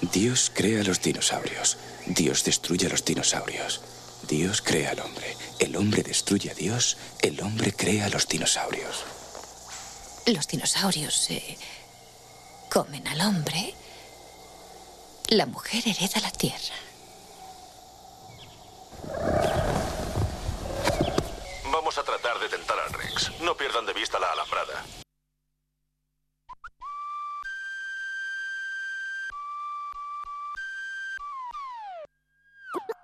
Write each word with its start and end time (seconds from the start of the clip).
Dios 0.00 0.50
crea 0.54 0.82
los 0.82 1.02
dinosaurios. 1.02 1.76
Dios 2.06 2.44
destruye 2.44 2.86
a 2.86 2.90
los 2.90 3.04
dinosaurios. 3.04 3.80
Dios 4.28 4.62
crea 4.62 4.90
al 4.90 5.00
hombre. 5.00 5.36
El 5.58 5.76
hombre 5.76 6.02
destruye 6.02 6.50
a 6.50 6.54
Dios. 6.54 6.96
El 7.20 7.40
hombre 7.42 7.72
crea 7.72 8.06
a 8.06 8.08
los 8.08 8.26
dinosaurios. 8.26 9.04
Los 10.26 10.48
dinosaurios 10.48 11.14
se 11.14 11.58
comen 12.70 13.06
al 13.08 13.20
hombre. 13.20 13.74
La 15.28 15.46
mujer 15.46 15.82
hereda 15.86 16.20
la 16.20 16.30
tierra. 16.30 16.74
Vamos 21.70 21.98
a 21.98 22.02
tratar 22.02 22.38
de 22.40 22.48
tentar 22.48 22.78
al 22.78 22.92
Rex. 22.92 23.30
No 23.40 23.56
pierdan 23.56 23.86
de 23.86 23.92
vista 23.92 24.18
la 24.18 24.32
alambrada. 24.32 24.84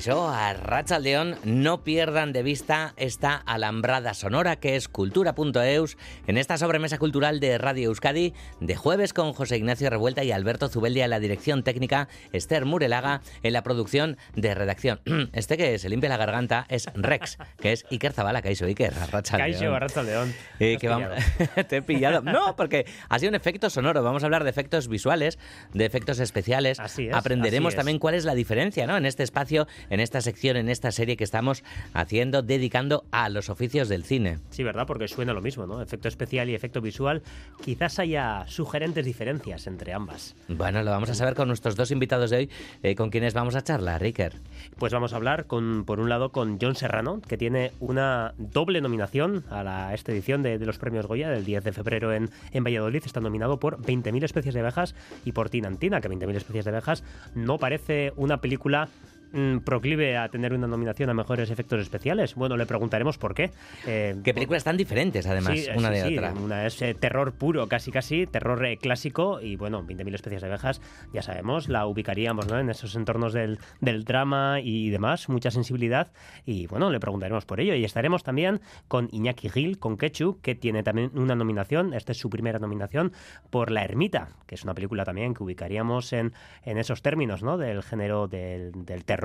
Caixó, 0.00 0.30
a 0.30 0.98
León, 0.98 1.36
no 1.44 1.84
pierdan 1.84 2.32
de 2.32 2.42
vista 2.42 2.94
esta 2.96 3.34
alambrada 3.34 4.14
sonora 4.14 4.56
que 4.56 4.74
es 4.74 4.88
cultura.eus 4.88 5.98
en 6.26 6.38
esta 6.38 6.56
sobremesa 6.56 6.96
cultural 6.96 7.38
de 7.38 7.58
Radio 7.58 7.88
Euskadi 7.88 8.32
de 8.60 8.76
jueves 8.76 9.12
con 9.12 9.34
José 9.34 9.58
Ignacio 9.58 9.90
Revuelta 9.90 10.24
y 10.24 10.32
Alberto 10.32 10.70
Zubeldia 10.70 11.04
en 11.04 11.10
la 11.10 11.20
dirección 11.20 11.62
técnica, 11.62 12.08
Esther 12.32 12.64
Murelaga 12.64 13.20
en 13.42 13.52
la 13.52 13.62
producción 13.62 14.16
de 14.34 14.54
redacción. 14.54 15.00
Este 15.34 15.58
que 15.58 15.78
se 15.78 15.90
limpia 15.90 16.08
la 16.08 16.16
garganta 16.16 16.64
es 16.70 16.86
Rex, 16.94 17.36
que 17.60 17.72
es 17.72 17.84
Iker 17.90 18.14
Zabala, 18.14 18.40
Caixo 18.40 18.64
Iker, 18.64 18.94
Arracha 18.94 19.36
Caixo, 19.36 19.74
Arracha 19.74 20.02
León. 20.02 20.32
Eh, 20.60 20.78
que 20.80 20.88
vamos... 20.88 21.10
Te 21.68 21.76
he 21.76 21.82
pillado. 21.82 22.22
No, 22.22 22.56
porque 22.56 22.86
ha 23.10 23.18
sido 23.18 23.28
un 23.28 23.34
efecto 23.34 23.68
sonoro. 23.68 24.02
Vamos 24.02 24.22
a 24.22 24.26
hablar 24.26 24.44
de 24.44 24.50
efectos 24.50 24.88
visuales, 24.88 25.38
de 25.74 25.84
efectos 25.84 26.20
especiales. 26.20 26.80
Así 26.80 27.08
es, 27.08 27.14
Aprenderemos 27.14 27.68
así 27.68 27.74
es. 27.74 27.76
también 27.76 27.98
cuál 27.98 28.14
es 28.14 28.24
la 28.24 28.34
diferencia 28.34 28.86
¿no? 28.86 28.96
en 28.96 29.04
este 29.04 29.24
espacio 29.24 29.66
en 29.90 30.00
esta 30.00 30.20
sección, 30.20 30.56
en 30.56 30.68
esta 30.68 30.92
serie 30.92 31.16
que 31.16 31.24
estamos 31.24 31.62
haciendo, 31.92 32.42
dedicando 32.42 33.04
a 33.10 33.28
los 33.28 33.50
oficios 33.50 33.88
del 33.88 34.04
cine. 34.04 34.38
Sí, 34.50 34.62
¿verdad? 34.62 34.86
Porque 34.86 35.08
suena 35.08 35.34
lo 35.34 35.42
mismo, 35.42 35.66
¿no? 35.66 35.82
Efecto 35.82 36.08
especial 36.08 36.48
y 36.48 36.54
efecto 36.54 36.80
visual. 36.80 37.22
Quizás 37.64 37.98
haya 37.98 38.44
sugerentes 38.46 39.04
diferencias 39.04 39.66
entre 39.66 39.92
ambas. 39.92 40.34
Bueno, 40.48 40.82
lo 40.82 40.90
vamos 40.90 41.10
a 41.10 41.14
saber 41.14 41.34
con 41.34 41.48
nuestros 41.48 41.76
dos 41.76 41.90
invitados 41.90 42.30
de 42.30 42.36
hoy, 42.36 42.50
eh, 42.82 42.94
con 42.94 43.10
quienes 43.10 43.34
vamos 43.34 43.56
a 43.56 43.62
charlar, 43.62 44.00
Riker. 44.00 44.34
Pues 44.78 44.92
vamos 44.92 45.12
a 45.12 45.16
hablar, 45.16 45.46
con, 45.46 45.84
por 45.84 46.00
un 46.00 46.08
lado, 46.08 46.30
con 46.30 46.58
John 46.60 46.76
Serrano, 46.76 47.20
que 47.20 47.36
tiene 47.36 47.72
una 47.80 48.34
doble 48.38 48.80
nominación 48.80 49.44
a, 49.50 49.62
la, 49.64 49.88
a 49.88 49.94
esta 49.94 50.12
edición 50.12 50.42
de, 50.42 50.58
de, 50.58 50.66
los 50.66 50.78
premios 50.78 51.06
Goya 51.06 51.28
del 51.28 51.44
10 51.44 51.64
de 51.64 51.72
febrero 51.72 52.12
en, 52.12 52.30
en 52.52 52.64
Valladolid. 52.64 53.02
Está 53.04 53.20
nominado 53.20 53.58
por 53.58 53.78
20.000 53.82 54.24
especies 54.24 54.54
de 54.54 54.60
abejas 54.60 54.94
y 55.24 55.32
por 55.32 55.50
Tinantina, 55.50 56.00
que 56.00 56.08
20.000 56.08 56.36
especies 56.36 56.64
de 56.64 56.70
abejas 56.70 57.02
no 57.34 57.58
parece 57.58 58.12
una 58.16 58.40
película 58.40 58.88
mm, 59.32 59.58
proclive 59.58 60.16
a 60.16 60.28
tener 60.28 60.52
una 60.52 60.66
nominación 60.66 61.10
a 61.10 61.14
mejores 61.14 61.50
efectos 61.50 61.80
especiales? 61.80 62.34
Bueno, 62.34 62.56
le 62.56 62.66
preguntaremos 62.66 63.18
por 63.18 63.34
qué. 63.34 63.50
Eh, 63.86 64.16
¿Qué 64.24 64.34
películas 64.34 64.64
tan 64.64 64.76
diferentes, 64.76 65.26
además, 65.26 65.58
sí, 65.58 65.68
una 65.76 65.88
sí, 65.88 65.94
de 65.94 66.08
sí, 66.08 66.18
otra? 66.18 66.32
Una 66.32 66.66
es 66.66 66.80
eh, 66.82 66.94
terror 66.94 67.32
puro, 67.32 67.68
casi 67.68 67.90
casi, 67.90 68.26
terror 68.26 68.64
eh, 68.64 68.76
clásico 68.76 69.40
y 69.40 69.56
bueno, 69.56 69.84
20.000 69.84 70.14
especies 70.14 70.42
de 70.42 70.48
abejas, 70.48 70.80
ya 71.12 71.22
sabemos, 71.22 71.68
la 71.68 71.86
ubicaríamos 71.86 72.48
¿no? 72.48 72.58
en 72.58 72.70
esos 72.70 72.94
entornos 72.96 73.32
del, 73.32 73.58
del 73.80 74.04
drama 74.04 74.60
y 74.62 74.90
demás, 74.90 75.28
mucha 75.28 75.50
sensibilidad 75.50 76.12
y 76.44 76.66
bueno, 76.66 76.90
le 76.90 77.00
preguntaremos 77.00 77.44
por 77.44 77.60
ello 77.60 77.74
y 77.74 77.84
estaremos 77.84 78.22
también 78.22 78.60
con 78.88 79.08
Iñaki 79.12 79.48
Gil, 79.48 79.78
con 79.78 79.96
Quechu, 79.96 80.40
que 80.40 80.54
tiene 80.54 80.82
también 80.82 81.10
una 81.14 81.34
nominación, 81.34 81.94
esta 81.94 82.12
es 82.12 82.18
su 82.18 82.30
primera 82.30 82.58
nominación 82.58 83.12
por 83.50 83.70
La 83.70 83.84
Ermita, 83.84 84.28
que 84.46 84.54
es 84.54 84.64
una 84.64 84.74
película 84.74 85.04
también 85.04 85.34
que 85.34 85.42
ubicaríamos 85.42 86.12
en, 86.12 86.32
en 86.64 86.78
esos 86.78 87.02
términos, 87.02 87.42
¿no? 87.42 87.58
Del 87.58 87.82
género 87.82 88.28
del, 88.28 88.72
del 88.84 89.04
terror, 89.04 89.19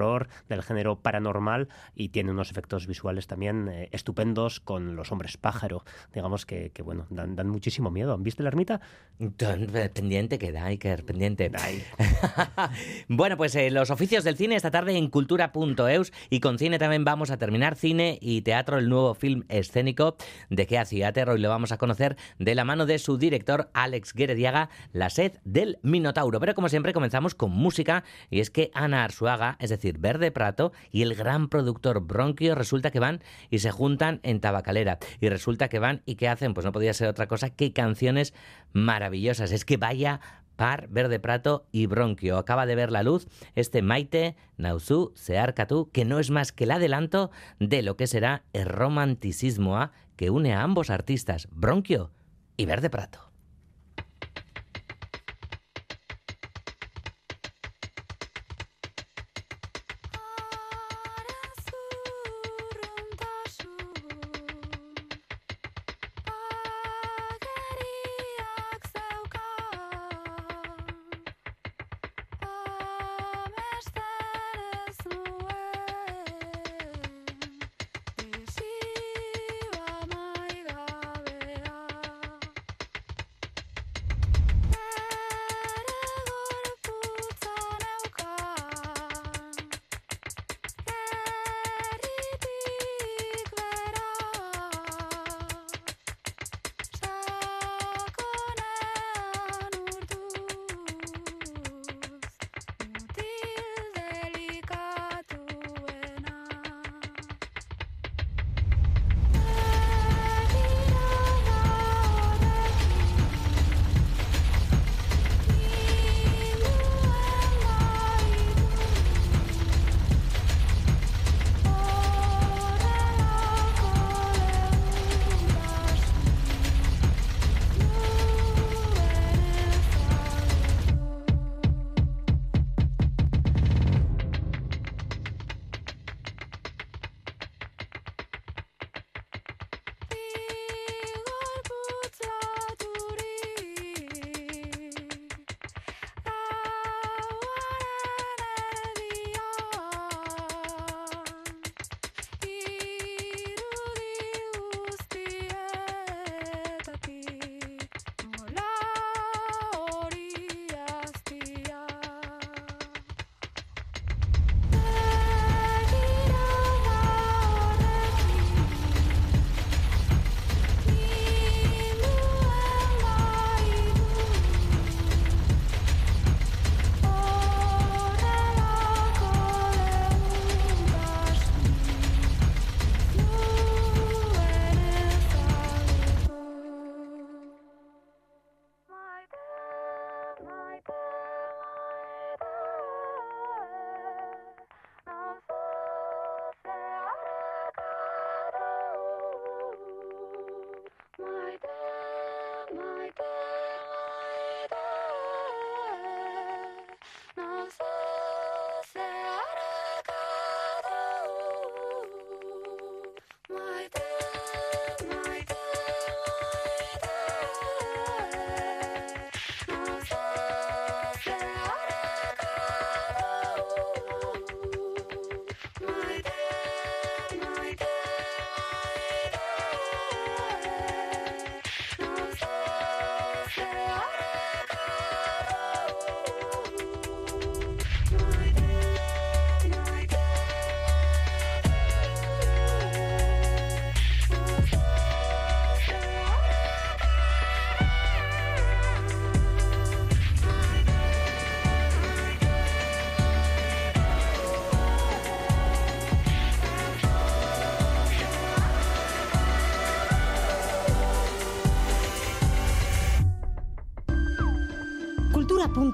del 0.49 0.61
género 0.61 0.99
paranormal 0.99 1.69
y 1.95 2.09
tiene 2.09 2.31
unos 2.31 2.51
efectos 2.51 2.87
visuales 2.87 3.27
también 3.27 3.69
eh, 3.69 3.89
estupendos 3.91 4.59
con 4.59 4.95
los 4.95 5.11
hombres 5.11 5.37
pájaro, 5.37 5.83
digamos 6.13 6.45
que, 6.45 6.71
que 6.71 6.81
bueno, 6.81 7.05
dan, 7.09 7.35
dan, 7.35 7.47
muchísimo 7.47 7.91
miedo. 7.91 8.17
¿Viste 8.17 8.43
la 8.43 8.49
ermita? 8.49 8.81
Pendiente 9.93 10.37
queda, 10.37 10.65
Iker, 10.65 11.05
pendiente. 11.05 11.51
bueno, 13.07 13.37
pues 13.37 13.55
eh, 13.55 13.71
los 13.71 13.89
oficios 13.89 14.23
del 14.23 14.35
cine 14.35 14.55
esta 14.55 14.71
tarde 14.71 14.97
en 14.97 15.09
cultura.eus 15.09 16.11
y 16.29 16.39
con 16.39 16.59
cine 16.59 16.79
también 16.79 17.05
vamos 17.05 17.31
a 17.31 17.37
terminar 17.37 17.75
cine 17.75 18.17
y 18.21 18.41
teatro, 18.41 18.77
el 18.77 18.89
nuevo 18.89 19.13
film 19.13 19.43
escénico 19.47 20.17
de 20.49 20.67
Kea 20.67 20.85
Theater. 20.85 21.29
Hoy 21.29 21.39
lo 21.39 21.49
vamos 21.49 21.71
a 21.71 21.77
conocer 21.77 22.17
de 22.39 22.55
la 22.55 22.65
mano 22.65 22.85
de 22.85 22.99
su 22.99 23.17
director 23.17 23.69
Alex 23.73 24.13
Guerediaga, 24.13 24.69
La 24.91 25.09
sed 25.09 25.33
del 25.43 25.77
Minotauro. 25.81 26.39
Pero 26.39 26.55
como 26.55 26.69
siempre 26.69 26.93
comenzamos 26.93 27.35
con 27.35 27.51
música 27.51 28.03
y 28.29 28.39
es 28.39 28.49
que 28.49 28.71
Ana 28.73 29.03
Arzuaga, 29.03 29.57
es 29.59 29.69
decir, 29.69 29.84
Verde 29.93 30.31
Prato 30.31 30.71
y 30.91 31.01
el 31.01 31.15
gran 31.15 31.49
productor 31.49 32.01
Bronquio 32.01 32.55
resulta 32.55 32.91
que 32.91 32.99
van 32.99 33.21
y 33.49 33.59
se 33.59 33.71
juntan 33.71 34.19
en 34.23 34.39
Tabacalera. 34.39 34.99
Y 35.19 35.29
resulta 35.29 35.69
que 35.69 35.79
van 35.79 36.01
y 36.05 36.15
que 36.15 36.27
hacen, 36.27 36.53
pues 36.53 36.65
no 36.65 36.71
podía 36.71 36.93
ser 36.93 37.07
otra 37.07 37.27
cosa 37.27 37.49
que 37.49 37.73
canciones 37.73 38.33
maravillosas. 38.73 39.51
Es 39.51 39.65
que 39.65 39.77
vaya 39.77 40.19
par 40.55 40.87
Verde 40.89 41.19
Prato 41.19 41.67
y 41.71 41.85
Bronquio. 41.85 42.37
Acaba 42.37 42.65
de 42.65 42.75
ver 42.75 42.91
la 42.91 43.03
luz 43.03 43.27
este 43.55 43.81
Maite, 43.81 44.35
Nauzú, 44.57 45.11
Searcatú, 45.15 45.89
que 45.91 46.05
no 46.05 46.19
es 46.19 46.31
más 46.31 46.51
que 46.51 46.63
el 46.63 46.71
adelanto 46.71 47.31
de 47.59 47.81
lo 47.81 47.97
que 47.97 48.07
será 48.07 48.43
el 48.53 48.65
romanticismo 48.65 49.77
A 49.77 49.91
que 50.15 50.29
une 50.29 50.53
a 50.53 50.63
ambos 50.63 50.89
artistas, 50.89 51.49
Bronquio 51.51 52.11
y 52.57 52.65
Verde 52.65 52.89
Prato. 52.89 53.34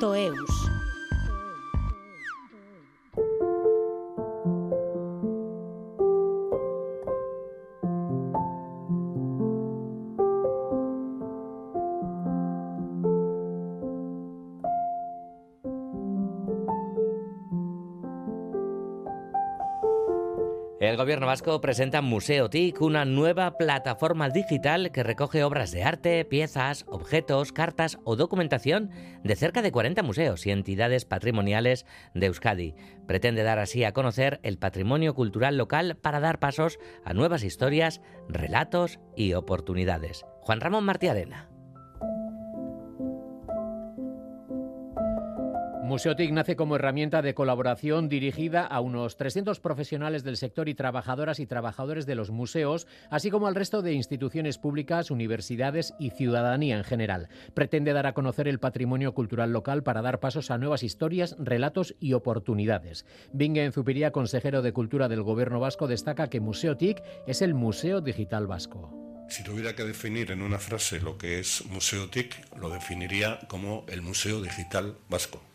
cultura.eus. 0.02 0.61
gobierno 21.02 21.26
vasco 21.26 21.60
presenta 21.62 22.04
Museo 22.04 22.48
TIC, 22.48 22.80
una 22.80 23.06
nueva 23.06 23.58
plataforma 23.58 24.30
digital 24.30 24.92
que 24.92 25.02
recoge 25.02 25.44
obras 25.44 25.72
de 25.72 25.84
arte, 25.84 26.24
piezas, 26.26 26.86
objetos, 26.88 27.52
cartas 27.52 27.98
o 28.04 28.16
documentación 28.16 28.92
de 29.24 29.36
cerca 29.36 29.64
de 29.64 29.72
40 29.72 30.04
museos 30.04 30.46
y 30.46 30.52
entidades 30.52 31.06
patrimoniales 31.06 31.88
de 32.14 32.28
Euskadi. 32.28 32.76
Pretende 33.08 33.42
dar 33.42 33.58
así 33.58 33.84
a 33.84 33.94
conocer 33.94 34.40
el 34.44 34.60
patrimonio 34.60 35.16
cultural 35.16 35.58
local 35.58 35.98
para 35.98 36.20
dar 36.20 36.38
pasos 36.38 36.78
a 37.04 37.16
nuevas 37.16 37.44
historias, 37.44 38.00
relatos 38.30 39.00
y 39.16 39.34
oportunidades. 39.34 40.24
Juan 40.42 40.62
Ramón 40.62 40.84
Martiarena. 40.84 41.51
Museotic 45.92 46.32
nace 46.32 46.56
como 46.56 46.78
herramienta 46.78 47.22
de 47.22 47.34
colaboración 47.34 48.08
dirigida 48.08 48.66
a 48.66 48.80
unos 48.80 49.18
300 49.18 49.60
profesionales 49.60 50.24
del 50.24 50.38
sector 50.38 50.70
y 50.70 50.74
trabajadoras 50.74 51.42
y 51.42 51.48
trabajadores 51.48 52.06
de 52.06 52.16
los 52.16 52.32
museos, 52.32 52.88
así 53.10 53.30
como 53.30 53.48
al 53.48 53.56
resto 53.56 53.82
de 53.82 53.92
instituciones 53.92 54.58
públicas, 54.58 55.12
universidades 55.12 55.94
y 56.00 56.12
ciudadanía 56.12 56.78
en 56.78 56.86
general. 56.86 57.28
Pretende 57.54 57.92
dar 57.92 58.08
a 58.08 58.14
conocer 58.14 58.48
el 58.48 58.58
patrimonio 58.58 59.14
cultural 59.14 59.52
local 59.52 59.84
para 59.84 60.02
dar 60.02 60.22
pasos 60.22 60.50
a 60.50 60.58
nuevas 60.58 60.82
historias, 60.82 61.36
relatos 61.38 61.94
y 62.00 62.14
oportunidades. 62.14 63.06
Bingue 63.34 63.70
Zupiría, 63.74 64.14
consejero 64.14 64.62
de 64.62 64.72
Cultura 64.72 65.10
del 65.10 65.24
Gobierno 65.24 65.60
vasco, 65.60 65.88
destaca 65.88 66.30
que 66.30 66.40
Museotic 66.40 67.04
es 67.28 67.42
el 67.42 67.54
Museo 67.54 68.00
Digital 68.00 68.48
Vasco. 68.48 69.28
Si 69.28 69.44
tuviera 69.44 69.76
que 69.76 69.84
definir 69.84 70.32
en 70.32 70.42
una 70.42 70.58
frase 70.58 71.02
lo 71.02 71.18
que 71.18 71.40
es 71.40 71.66
Museotic, 71.66 72.48
lo 72.56 72.70
definiría 72.70 73.42
como 73.50 73.86
el 73.90 74.02
Museo 74.02 74.42
Digital 74.42 74.96
Vasco. 75.10 75.51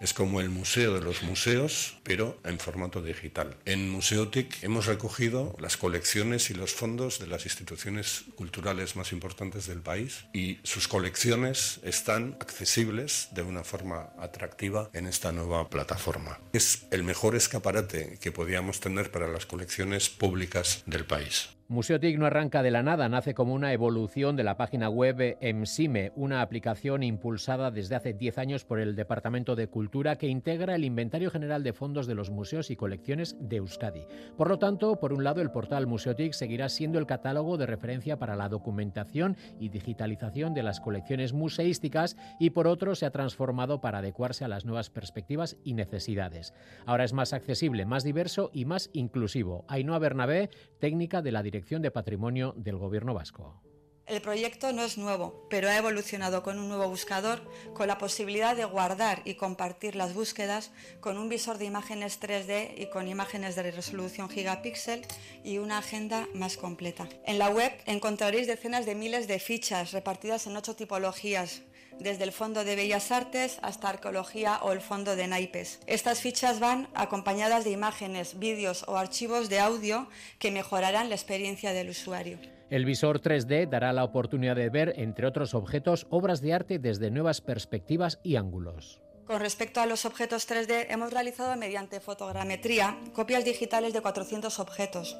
Es 0.00 0.14
como 0.14 0.40
el 0.40 0.48
museo 0.48 0.94
de 0.94 1.02
los 1.02 1.22
museos, 1.22 1.98
pero 2.04 2.40
en 2.44 2.58
formato 2.58 3.02
digital. 3.02 3.58
En 3.66 3.90
Museotic 3.90 4.62
hemos 4.62 4.86
recogido 4.86 5.54
las 5.60 5.76
colecciones 5.76 6.48
y 6.48 6.54
los 6.54 6.72
fondos 6.72 7.18
de 7.18 7.26
las 7.26 7.44
instituciones 7.44 8.24
culturales 8.34 8.96
más 8.96 9.12
importantes 9.12 9.66
del 9.66 9.82
país 9.82 10.24
y 10.32 10.58
sus 10.62 10.88
colecciones 10.88 11.80
están 11.84 12.38
accesibles 12.40 13.28
de 13.32 13.42
una 13.42 13.62
forma 13.62 14.10
atractiva 14.18 14.88
en 14.94 15.06
esta 15.06 15.32
nueva 15.32 15.68
plataforma. 15.68 16.40
Es 16.54 16.86
el 16.90 17.04
mejor 17.04 17.36
escaparate 17.36 18.18
que 18.22 18.32
podíamos 18.32 18.80
tener 18.80 19.10
para 19.10 19.28
las 19.28 19.44
colecciones 19.44 20.08
públicas 20.08 20.82
del 20.86 21.04
país. 21.04 21.50
Museotic 21.70 22.18
no 22.18 22.26
arranca 22.26 22.64
de 22.64 22.72
la 22.72 22.82
nada, 22.82 23.08
nace 23.08 23.32
como 23.32 23.54
una 23.54 23.72
evolución 23.72 24.34
de 24.34 24.42
la 24.42 24.56
página 24.56 24.88
web 24.88 25.38
EMSIME, 25.40 26.10
una 26.16 26.42
aplicación 26.42 27.04
impulsada 27.04 27.70
desde 27.70 27.94
hace 27.94 28.12
10 28.12 28.38
años 28.38 28.64
por 28.64 28.80
el 28.80 28.96
Departamento 28.96 29.54
de 29.54 29.68
Cultura 29.68 30.16
que 30.16 30.26
integra 30.26 30.74
el 30.74 30.84
inventario 30.84 31.30
general 31.30 31.62
de 31.62 31.72
fondos 31.72 32.08
de 32.08 32.16
los 32.16 32.28
museos 32.28 32.72
y 32.72 32.76
colecciones 32.76 33.36
de 33.38 33.58
Euskadi. 33.58 34.04
Por 34.36 34.48
lo 34.48 34.58
tanto, 34.58 34.98
por 34.98 35.12
un 35.12 35.22
lado, 35.22 35.42
el 35.42 35.52
portal 35.52 35.86
Museotic 35.86 36.32
seguirá 36.32 36.68
siendo 36.68 36.98
el 36.98 37.06
catálogo 37.06 37.56
de 37.56 37.66
referencia 37.66 38.18
para 38.18 38.34
la 38.34 38.48
documentación 38.48 39.36
y 39.60 39.68
digitalización 39.68 40.54
de 40.54 40.64
las 40.64 40.80
colecciones 40.80 41.32
museísticas 41.32 42.16
y 42.40 42.50
por 42.50 42.66
otro 42.66 42.96
se 42.96 43.06
ha 43.06 43.12
transformado 43.12 43.80
para 43.80 43.98
adecuarse 43.98 44.44
a 44.44 44.48
las 44.48 44.64
nuevas 44.64 44.90
perspectivas 44.90 45.56
y 45.62 45.74
necesidades. 45.74 46.52
Ahora 46.84 47.04
es 47.04 47.12
más 47.12 47.32
accesible, 47.32 47.86
más 47.86 48.02
diverso 48.02 48.50
y 48.52 48.64
más 48.64 48.90
inclusivo. 48.92 49.64
Ainhoa 49.68 50.00
Bernabé, 50.00 50.50
técnica 50.80 51.22
de 51.22 51.30
la 51.30 51.44
Dirección 51.44 51.59
de 51.68 51.90
Patrimonio 51.90 52.54
del 52.56 52.76
Gobierno 52.78 53.14
Vasco. 53.14 53.62
El 54.06 54.20
proyecto 54.20 54.72
no 54.72 54.82
es 54.82 54.98
nuevo, 54.98 55.46
pero 55.50 55.68
ha 55.68 55.76
evolucionado 55.76 56.42
con 56.42 56.58
un 56.58 56.68
nuevo 56.68 56.88
buscador, 56.88 57.48
con 57.74 57.86
la 57.86 57.96
posibilidad 57.96 58.56
de 58.56 58.64
guardar 58.64 59.22
y 59.24 59.34
compartir 59.34 59.94
las 59.94 60.14
búsquedas, 60.14 60.72
con 60.98 61.16
un 61.16 61.28
visor 61.28 61.58
de 61.58 61.66
imágenes 61.66 62.20
3D 62.20 62.72
y 62.76 62.86
con 62.86 63.06
imágenes 63.06 63.54
de 63.54 63.70
resolución 63.70 64.28
gigapíxel 64.28 65.06
y 65.44 65.58
una 65.58 65.78
agenda 65.78 66.26
más 66.34 66.56
completa. 66.56 67.08
En 67.24 67.38
la 67.38 67.50
web 67.50 67.72
encontraréis 67.86 68.48
decenas 68.48 68.84
de 68.84 68.96
miles 68.96 69.28
de 69.28 69.38
fichas 69.38 69.92
repartidas 69.92 70.48
en 70.48 70.56
ocho 70.56 70.74
tipologías, 70.74 71.62
desde 72.00 72.24
el 72.24 72.32
Fondo 72.32 72.64
de 72.64 72.76
Bellas 72.76 73.10
Artes 73.12 73.58
hasta 73.62 73.88
Arqueología 73.88 74.58
o 74.62 74.72
el 74.72 74.80
Fondo 74.80 75.16
de 75.16 75.26
Naipes. 75.26 75.80
Estas 75.86 76.20
fichas 76.20 76.60
van 76.60 76.88
acompañadas 76.94 77.64
de 77.64 77.70
imágenes, 77.70 78.38
vídeos 78.38 78.84
o 78.88 78.96
archivos 78.96 79.48
de 79.48 79.60
audio 79.60 80.08
que 80.38 80.50
mejorarán 80.50 81.08
la 81.08 81.14
experiencia 81.14 81.72
del 81.72 81.90
usuario. 81.90 82.38
El 82.70 82.84
visor 82.84 83.20
3D 83.20 83.68
dará 83.68 83.92
la 83.92 84.04
oportunidad 84.04 84.56
de 84.56 84.70
ver, 84.70 84.94
entre 84.96 85.26
otros 85.26 85.54
objetos, 85.54 86.06
obras 86.10 86.40
de 86.40 86.54
arte 86.54 86.78
desde 86.78 87.10
nuevas 87.10 87.40
perspectivas 87.40 88.20
y 88.22 88.36
ángulos. 88.36 89.00
Con 89.26 89.40
respecto 89.40 89.80
a 89.80 89.86
los 89.86 90.04
objetos 90.04 90.48
3D, 90.48 90.86
hemos 90.88 91.12
realizado 91.12 91.56
mediante 91.56 92.00
fotogrametría 92.00 92.98
copias 93.12 93.44
digitales 93.44 93.92
de 93.92 94.00
400 94.00 94.58
objetos. 94.58 95.16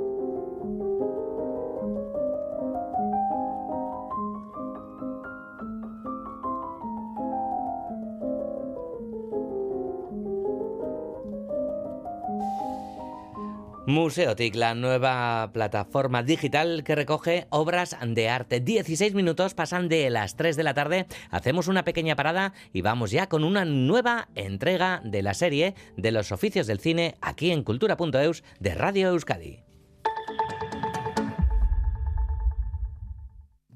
Museotic, 13.89 14.53
la 14.53 14.75
nueva 14.75 15.50
plataforma 15.51 16.22
digital 16.22 16.84
que 16.84 16.93
recoge 16.93 17.48
obras 17.50 17.98
de 18.05 18.29
arte. 18.29 18.60
16 18.60 19.15
minutos 19.15 19.55
pasan 19.55 19.89
de 19.89 20.12
las 20.12 20.36
3 20.36 20.55
de 20.55 20.63
la 20.63 20.75
tarde, 20.75 21.08
hacemos 21.31 21.67
una 21.67 21.84
pequeña 21.84 22.15
parada 22.15 22.53
y 22.72 22.81
vamos 22.81 23.10
ya 23.10 23.27
con 23.27 23.43
una 23.43 23.65
nueva 23.65 24.29
entrega 24.36 25.01
de 25.03 25.24
la 25.24 25.34
serie 25.34 25.74
de 25.98 26.12
los 26.12 26.31
oficios 26.31 26.67
del 26.67 26.79
cine 26.79 27.15
aquí 27.19 27.50
en 27.51 27.63
cultura.eus 27.63 28.43
de 28.60 28.75
Radio 28.75 29.10
Euskadi. 29.10 29.68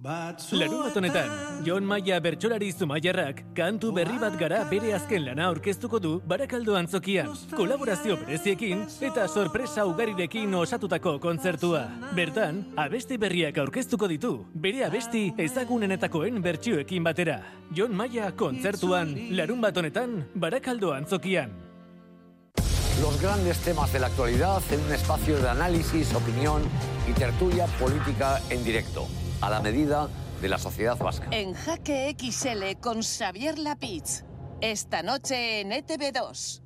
Larun 0.03 0.81
bat 0.83 0.97
honetan, 0.99 1.29
Jon 1.63 1.85
Maia 1.87 2.17
bertsolari 2.19 2.73
zumaiarrak 2.75 3.37
kantu 3.55 3.93
berri 3.95 4.17
bat 4.19 4.33
gara 4.35 4.65
bere 4.67 4.91
azken 4.97 5.23
lana 5.23 5.45
aurkeztuko 5.47 5.99
du 6.03 6.11
Barakaldo 6.27 6.75
antzokian, 6.75 7.29
kolaborazio 7.55 8.17
bereziekin 8.19 8.83
eta 8.99 9.29
sorpresa 9.29 9.85
ugarirekin 9.87 10.53
osatutako 10.59 11.15
kontzertua. 11.23 11.85
Bertan, 12.19 12.65
abesti 12.75 13.17
berriak 13.17 13.61
aurkeztuko 13.63 14.11
ditu, 14.11 14.33
bere 14.53 14.83
abesti 14.89 15.23
ezagunenetakoen 15.37 16.43
bertsioekin 16.43 17.07
batera. 17.07 17.39
Jon 17.71 17.95
Maia 17.95 18.33
kontzertuan, 18.35 19.15
larun 19.31 19.63
bat 19.63 19.77
honetan, 19.77 20.25
Barakaldo 20.35 20.91
antzokian. 20.91 21.55
Los 22.99 23.21
grandes 23.21 23.57
temas 23.63 23.91
de 23.93 23.99
la 23.99 24.07
actualidad 24.07 24.61
en 24.69 24.81
un 24.83 24.91
espacio 24.91 25.39
de 25.39 25.49
análisis, 25.49 26.13
opinión 26.13 26.61
y 27.07 27.13
tertulia 27.13 27.67
política 27.79 28.41
en 28.49 28.63
directo 28.65 29.07
a 29.43 29.49
la 29.49 29.59
medida 29.59 30.07
de 30.41 30.49
la 30.49 30.57
sociedad 30.57 30.97
vasca. 30.97 31.27
En 31.31 31.53
Jaque 31.53 32.15
XL 32.17 32.79
con 32.79 33.01
Xavier 33.01 33.57
Lapitz. 33.59 34.23
Esta 34.61 35.03
noche 35.03 35.59
en 35.59 35.71
ETV2. 35.71 36.61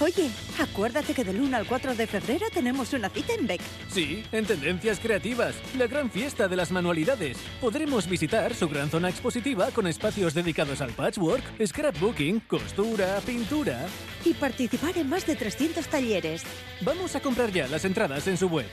Oye, 0.00 0.30
acuérdate 0.58 1.14
que 1.14 1.22
del 1.22 1.40
1 1.40 1.56
al 1.56 1.66
4 1.66 1.94
de 1.94 2.06
febrero 2.06 2.46
tenemos 2.52 2.92
una 2.92 3.08
cita 3.10 3.34
en 3.34 3.46
BEC. 3.46 3.60
Sí, 3.88 4.24
en 4.32 4.46
Tendencias 4.46 4.98
Creativas, 4.98 5.54
la 5.76 5.86
gran 5.86 6.10
fiesta 6.10 6.48
de 6.48 6.56
las 6.56 6.72
manualidades. 6.72 7.36
Podremos 7.60 8.08
visitar 8.08 8.54
su 8.54 8.68
gran 8.68 8.90
zona 8.90 9.10
expositiva 9.10 9.70
con 9.70 9.86
espacios 9.86 10.34
dedicados 10.34 10.80
al 10.80 10.90
patchwork, 10.92 11.44
scrapbooking, 11.64 12.40
costura, 12.40 13.20
pintura. 13.24 13.86
Y 14.24 14.34
participar 14.34 14.96
en 14.96 15.08
más 15.08 15.26
de 15.26 15.36
300 15.36 15.86
talleres. 15.86 16.42
Vamos 16.80 17.14
a 17.14 17.20
comprar 17.20 17.52
ya 17.52 17.68
las 17.68 17.84
entradas 17.84 18.26
en 18.26 18.38
su 18.38 18.48
web. 18.48 18.66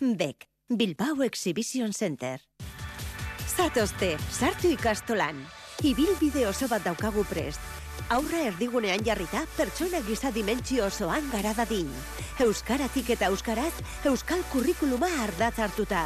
BEC. 0.00 0.57
Bilbao 0.70 1.22
Exhibition 1.22 1.94
Center. 1.94 2.40
Zatozte, 3.56 4.18
sartu 4.30 4.68
ikastolan. 4.68 5.38
Ibil 5.80 6.10
bide 6.20 6.42
oso 6.46 6.68
bat 6.68 6.84
daukagu 6.84 7.24
prest. 7.24 7.62
Aurra 8.12 8.42
erdigunean 8.50 9.00
jarrita, 9.04 9.46
pertsona 9.56 10.02
gisa 10.04 10.28
dimentsio 10.30 10.84
osoan 10.84 11.30
gara 11.32 11.54
dadin. 11.56 11.88
Euskaratik 12.44 13.08
eta 13.16 13.30
euskaraz, 13.32 13.72
euskal 14.04 14.44
kurrikuluma 14.52 15.08
ardatz 15.24 15.56
hartuta. 15.58 16.04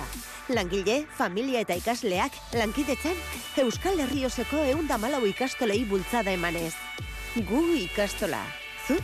Langile, 0.49 1.09
familia 1.19 1.67
eta 1.67 1.75
ikasleak, 1.75 2.39
lankidetzen, 2.55 3.19
Euskal 3.65 3.99
Herrioseko 3.99 4.63
eunda 4.77 4.97
malau 4.97 5.25
ikastolei 5.27 5.83
bultzada 5.91 6.31
emanez. 6.31 6.75
Gu 7.35 7.67
ikastola. 7.83 8.47
Zu? 8.87 9.03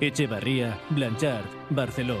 Echevarría, 0.00 0.78
Blanchard, 0.90 1.48
Barceló, 1.70 2.20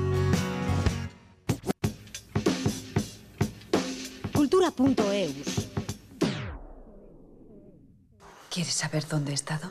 Cultura.eus. 4.51 5.69
¿Quieres 8.49 8.73
saber 8.73 9.07
dónde 9.07 9.31
he 9.31 9.33
estado? 9.33 9.69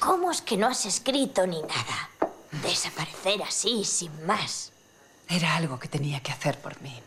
¿Cómo 0.00 0.30
es 0.30 0.40
que 0.40 0.56
no 0.56 0.68
has 0.68 0.86
escrito 0.86 1.46
ni 1.46 1.60
nada? 1.60 2.08
Desaparecer 2.62 3.42
así, 3.42 3.84
sin 3.84 4.24
más. 4.24 4.72
Era 5.28 5.56
algo 5.56 5.78
que 5.78 5.88
tenía 5.88 6.22
que 6.22 6.32
hacer 6.32 6.58
por 6.58 6.80
mí. 6.80 6.98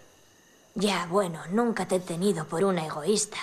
Ya, 0.76 1.08
bueno, 1.08 1.42
nunca 1.50 1.88
te 1.88 1.96
he 1.96 2.00
tenido 2.00 2.46
por 2.46 2.64
una 2.64 2.86
egoísta. 2.86 3.40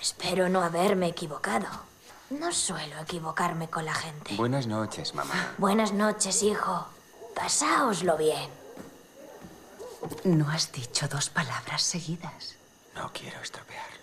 Espero 0.00 0.48
no 0.48 0.62
haberme 0.62 1.08
equivocado. 1.08 1.66
No 2.30 2.52
suelo 2.52 2.96
equivocarme 3.00 3.68
con 3.68 3.84
la 3.84 3.94
gente. 3.94 4.36
Buenas 4.36 4.68
noches, 4.68 5.16
mamá. 5.16 5.52
Buenas 5.58 5.92
noches, 5.92 6.44
hijo. 6.44 6.86
Pasáoslo 7.34 8.16
bien. 8.16 8.59
No 10.24 10.48
has 10.50 10.72
dicho 10.72 11.08
dos 11.08 11.30
palabras 11.30 11.82
seguidas. 11.82 12.56
No 12.94 13.10
quiero 13.12 13.40
estropearlo. 13.42 14.00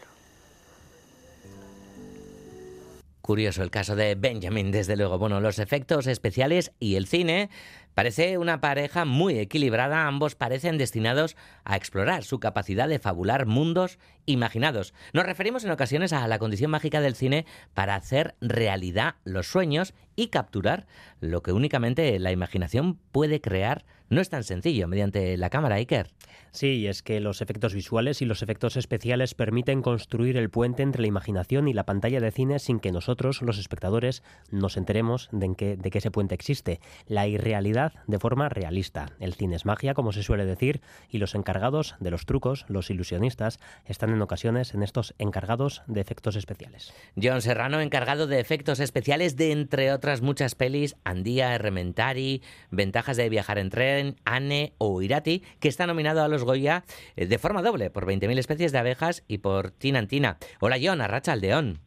Curioso 3.21 3.61
el 3.61 3.71
caso 3.71 3.95
de 3.95 4.15
Benjamin, 4.15 4.71
desde 4.71 4.95
luego. 4.95 5.17
Bueno, 5.17 5.41
los 5.41 5.59
efectos 5.59 6.07
especiales 6.07 6.71
y 6.79 6.95
el 6.95 7.07
cine 7.07 7.49
parece 7.93 8.37
una 8.37 8.61
pareja 8.61 9.03
muy 9.03 9.37
equilibrada. 9.37 10.07
Ambos 10.07 10.35
parecen 10.35 10.77
destinados 10.77 11.35
a 11.65 11.75
explorar 11.75 12.23
su 12.23 12.39
capacidad 12.39 12.87
de 12.87 12.99
fabular 12.99 13.45
mundos 13.45 13.99
imaginados. 14.25 14.93
Nos 15.11 15.25
referimos 15.25 15.65
en 15.65 15.71
ocasiones 15.71 16.13
a 16.13 16.27
la 16.27 16.39
condición 16.39 16.71
mágica 16.71 17.01
del 17.01 17.15
cine 17.15 17.45
para 17.73 17.95
hacer 17.95 18.35
realidad 18.39 19.15
los 19.25 19.47
sueños 19.47 19.93
y 20.17 20.27
capturar 20.27 20.87
lo 21.21 21.41
que 21.41 21.53
únicamente 21.53 22.19
la 22.19 22.33
imaginación 22.33 22.99
puede 23.13 23.39
crear. 23.39 23.85
No 24.09 24.19
es 24.19 24.29
tan 24.29 24.43
sencillo 24.43 24.87
mediante 24.87 25.37
la 25.37 25.49
cámara, 25.49 25.75
Iker. 25.75 26.09
Sí, 26.51 26.87
es 26.87 27.03
que 27.03 27.19
los 27.19 27.41
efectos 27.41 27.73
visuales 27.73 28.21
y 28.21 28.25
los 28.25 28.41
efectos 28.41 28.77
especiales 28.77 29.35
permiten 29.35 29.81
construir 29.81 30.37
el 30.37 30.49
puente 30.49 30.81
entre 30.81 31.01
la 31.01 31.07
imaginación 31.07 31.67
y 31.67 31.73
la 31.73 31.85
pantalla 31.85 32.19
de 32.19 32.31
cine 32.31 32.57
sin 32.59 32.79
que 32.79 32.91
nosotros, 32.91 33.41
los 33.41 33.59
espectadores, 33.59 34.23
nos 34.49 34.75
enteremos 34.75 35.29
de, 35.31 35.53
que, 35.55 35.77
de 35.77 35.91
que 35.91 35.99
ese 35.99 36.09
puente 36.09 36.33
existe. 36.33 36.79
La 37.05 37.27
irrealidad 37.27 37.93
de 38.07 38.17
forma 38.17 38.49
realista. 38.49 39.11
El 39.19 39.33
cine 39.33 39.55
es 39.55 39.65
magia, 39.65 39.93
como 39.93 40.13
se 40.13 40.23
suele 40.23 40.45
decir, 40.45 40.81
y 41.09 41.19
los 41.19 41.35
encargados 41.35 41.95
de 41.99 42.11
los 42.11 42.25
trucos, 42.25 42.65
los 42.69 42.89
ilusionistas, 42.89 43.59
están 43.85 44.09
en 44.11 44.21
ocasiones 44.21 44.73
en 44.73 44.81
estos 44.81 45.13
encargados 45.19 45.83
de 45.85 46.01
efectos 46.01 46.35
especiales. 46.37 46.93
John 47.21 47.41
Serrano, 47.41 47.81
encargado 47.81 48.25
de 48.25 48.39
efectos 48.39 48.79
especiales 48.79 49.35
de, 49.35 49.51
entre 49.51 49.91
otras 50.07 50.21
muchas 50.21 50.55
pelis, 50.55 50.95
Andía, 51.03 51.57
Rementari, 51.57 52.41
Ventajas 52.71 53.17
de 53.17 53.27
viajar 53.27 53.57
en 53.57 53.69
tren, 53.69 54.15
Anne 54.23 54.71
o 54.77 55.01
Irati, 55.01 55.43
que 55.59 55.67
está 55.67 55.85
nominado 55.85 56.23
a 56.23 56.29
los 56.29 56.45
Goya 56.45 56.85
eh, 57.17 57.25
de 57.25 57.37
forma 57.37 57.61
doble 57.61 57.89
por 57.89 58.05
20.000 58.05 58.37
especies 58.39 58.71
de 58.71 58.77
abejas 58.77 59.25
y 59.27 59.39
por 59.39 59.71
Tinantina. 59.71 60.37
Hola 60.61 60.77
John, 60.81 61.01
Arracha 61.01 61.33
Aldeón. 61.33 61.79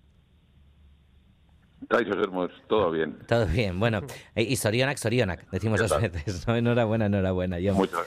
Caixos 1.89 2.19
Hermos, 2.19 2.51
todo 2.69 2.91
bien. 2.91 3.17
Todo 3.27 3.47
bien, 3.47 3.81
bueno. 3.81 4.03
eh, 4.35 4.43
Y 4.43 4.57
Sorionak, 4.57 4.99
Sorionak, 4.99 5.49
decimos 5.51 5.81
dos 5.81 5.99
veces. 5.99 6.47
¿no? 6.47 6.55
Enhorabuena, 6.57 7.07
enhorabuena, 7.07 7.57
John. 7.65 7.75
Muchas, 7.77 8.01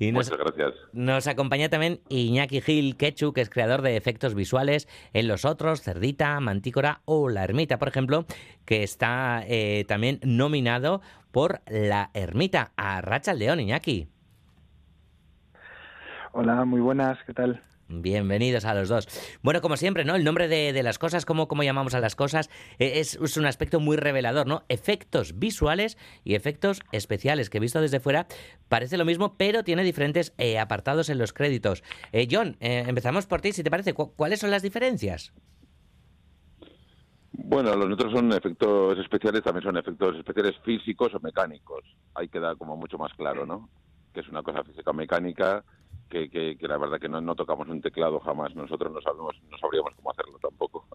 Y 0.00 0.12
nos, 0.12 0.30
muchas 0.30 0.46
gracias. 0.46 0.74
nos 0.94 1.26
acompaña 1.26 1.68
también 1.68 2.00
Iñaki 2.08 2.62
Gil 2.62 2.96
Quechu, 2.96 3.34
que 3.34 3.42
es 3.42 3.50
creador 3.50 3.82
de 3.82 3.98
efectos 3.98 4.34
visuales 4.34 4.88
en 5.12 5.28
Los 5.28 5.44
Otros, 5.44 5.82
Cerdita, 5.82 6.40
Mantícora 6.40 7.02
o 7.04 7.28
La 7.28 7.44
Ermita, 7.44 7.78
por 7.78 7.88
ejemplo, 7.88 8.24
que 8.64 8.82
está 8.82 9.44
eh, 9.46 9.84
también 9.86 10.18
nominado 10.22 11.02
por 11.32 11.60
La 11.66 12.10
Ermita. 12.14 12.72
A 12.78 13.02
Racha 13.02 13.34
León, 13.34 13.60
Iñaki. 13.60 14.08
Hola, 16.32 16.64
muy 16.64 16.80
buenas, 16.80 17.18
¿qué 17.26 17.34
tal? 17.34 17.62
Bienvenidos 17.92 18.64
a 18.66 18.74
los 18.74 18.88
dos. 18.88 19.08
Bueno, 19.42 19.60
como 19.60 19.76
siempre, 19.76 20.04
¿no? 20.04 20.14
El 20.14 20.22
nombre 20.22 20.46
de, 20.46 20.80
las 20.84 20.98
cosas, 21.00 21.26
cómo, 21.26 21.48
cómo 21.48 21.64
llamamos 21.64 21.94
a 21.94 22.00
las 22.00 22.14
cosas, 22.14 22.48
eh, 22.78 23.00
es, 23.00 23.16
un 23.36 23.46
aspecto 23.46 23.80
muy 23.80 23.96
revelador, 23.96 24.46
¿no? 24.46 24.62
Efectos 24.68 25.40
visuales 25.40 25.98
y 26.22 26.36
efectos 26.36 26.80
especiales, 26.92 27.50
que 27.50 27.58
visto 27.58 27.80
desde 27.80 27.98
fuera 27.98 28.28
parece 28.68 28.96
lo 28.96 29.04
mismo, 29.04 29.34
pero 29.36 29.64
tiene 29.64 29.82
diferentes 29.82 30.32
eh, 30.38 30.60
apartados 30.60 31.08
en 31.08 31.18
los 31.18 31.32
créditos. 31.32 31.82
Eh, 32.12 32.28
John, 32.30 32.56
eh, 32.60 32.84
empezamos 32.86 33.26
por 33.26 33.40
ti, 33.40 33.52
si 33.52 33.64
te 33.64 33.70
parece. 33.70 33.92
¿Cu- 33.92 34.12
¿Cuáles 34.14 34.38
son 34.38 34.52
las 34.52 34.62
diferencias? 34.62 35.32
Bueno, 37.32 37.74
los 37.74 37.86
nuestros 37.86 38.12
son 38.12 38.32
efectos 38.32 38.98
especiales, 39.00 39.42
también 39.42 39.64
son 39.64 39.76
efectos 39.76 40.16
especiales 40.16 40.54
físicos 40.64 41.12
o 41.12 41.18
mecánicos. 41.18 41.82
Ahí 42.14 42.28
queda 42.28 42.54
como 42.54 42.76
mucho 42.76 42.98
más 42.98 43.12
claro, 43.14 43.46
¿no? 43.46 43.68
Que 44.14 44.20
es 44.20 44.28
una 44.28 44.44
cosa 44.44 44.62
física 44.62 44.90
o 44.90 44.94
mecánica 44.94 45.64
que, 46.10 46.28
que, 46.28 46.58
que 46.58 46.68
la 46.68 46.76
verdad 46.76 47.00
que 47.00 47.08
no, 47.08 47.20
no 47.20 47.34
tocamos 47.34 47.68
un 47.68 47.80
teclado 47.80 48.20
jamás. 48.20 48.54
Nosotros 48.54 48.92
no 48.92 49.00
sabemos, 49.00 49.34
no 49.50 49.56
sabríamos 49.56 49.94
cómo 49.94 50.10
hacerlo 50.10 50.38
tampoco. 50.38 50.86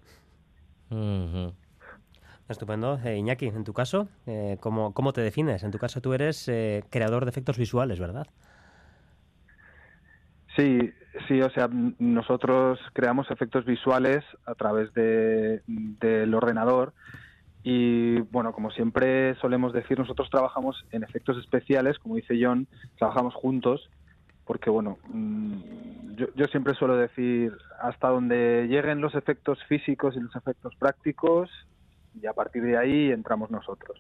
Estupendo. 2.48 3.00
Eh, 3.04 3.18
Iñaki, 3.18 3.48
en 3.48 3.64
tu 3.64 3.74
caso, 3.74 4.08
eh, 4.28 4.58
¿cómo, 4.60 4.94
¿cómo 4.94 5.14
te 5.14 5.22
defines? 5.22 5.64
En 5.64 5.72
tu 5.72 5.80
caso 5.80 6.00
tú 6.00 6.14
eres 6.14 6.48
eh, 6.48 6.84
creador 6.92 7.26
de 7.26 7.32
efectos 7.32 7.58
visuales, 7.58 8.00
¿verdad? 8.00 8.28
Sí, 10.56 10.92
sí, 11.28 11.42
o 11.42 11.50
sea, 11.50 11.68
nosotros 12.00 12.80
creamos 12.94 13.30
efectos 13.32 13.66
visuales 13.66 14.24
a 14.46 14.54
través 14.56 14.94
de, 14.94 15.64
del 15.66 16.34
ordenador 16.34 16.94
y, 17.64 18.20
bueno, 18.32 18.54
como 18.54 18.70
siempre 18.70 19.36
solemos 19.42 19.74
decir, 19.74 19.98
nosotros 19.98 20.30
trabajamos 20.30 20.86
en 20.92 21.04
efectos 21.04 21.38
especiales, 21.40 21.98
como 21.98 22.16
dice 22.16 22.38
John, 22.40 22.68
trabajamos 23.00 23.34
juntos 23.34 23.90
porque, 24.46 24.70
bueno, 24.70 24.98
mm, 25.10 26.16
yo, 26.16 26.28
yo 26.36 26.46
siempre 26.48 26.74
suelo 26.76 26.96
decir 26.96 27.54
hasta 27.82 28.10
donde 28.10 28.68
lleguen 28.70 29.02
los 29.02 29.16
efectos 29.16 29.60
físicos 29.68 30.16
y 30.16 30.20
los 30.20 30.36
efectos 30.36 30.76
prácticos 30.78 31.50
y 32.22 32.26
a 32.26 32.34
partir 32.34 32.64
de 32.64 32.78
ahí 32.78 33.12
entramos 33.12 33.52
nosotros. 33.52 34.00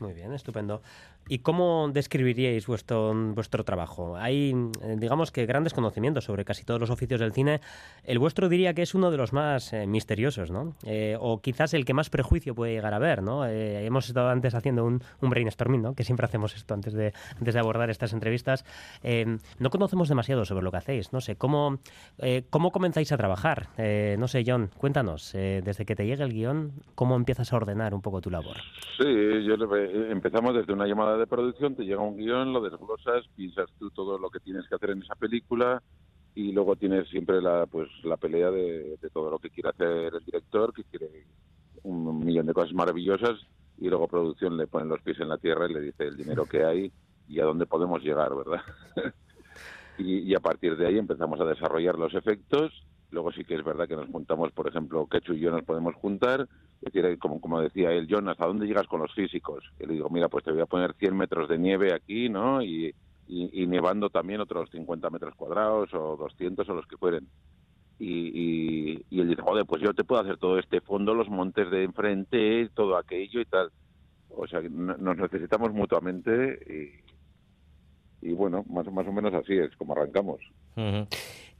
Muy 0.00 0.14
bien, 0.14 0.32
estupendo. 0.32 0.80
¿Y 1.28 1.40
cómo 1.40 1.90
describiríais 1.92 2.66
vuestro, 2.66 3.14
vuestro 3.34 3.64
trabajo? 3.64 4.16
Hay, 4.16 4.52
eh, 4.82 4.96
digamos 4.98 5.30
que, 5.30 5.44
grandes 5.44 5.74
conocimientos 5.74 6.24
sobre 6.24 6.44
casi 6.46 6.64
todos 6.64 6.80
los 6.80 6.88
oficios 6.88 7.20
del 7.20 7.32
cine. 7.34 7.60
El 8.04 8.18
vuestro 8.18 8.48
diría 8.48 8.72
que 8.72 8.80
es 8.80 8.94
uno 8.94 9.10
de 9.10 9.18
los 9.18 9.34
más 9.34 9.74
eh, 9.74 9.86
misteriosos, 9.86 10.50
¿no? 10.50 10.74
Eh, 10.86 11.16
o 11.20 11.40
quizás 11.42 11.74
el 11.74 11.84
que 11.84 11.92
más 11.92 12.08
prejuicio 12.08 12.54
puede 12.54 12.72
llegar 12.72 12.94
a 12.94 12.98
ver, 12.98 13.22
¿no? 13.22 13.46
Eh, 13.46 13.84
hemos 13.84 14.08
estado 14.08 14.30
antes 14.30 14.54
haciendo 14.54 14.86
un, 14.86 15.02
un 15.20 15.30
brainstorming, 15.30 15.82
¿no? 15.82 15.94
Que 15.94 16.02
siempre 16.02 16.24
hacemos 16.24 16.56
esto 16.56 16.72
antes 16.72 16.94
de, 16.94 17.12
antes 17.36 17.52
de 17.52 17.60
abordar 17.60 17.90
estas 17.90 18.14
entrevistas. 18.14 18.64
Eh, 19.02 19.36
no 19.58 19.68
conocemos 19.70 20.08
demasiado 20.08 20.46
sobre 20.46 20.64
lo 20.64 20.70
que 20.70 20.78
hacéis. 20.78 21.12
No 21.12 21.20
sé, 21.20 21.36
¿cómo, 21.36 21.78
eh, 22.18 22.44
cómo 22.48 22.72
comenzáis 22.72 23.12
a 23.12 23.18
trabajar? 23.18 23.68
No 24.18 24.28
sé, 24.28 24.44
John, 24.46 24.70
cuéntanos, 24.78 25.32
desde 25.32 25.84
que 25.84 25.94
te 25.94 26.06
llega 26.06 26.24
el 26.24 26.32
guion, 26.32 26.72
¿cómo 26.94 27.16
empiezas 27.16 27.52
a 27.52 27.56
ordenar 27.56 27.92
un 27.94 28.00
poco 28.00 28.20
tu 28.22 28.30
labor? 28.30 28.56
Sí, 28.96 29.04
yo 29.44 29.56
le- 29.56 29.89
empezamos 30.10 30.54
desde 30.54 30.72
una 30.72 30.86
llamada 30.86 31.16
de 31.16 31.26
producción, 31.26 31.74
te 31.74 31.84
llega 31.84 32.00
un 32.00 32.16
guion, 32.16 32.52
lo 32.52 32.60
desglosas, 32.60 33.26
piensas 33.34 33.68
tú 33.78 33.90
todo 33.90 34.18
lo 34.18 34.30
que 34.30 34.40
tienes 34.40 34.68
que 34.68 34.74
hacer 34.74 34.90
en 34.90 35.02
esa 35.02 35.14
película 35.14 35.82
y 36.34 36.52
luego 36.52 36.76
tienes 36.76 37.08
siempre 37.08 37.42
la 37.42 37.66
pues 37.66 37.88
la 38.04 38.16
pelea 38.16 38.50
de, 38.50 38.96
todo 39.12 39.30
lo 39.30 39.38
que 39.38 39.50
quiere 39.50 39.70
hacer 39.70 40.14
el 40.14 40.24
director, 40.24 40.72
que 40.72 40.84
quiere 40.84 41.26
un 41.82 42.24
millón 42.24 42.46
de 42.46 42.54
cosas 42.54 42.72
maravillosas 42.72 43.38
y 43.78 43.88
luego 43.88 44.08
producción 44.08 44.56
le 44.56 44.66
pone 44.66 44.86
los 44.86 45.00
pies 45.02 45.18
en 45.20 45.28
la 45.28 45.38
tierra 45.38 45.68
y 45.68 45.74
le 45.74 45.80
dice 45.80 46.04
el 46.04 46.16
dinero 46.16 46.46
que 46.46 46.64
hay 46.64 46.92
y 47.28 47.40
a 47.40 47.44
dónde 47.44 47.66
podemos 47.66 48.02
llegar, 48.02 48.34
¿verdad? 48.34 48.62
y 49.98 50.34
a 50.34 50.40
partir 50.40 50.76
de 50.76 50.86
ahí 50.86 50.98
empezamos 50.98 51.40
a 51.40 51.44
desarrollar 51.44 51.98
los 51.98 52.14
efectos 52.14 52.72
Luego 53.10 53.32
sí 53.32 53.44
que 53.44 53.54
es 53.54 53.64
verdad 53.64 53.88
que 53.88 53.96
nos 53.96 54.08
juntamos, 54.08 54.52
por 54.52 54.68
ejemplo, 54.68 55.06
Quechu 55.06 55.34
y 55.34 55.40
yo 55.40 55.50
nos 55.50 55.64
podemos 55.64 55.94
juntar. 55.96 56.46
Es 56.80 56.92
decir, 56.92 57.18
como, 57.18 57.40
como 57.40 57.60
decía 57.60 57.92
él, 57.92 58.06
Jonas, 58.06 58.36
¿a 58.40 58.46
dónde 58.46 58.66
llegas 58.66 58.86
con 58.86 59.00
los 59.00 59.12
físicos? 59.12 59.64
Y 59.78 59.86
le 59.86 59.94
digo, 59.94 60.08
mira, 60.10 60.28
pues 60.28 60.44
te 60.44 60.52
voy 60.52 60.60
a 60.60 60.66
poner 60.66 60.94
100 60.94 61.16
metros 61.16 61.48
de 61.48 61.58
nieve 61.58 61.92
aquí, 61.92 62.28
¿no? 62.28 62.62
Y, 62.62 62.94
y, 63.26 63.66
nevando 63.66 64.10
también 64.10 64.40
otros 64.40 64.70
50 64.70 65.10
metros 65.10 65.34
cuadrados 65.36 65.92
o 65.94 66.16
200 66.16 66.68
o 66.68 66.74
los 66.74 66.86
que 66.86 66.96
fueren. 66.96 67.28
Y, 67.98 68.06
y, 68.08 69.06
y 69.10 69.20
él 69.20 69.28
dice, 69.28 69.42
joder, 69.42 69.66
pues 69.66 69.82
yo 69.82 69.92
te 69.92 70.04
puedo 70.04 70.22
hacer 70.22 70.38
todo 70.38 70.58
este 70.58 70.80
fondo, 70.80 71.14
los 71.14 71.28
montes 71.28 71.70
de 71.70 71.84
enfrente, 71.84 72.70
todo 72.74 72.96
aquello 72.96 73.40
y 73.40 73.44
tal. 73.44 73.70
O 74.28 74.46
sea, 74.46 74.60
nos 74.62 75.16
necesitamos 75.16 75.72
mutuamente 75.72 76.58
y, 78.22 78.28
y 78.28 78.32
bueno, 78.32 78.64
más, 78.68 78.90
más 78.90 79.06
o 79.06 79.12
menos 79.12 79.34
así 79.34 79.56
es 79.58 79.74
como 79.76 79.92
arrancamos. 79.92 80.40
Ujú. 80.76 81.06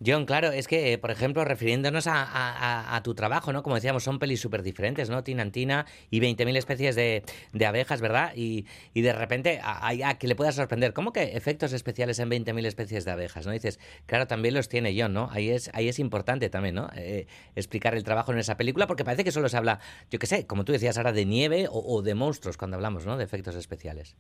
John, 0.05 0.25
claro, 0.25 0.51
es 0.51 0.67
que, 0.67 0.95
eh, 0.95 0.99
por 0.99 1.11
ejemplo, 1.11 1.45
refiriéndonos 1.45 2.07
a, 2.09 2.99
tu 3.05 3.15
trabajo, 3.15 3.53
¿no? 3.53 3.63
Como 3.63 3.75
decíamos, 3.75 4.03
son 4.03 4.19
pelis 4.19 4.41
súper 4.41 4.63
diferentes, 4.63 5.11
¿no? 5.11 5.23
Tinantina 5.23 5.85
y 6.11 6.21
20.000 6.21 6.57
especies 6.57 6.97
de, 6.97 7.23
de 7.53 7.67
abejas, 7.67 8.01
¿verdad? 8.01 8.33
Y, 8.35 8.65
y 8.95 9.03
de 9.03 9.13
repente, 9.13 9.61
a, 9.63 9.87
a- 9.89 10.09
a 10.09 10.19
que 10.19 10.27
le 10.27 10.35
pueda 10.35 10.53
sorprender, 10.53 10.95
¿cómo 10.95 11.13
que 11.13 11.37
efectos 11.37 11.75
especiales 11.75 12.19
en 12.19 12.31
20.000 12.31 12.65
especies 12.65 13.05
de 13.05 13.11
abejas, 13.11 13.45
¿no? 13.47 13.53
Dices, 13.53 13.79
claro, 14.07 14.27
también 14.27 14.55
los 14.55 14.71
tiene 14.71 14.95
John, 14.99 15.13
¿no? 15.13 15.29
Ahí 15.33 15.51
es, 15.51 15.71
ahí 15.75 15.89
es 15.89 15.99
importante 15.99 16.49
también, 16.49 16.77
¿no? 16.77 16.89
Eh, 16.97 17.27
explicar 17.55 17.95
el 17.95 18.03
trabajo 18.03 18.33
en 18.33 18.39
esa 18.39 18.57
película, 18.57 18.87
porque 18.87 19.05
parece 19.05 19.23
que 19.25 19.33
solo 19.33 19.51
se 19.51 19.59
habla, 19.59 19.81
yo 20.11 20.19
qué 20.19 20.27
sé, 20.27 20.47
como 20.47 20.65
tú 20.65 20.73
decías 20.73 20.97
ahora, 20.97 21.13
de 21.13 21.27
nieve 21.27 21.69
o, 21.71 21.79
o 21.79 22.01
de 22.01 22.15
monstruos 22.15 22.57
cuando 22.57 22.77
hablamos, 22.77 23.05
¿no? 23.05 23.19
De 23.19 23.25
efectos 23.25 23.55
especiales. 23.55 24.17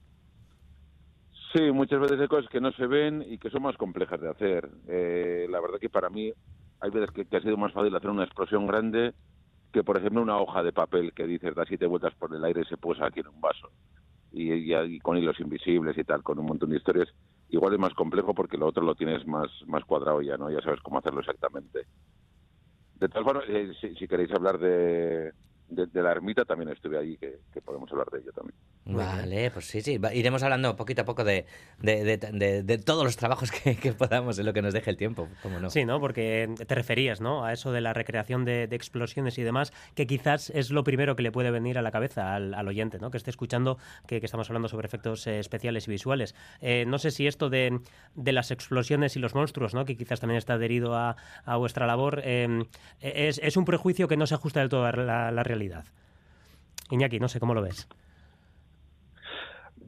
Sí, 1.52 1.72
muchas 1.72 2.00
veces 2.00 2.20
hay 2.20 2.28
cosas 2.28 2.48
que 2.48 2.60
no 2.60 2.70
se 2.72 2.86
ven 2.86 3.24
y 3.26 3.38
que 3.38 3.50
son 3.50 3.62
más 3.62 3.76
complejas 3.76 4.20
de 4.20 4.30
hacer. 4.30 4.70
Eh, 4.86 5.46
la 5.50 5.60
verdad 5.60 5.78
que 5.80 5.90
para 5.90 6.08
mí 6.08 6.32
hay 6.80 6.90
veces 6.90 7.10
que, 7.10 7.36
ha 7.36 7.40
sido 7.40 7.56
más 7.56 7.72
fácil 7.72 7.94
hacer 7.94 8.10
una 8.10 8.24
explosión 8.24 8.66
grande 8.66 9.14
que, 9.72 9.82
por 9.82 9.96
ejemplo, 9.96 10.22
una 10.22 10.38
hoja 10.38 10.62
de 10.62 10.72
papel 10.72 11.12
que 11.12 11.26
dices 11.26 11.54
da 11.54 11.64
siete 11.66 11.86
vueltas 11.86 12.14
por 12.14 12.34
el 12.34 12.44
aire 12.44 12.62
y 12.62 12.68
se 12.68 12.76
posa 12.76 13.06
aquí 13.06 13.20
en 13.20 13.28
un 13.28 13.40
vaso. 13.40 13.70
Y 14.32 15.00
con 15.00 15.16
hilos 15.16 15.40
invisibles 15.40 15.98
y 15.98 16.04
tal, 16.04 16.22
con 16.22 16.38
un 16.38 16.46
montón 16.46 16.70
de 16.70 16.76
historias. 16.76 17.08
Igual 17.48 17.72
es 17.72 17.80
más 17.80 17.94
complejo 17.94 18.32
porque 18.32 18.56
lo 18.56 18.66
otro 18.66 18.84
lo 18.84 18.94
tienes 18.94 19.26
más, 19.26 19.48
más 19.66 19.84
cuadrado 19.84 20.22
ya, 20.22 20.36
¿no? 20.36 20.50
Ya 20.50 20.60
sabes 20.60 20.80
cómo 20.82 20.98
hacerlo 20.98 21.18
exactamente. 21.18 21.80
De 22.94 23.08
todas 23.08 23.24
formas, 23.24 23.44
eh, 23.48 23.72
si, 23.80 23.96
si 23.96 24.06
queréis 24.06 24.30
hablar 24.30 24.58
de, 24.58 25.32
de, 25.70 25.86
de 25.86 26.02
la 26.02 26.12
ermita, 26.12 26.44
también 26.44 26.70
estuve 26.70 26.98
allí, 26.98 27.16
que, 27.16 27.38
que 27.52 27.60
podemos 27.60 27.90
hablar 27.92 28.08
de 28.10 28.18
ello 28.20 28.32
también. 28.32 28.54
Vale, 28.86 29.50
pues 29.50 29.66
sí, 29.66 29.80
sí. 29.82 30.00
Iremos 30.14 30.42
hablando 30.42 30.74
poquito 30.76 31.02
a 31.02 31.04
poco 31.04 31.22
de, 31.22 31.46
de, 31.80 32.04
de- 32.04 32.16
de- 32.16 32.62
de 32.62 32.78
todos 32.78 33.04
los 33.04 33.16
trabajos 33.16 33.50
que, 33.64 33.76
que 33.76 33.92
podamos 33.92 34.38
en 34.38 34.46
lo 34.46 34.52
que 34.52 34.62
nos 34.62 34.72
deje 34.74 34.90
el 34.90 34.96
tiempo, 34.96 35.28
¿cómo 35.42 35.60
no? 35.60 35.70
Sí, 35.70 35.84
¿no? 35.84 36.00
Porque 36.00 36.48
te 36.66 36.74
referías, 36.74 37.20
¿no? 37.20 37.44
A 37.44 37.52
eso 37.52 37.72
de 37.72 37.80
la 37.80 37.92
recreación 37.92 38.44
de, 38.44 38.66
de 38.66 38.76
explosiones 38.76 39.38
y 39.38 39.42
demás, 39.42 39.72
que 39.94 40.06
quizás 40.06 40.50
es 40.50 40.70
lo 40.70 40.82
primero 40.82 41.14
que 41.16 41.22
le 41.22 41.30
puede 41.32 41.50
venir 41.50 41.78
a 41.78 41.82
la 41.82 41.90
cabeza 41.92 42.34
al, 42.34 42.54
al 42.54 42.66
oyente, 42.68 42.98
¿no? 42.98 43.10
Que 43.10 43.16
esté 43.18 43.30
escuchando 43.30 43.78
que, 44.06 44.18
que 44.20 44.26
estamos 44.26 44.48
hablando 44.50 44.68
sobre 44.68 44.86
efectos 44.86 45.26
eh, 45.26 45.38
especiales 45.38 45.86
y 45.86 45.90
visuales. 45.92 46.34
Eh, 46.60 46.84
no 46.86 46.98
sé 46.98 47.10
si 47.10 47.26
esto 47.26 47.48
de, 47.50 47.80
de 48.14 48.32
las 48.32 48.50
explosiones 48.50 49.14
y 49.16 49.20
los 49.20 49.34
monstruos, 49.34 49.74
¿no? 49.74 49.84
Que 49.84 49.96
quizás 49.96 50.20
también 50.20 50.38
está 50.38 50.54
adherido 50.54 50.94
a, 50.94 51.16
a 51.44 51.56
vuestra 51.56 51.86
labor, 51.86 52.22
eh, 52.24 52.64
es, 53.00 53.38
es 53.42 53.56
un 53.56 53.64
prejuicio 53.64 54.08
que 54.08 54.16
no 54.16 54.26
se 54.26 54.34
ajusta 54.34 54.60
del 54.60 54.68
todo 54.68 54.84
a 54.86 54.92
la, 54.92 55.30
la 55.30 55.42
realidad. 55.42 55.59
Iñaki, 56.90 57.20
no 57.20 57.28
sé 57.28 57.40
cómo 57.40 57.54
lo 57.54 57.62
ves. 57.62 57.88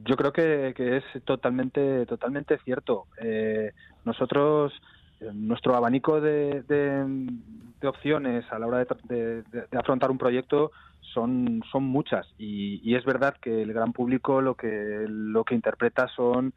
Yo 0.05 0.15
creo 0.15 0.33
que, 0.33 0.73
es 0.77 1.23
totalmente, 1.23 2.05
totalmente 2.05 2.57
cierto. 2.59 3.05
Eh, 3.21 3.71
nosotros, 4.03 4.73
eh, 5.21 5.29
nuestro 5.33 5.75
abanico 5.75 6.19
de, 6.19 6.63
de- 6.63 7.87
opciones 7.87 8.45
a 8.49 8.59
la 8.59 8.67
hora 8.67 8.85
de, 9.03 9.43
afrontar 9.77 10.09
un 10.09 10.17
proyecto 10.17 10.71
son, 11.01 11.61
son 11.69 11.83
muchas 11.83 12.25
y, 12.37 12.79
y 12.81 12.95
es 12.95 13.03
verdad 13.03 13.35
que 13.41 13.61
el 13.61 13.73
gran 13.73 13.91
público 13.91 14.39
lo 14.39 14.55
que, 14.55 15.05
lo 15.05 15.43
que 15.43 15.53
interpreta 15.53 16.07
son 16.15 16.53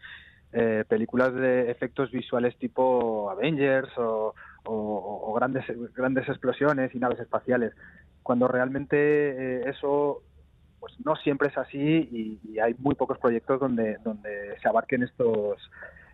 eh, 0.52 0.84
películas 0.88 1.34
de 1.34 1.68
efectos 1.68 2.12
visuales 2.12 2.56
tipo 2.58 3.28
Avengers 3.28 3.90
o, 3.98 4.34
o- 4.66 5.34
grandes, 5.34 5.64
grandes 5.94 6.28
explosiones 6.28 6.94
y 6.94 6.98
naves 6.98 7.20
espaciales, 7.20 7.72
cuando 8.22 8.48
realmente 8.48 8.96
eh, 8.96 9.62
eso 9.68 10.22
pues 10.80 10.92
no 11.04 11.16
siempre 11.16 11.48
es 11.48 11.58
así 11.58 11.78
y, 11.78 12.58
hay 12.58 12.74
muy 12.78 12.94
pocos 12.94 13.18
proyectos 13.18 13.60
donde, 13.60 13.98
donde 14.04 14.56
se 14.62 14.68
abarquen 14.68 15.02
estos, 15.02 15.58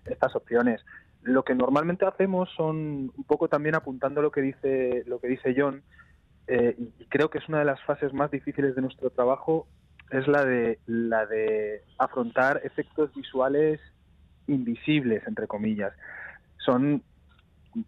estas 0.07 0.35
opciones. 0.35 0.85
Lo 1.23 1.45
que 1.45 1.55
normalmente 1.55 2.07
hacemos 2.07 2.49
son 2.57 3.13
un 3.17 3.25
poco 3.27 3.49
también 3.49 3.75
apuntando 3.75 4.23
lo 4.23 4.31
que 4.31 4.41
dice, 4.41 5.05
lo 5.07 5.21
que 5.21 5.29
dice 5.29 5.55
John, 5.57 5.83
eh, 6.49 6.75
y 6.79 7.05
creo 7.07 7.31
que 7.31 7.39
es 7.39 7.49
una 7.49 7.61
de 7.61 7.65
las 7.65 7.83
fases 7.85 8.13
más 8.13 8.31
difíciles 8.31 8.75
de 8.75 8.83
nuestro 8.83 9.11
trabajo, 9.11 9.69
es 10.11 10.27
la 10.27 10.45
de, 10.45 10.79
la 10.87 11.27
de 11.27 11.83
afrontar 11.99 12.61
efectos 12.65 13.15
visuales 13.15 13.81
invisibles, 14.47 15.23
entre 15.27 15.47
comillas. 15.47 15.93
Son 16.59 17.03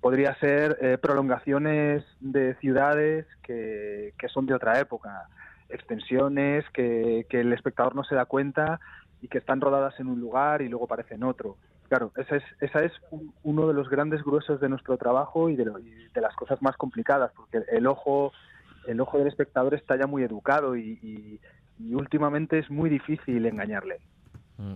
podría 0.00 0.34
ser 0.36 0.78
eh, 0.80 0.98
prolongaciones 0.98 2.04
de 2.20 2.54
ciudades 2.56 3.26
que, 3.42 4.14
que 4.18 4.28
son 4.28 4.46
de 4.46 4.54
otra 4.54 4.78
época, 4.80 5.28
extensiones 5.68 6.64
que, 6.72 7.26
que 7.28 7.40
el 7.40 7.52
espectador 7.52 7.94
no 7.94 8.04
se 8.04 8.14
da 8.14 8.24
cuenta 8.24 8.80
y 9.20 9.28
que 9.28 9.38
están 9.38 9.60
rodadas 9.60 9.98
en 10.00 10.06
un 10.08 10.20
lugar 10.20 10.62
y 10.62 10.68
luego 10.68 10.86
aparecen 10.86 11.18
en 11.18 11.24
otro. 11.24 11.56
Claro, 11.88 12.12
esa 12.16 12.36
es, 12.36 12.42
esa 12.60 12.82
es 12.82 12.92
un- 13.10 13.34
uno 13.42 13.68
de 13.68 13.74
los 13.74 13.88
grandes 13.90 14.22
gruesos 14.22 14.60
de 14.60 14.68
nuestro 14.68 14.96
trabajo 14.96 15.48
y 15.50 15.56
de, 15.56 15.64
lo- 15.66 15.78
y 15.78 16.08
de 16.14 16.20
las 16.20 16.34
cosas 16.34 16.60
más 16.62 16.76
complicadas, 16.76 17.30
porque 17.36 17.62
el 17.70 17.86
ojo, 17.86 18.32
el 18.86 19.00
ojo 19.00 19.18
del 19.18 19.28
espectador 19.28 19.74
está 19.74 19.96
ya 19.98 20.06
muy 20.06 20.22
educado 20.22 20.76
y, 20.76 20.98
y- 21.02 21.40
últimamente 21.94 22.60
es 22.60 22.70
muy 22.70 22.88
difícil 22.88 23.44
engañarle. 23.46 23.98
Mm. 24.58 24.74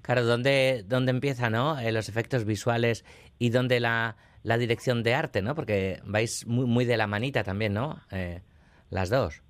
Claro, 0.00 0.24
¿dónde, 0.24 0.84
dónde 0.86 1.10
empieza, 1.10 1.50
no? 1.50 1.76
Eh, 1.80 1.90
los 1.90 2.08
efectos 2.08 2.44
visuales 2.44 3.04
y 3.40 3.50
dónde 3.50 3.80
la, 3.80 4.14
la 4.46 4.58
dirección 4.58 5.02
de 5.02 5.12
arte, 5.12 5.42
¿no? 5.42 5.56
Porque 5.56 6.00
vais 6.04 6.46
muy, 6.46 6.66
muy 6.66 6.84
de 6.84 6.96
la 6.96 7.08
manita 7.08 7.42
también, 7.42 7.74
¿no? 7.74 7.98
Eh, 8.12 8.42
las 8.90 9.10
dos. 9.10 9.42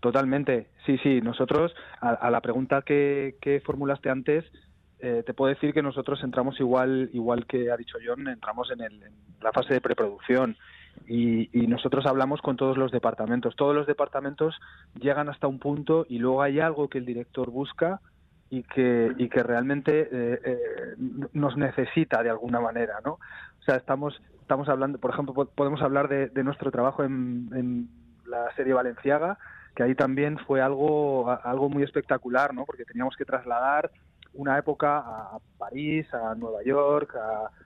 Totalmente, 0.00 0.68
sí, 0.84 0.98
sí. 1.02 1.22
Nosotros, 1.22 1.74
a, 2.02 2.10
a 2.10 2.30
la 2.30 2.42
pregunta 2.42 2.82
que, 2.82 3.36
que 3.40 3.60
formulaste 3.60 4.10
antes, 4.10 4.44
eh, 4.98 5.22
te 5.24 5.32
puedo 5.32 5.48
decir 5.54 5.72
que 5.72 5.80
nosotros 5.82 6.22
entramos 6.22 6.60
igual, 6.60 7.08
igual 7.14 7.46
que 7.46 7.70
ha 7.70 7.76
dicho 7.78 7.96
John, 8.04 8.28
entramos 8.28 8.70
en, 8.70 8.82
el- 8.82 9.02
en 9.02 9.12
la 9.40 9.52
fase 9.52 9.72
de 9.72 9.80
preproducción 9.80 10.56
y, 11.08 11.48
y 11.58 11.66
nosotros 11.66 12.04
hablamos 12.04 12.42
con 12.42 12.56
todos 12.56 12.76
los 12.76 12.92
departamentos. 12.92 13.56
Todos 13.56 13.74
los 13.74 13.86
departamentos 13.86 14.54
llegan 15.00 15.30
hasta 15.30 15.46
un 15.46 15.58
punto 15.58 16.04
y 16.10 16.18
luego 16.18 16.42
hay 16.42 16.60
algo 16.60 16.88
que 16.88 16.98
el 16.98 17.06
director 17.06 17.50
busca 17.50 18.00
y 18.50 18.62
que, 18.62 19.12
y 19.18 19.28
que 19.28 19.42
realmente 19.42 20.08
eh, 20.12 20.40
eh, 20.44 20.58
nos 21.32 21.56
necesita 21.56 22.22
de 22.22 22.30
alguna 22.30 22.60
manera, 22.60 22.94
¿no? 23.04 23.12
O 23.12 23.62
sea, 23.64 23.76
estamos, 23.76 24.20
estamos 24.40 24.68
hablando, 24.68 24.98
por 24.98 25.10
ejemplo, 25.12 25.34
po- 25.34 25.46
podemos 25.46 25.82
hablar 25.82 26.08
de, 26.08 26.44
nuestro 26.44 26.70
trabajo 26.70 27.02
en, 27.04 27.48
en 27.54 27.88
la 28.26 28.54
serie 28.54 28.74
Valenciaga, 28.74 29.38
que 29.74 29.82
ahí 29.82 29.94
también 29.94 30.38
fue 30.38 30.60
algo, 30.60 31.30
algo 31.42 31.68
muy 31.68 31.82
espectacular, 31.82 32.54
¿no? 32.54 32.64
Porque 32.64 32.84
teníamos 32.84 33.16
que 33.16 33.24
trasladar 33.24 33.90
una 34.34 34.58
época 34.58 34.98
a 34.98 35.38
París, 35.58 36.12
a 36.12 36.34
Nueva 36.34 36.62
York, 36.64 37.14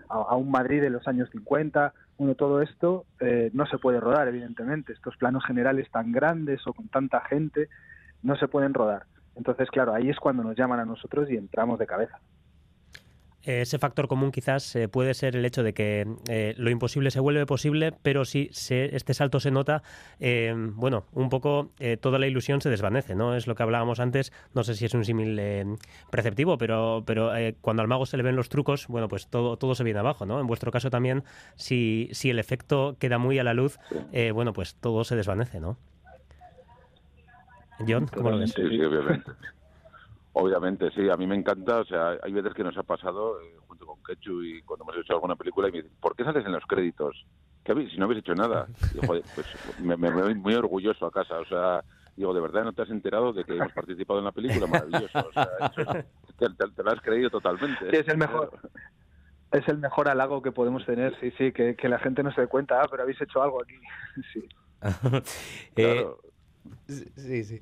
a 0.09 0.37
un 0.37 0.51
Madrid 0.51 0.81
de 0.81 0.91
los 0.91 1.07
años 1.09 1.29
50. 1.31 1.93
Bueno, 2.19 2.35
todo 2.35 2.63
esto 2.63 3.05
eh, 3.21 3.51
no 3.55 3.67
se 3.67 3.79
puede 3.79 4.01
rodar, 4.01 4.29
evidentemente. 4.29 4.93
Estos 4.93 5.17
planos 5.17 5.45
generales 5.45 5.91
tan 5.91 6.13
grandes 6.13 6.67
o 6.67 6.73
con 6.73 6.89
tanta 6.89 7.21
gente 7.23 7.69
no 8.23 8.37
se 8.37 8.49
pueden 8.49 8.75
rodar. 8.75 9.05
Entonces, 9.39 9.71
claro, 9.71 9.95
ahí 9.95 10.11
es 10.11 10.19
cuando 10.19 10.43
nos 10.43 10.57
llaman 10.57 10.81
a 10.81 10.85
nosotros 10.85 11.31
y 11.31 11.37
entramos 11.37 11.79
de 11.79 11.87
cabeza. 11.87 12.19
Ese 13.45 13.79
factor 13.79 14.09
común 14.09 14.31
quizás 14.33 14.75
eh, 14.77 14.89
puede 14.89 15.15
ser 15.15 15.35
el 15.37 15.45
hecho 15.45 15.63
de 15.63 15.73
que 15.73 16.07
eh, 16.29 16.55
lo 16.59 16.69
imposible 16.71 17.11
se 17.11 17.21
vuelve 17.21 17.47
posible, 17.47 17.93
pero 18.03 18.25
si 18.27 18.51
se- 18.53 18.95
este 18.95 19.15
salto 19.15 19.41
se 19.41 19.51
nota, 19.53 19.83
eh, 20.19 20.53
bueno, 20.75 21.05
un 21.13 21.31
poco 21.31 21.71
eh, 21.79 21.97
toda 21.97 22.19
la 22.19 22.27
ilusión 22.27 22.61
se 22.61 22.69
desvanece, 22.69 23.15
¿no? 23.15 23.37
Es 23.37 23.47
lo 23.47 23.55
que 23.55 23.63
hablábamos 23.63 24.01
antes, 24.01 24.33
no 24.55 24.65
sé 24.65 24.75
si 24.75 24.85
es 24.85 24.93
un 24.93 25.05
símil 25.05 25.41
preceptivo, 26.11 26.59
pero, 26.59 27.05
pero 27.07 27.31
cuando 27.63 27.81
al 27.81 27.89
mago 27.89 28.05
se 28.07 28.17
le 28.19 28.25
ven 28.25 28.37
los 28.37 28.49
trucos, 28.51 28.87
bueno, 28.89 29.09
pues 29.09 29.29
todo, 29.29 29.57
todo 29.57 29.75
se 29.77 29.85
viene 29.85 30.01
abajo, 30.01 30.27
¿no? 30.27 30.41
En 30.41 30.47
vuestro 30.49 30.71
caso 30.73 30.91
también, 30.91 31.23
si, 31.55 32.09
si 32.13 32.29
el 32.29 32.41
efecto 32.41 32.97
queda 32.99 33.17
muy 33.19 33.39
a 33.39 33.45
la 33.45 33.55
luz, 33.55 33.79
eh, 34.13 34.33
bueno, 34.33 34.53
pues 34.53 34.75
todo 34.75 35.05
se 35.05 35.17
desvanece, 35.17 35.59
¿no? 35.61 35.79
John, 37.87 38.07
¿cómo 38.07 38.31
lo 38.31 38.39
ves? 38.39 38.53
Sí, 38.53 38.69
sí, 38.69 38.81
obviamente. 38.83 39.33
Obviamente, 40.33 40.91
sí, 40.93 41.09
a 41.09 41.17
mí 41.17 41.27
me 41.27 41.35
encanta, 41.35 41.81
o 41.81 41.85
sea, 41.85 42.17
hay 42.23 42.33
veces 42.33 42.55
que 42.55 42.63
nos 42.63 42.77
ha 42.77 42.83
pasado, 42.85 43.41
eh, 43.41 43.57
junto 43.67 43.87
con 43.87 44.03
Kechu 44.03 44.43
y 44.43 44.63
cuando 44.63 44.85
hemos 44.85 44.97
hecho 44.99 45.15
alguna 45.15 45.35
película, 45.37 45.69
y 45.69 45.73
me 45.73 45.79
dicen, 45.79 45.97
¿por 46.01 46.15
qué 46.15 46.23
sales 46.25 46.45
en 46.47 46.53
los 46.53 46.65
créditos? 46.67 47.27
¿Qué 47.65 47.73
habéis- 47.73 47.91
si 47.91 47.99
no 47.99 48.05
habéis 48.05 48.21
hecho 48.21 48.35
nada. 48.35 48.69
Y, 48.95 48.99
joder, 49.05 49.25
pues 49.35 49.47
me, 49.79 49.97
me 49.97 50.11
voy 50.11 50.35
muy 50.35 50.55
orgulloso 50.55 51.07
a 51.07 51.11
casa, 51.11 51.39
o 51.41 51.45
sea, 51.47 51.83
digo, 52.15 52.33
¿de 52.33 52.41
verdad 52.41 52.65
no 52.65 52.73
te 52.73 52.83
has 52.83 52.91
enterado 52.91 53.33
de 53.33 53.45
que 53.45 53.57
hemos 53.57 53.73
participado 53.73 54.21
en 54.21 54.27
la 54.27 54.33
película? 54.33 54.67
Maravilloso, 54.67 55.19
o 55.19 55.33
sea, 55.33 55.49
eso- 55.71 55.93
te, 56.39 56.47
te- 56.51 56.73
te 56.73 56.83
lo 56.85 56.91
has 56.93 57.01
creído 57.01 57.31
totalmente. 57.31 57.91
Sí, 57.91 57.97
es 57.97 58.09
el 58.09 58.19
mejor. 58.19 58.53
Es 59.51 59.67
el 59.67 59.79
mejor 59.79 60.09
halago 60.09 60.43
que 60.43 60.53
podemos 60.53 60.85
tener, 60.85 61.19
sí, 61.21 61.33
sí, 61.39 61.53
que, 61.53 61.75
que 61.75 61.89
la 61.89 61.99
gente 61.99 62.23
no 62.23 62.31
se 62.33 62.43
dé 62.43 62.47
cuenta, 62.49 62.81
ah, 62.83 62.87
pero 62.91 63.03
habéis 63.03 63.21
hecho 63.21 63.43
algo 63.43 63.61
aquí. 63.63 63.75
Sí. 64.33 64.49
Eh, 65.75 66.07
sí, 67.17 67.45
sí. 67.45 67.61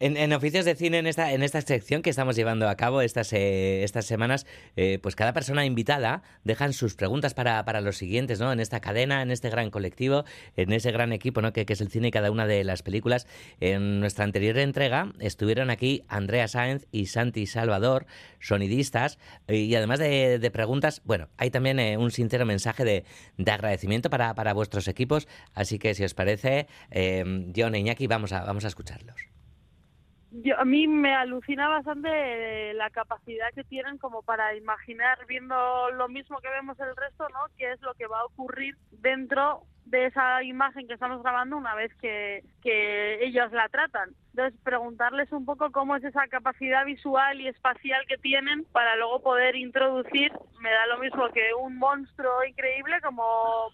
En, 0.00 0.16
en 0.16 0.32
oficios 0.32 0.64
de 0.64 0.76
cine, 0.76 0.98
en 0.98 1.08
esta, 1.08 1.32
en 1.32 1.42
esta 1.42 1.60
sección 1.60 2.02
que 2.02 2.10
estamos 2.10 2.36
llevando 2.36 2.68
a 2.68 2.76
cabo 2.76 3.02
estas, 3.02 3.32
eh, 3.32 3.82
estas 3.82 4.06
semanas, 4.06 4.46
eh, 4.76 5.00
pues 5.02 5.16
cada 5.16 5.32
persona 5.32 5.64
invitada 5.64 6.22
dejan 6.44 6.72
sus 6.72 6.94
preguntas 6.94 7.34
para, 7.34 7.64
para 7.64 7.80
los 7.80 7.96
siguientes, 7.96 8.38
¿no? 8.38 8.52
En 8.52 8.60
esta 8.60 8.78
cadena, 8.80 9.22
en 9.22 9.32
este 9.32 9.50
gran 9.50 9.70
colectivo, 9.70 10.24
en 10.56 10.72
ese 10.72 10.92
gran 10.92 11.12
equipo, 11.12 11.42
¿no? 11.42 11.52
Que, 11.52 11.66
que 11.66 11.72
es 11.72 11.80
el 11.80 11.90
cine 11.90 12.08
y 12.08 12.10
cada 12.12 12.30
una 12.30 12.46
de 12.46 12.62
las 12.62 12.82
películas. 12.82 13.26
En 13.60 13.98
nuestra 13.98 14.24
anterior 14.24 14.56
entrega 14.58 15.12
estuvieron 15.18 15.68
aquí 15.68 16.04
Andrea 16.08 16.46
Sáenz 16.46 16.86
y 16.92 17.06
Santi 17.06 17.46
Salvador, 17.46 18.06
sonidistas, 18.38 19.18
y 19.48 19.74
además 19.74 19.98
de, 19.98 20.38
de 20.38 20.50
preguntas, 20.52 21.02
bueno, 21.04 21.28
hay 21.38 21.50
también 21.50 21.80
eh, 21.80 21.96
un 21.96 22.12
sincero 22.12 22.46
mensaje 22.46 22.84
de, 22.84 23.04
de 23.36 23.50
agradecimiento 23.50 24.10
para, 24.10 24.34
para 24.34 24.52
vuestros 24.52 24.86
equipos, 24.86 25.26
así 25.54 25.80
que 25.80 25.94
si 25.94 26.04
os 26.04 26.14
parece, 26.14 26.68
eh, 26.92 27.24
John 27.56 27.74
e 27.74 27.80
Iñaki, 27.80 28.06
vamos 28.06 28.32
a, 28.32 28.44
vamos 28.44 28.64
a 28.64 28.68
escucharlos. 28.68 29.37
Yo, 30.30 30.58
a 30.58 30.64
mí 30.64 30.86
me 30.86 31.14
alucina 31.14 31.68
bastante 31.68 32.74
la 32.74 32.90
capacidad 32.90 33.46
que 33.54 33.64
tienen 33.64 33.96
como 33.96 34.22
para 34.22 34.54
imaginar 34.54 35.18
viendo 35.26 35.90
lo 35.92 36.08
mismo 36.08 36.38
que 36.40 36.50
vemos 36.50 36.78
el 36.80 36.94
resto, 36.96 37.28
¿no? 37.30 37.40
Qué 37.56 37.72
es 37.72 37.80
lo 37.80 37.94
que 37.94 38.06
va 38.06 38.20
a 38.20 38.26
ocurrir 38.26 38.76
dentro 38.90 39.62
de 39.90 40.06
esa 40.06 40.42
imagen 40.42 40.86
que 40.86 40.94
estamos 40.94 41.22
grabando 41.22 41.56
una 41.56 41.74
vez 41.74 41.92
que, 42.00 42.44
que 42.62 43.24
ellos 43.24 43.50
la 43.52 43.68
tratan. 43.68 44.10
Entonces, 44.30 44.60
preguntarles 44.62 45.32
un 45.32 45.44
poco 45.44 45.72
cómo 45.72 45.96
es 45.96 46.04
esa 46.04 46.28
capacidad 46.28 46.84
visual 46.84 47.40
y 47.40 47.48
espacial 47.48 48.02
que 48.06 48.18
tienen 48.18 48.64
para 48.70 48.94
luego 48.96 49.20
poder 49.20 49.56
introducir, 49.56 50.30
me 50.60 50.70
da 50.70 50.86
lo 50.86 50.98
mismo 50.98 51.28
que 51.30 51.54
un 51.54 51.76
monstruo 51.76 52.44
increíble 52.44 53.00
como 53.02 53.24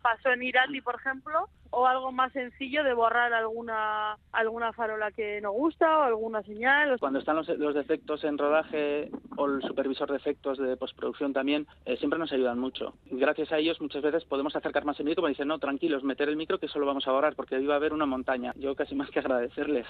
pasó 0.01 0.31
en 0.31 0.43
Irati, 0.43 0.81
por 0.81 0.95
ejemplo, 0.95 1.49
o 1.71 1.87
algo 1.87 2.13
más 2.13 2.33
sencillo 2.33 2.85
de 2.85 2.95
borrar 2.95 3.33
alguna 3.33 4.17
alguna 4.33 4.73
farola 4.73 5.11
que 5.11 5.41
no 5.41 5.51
gusta 5.51 5.99
o 5.99 6.03
alguna 6.03 6.43
señal. 6.43 6.99
Cuando 7.01 7.19
están 7.19 7.37
los, 7.37 7.49
los 7.49 7.75
defectos 7.75 8.23
en 8.25 8.39
rodaje 8.39 9.11
o 9.37 9.47
el 9.47 9.61
supervisor 9.63 10.11
de 10.11 10.17
efectos 10.17 10.57
de 10.59 10.77
postproducción 10.77 11.33
también, 11.33 11.67
eh, 11.85 11.97
siempre 11.97 12.19
nos 12.19 12.33
ayudan 12.33 12.59
mucho. 12.59 12.95
Gracias 13.11 13.51
a 13.53 13.59
ellos 13.59 13.81
muchas 13.81 14.03
veces 14.03 14.25
podemos 14.25 14.55
acercar 14.55 14.85
más 14.85 14.99
el 15.01 15.07
micro 15.07 15.27
y 15.27 15.31
dicen, 15.31 15.49
no, 15.49 15.59
tranquilos, 15.59 16.04
meter 16.05 16.29
el 16.29 16.37
micro 16.37 16.59
que 16.59 16.69
solo 16.69 16.87
vamos 16.87 17.07
a 17.09 17.13
borrar 17.13 17.35
porque 17.35 17.61
iba 17.61 17.75
a 17.75 17.77
haber 17.77 17.93
una 17.93 18.07
montaña. 18.07 18.53
Yo 18.57 18.75
casi 18.75 18.95
más 18.95 19.11
que 19.11 19.21
agradecerles. 19.21 19.87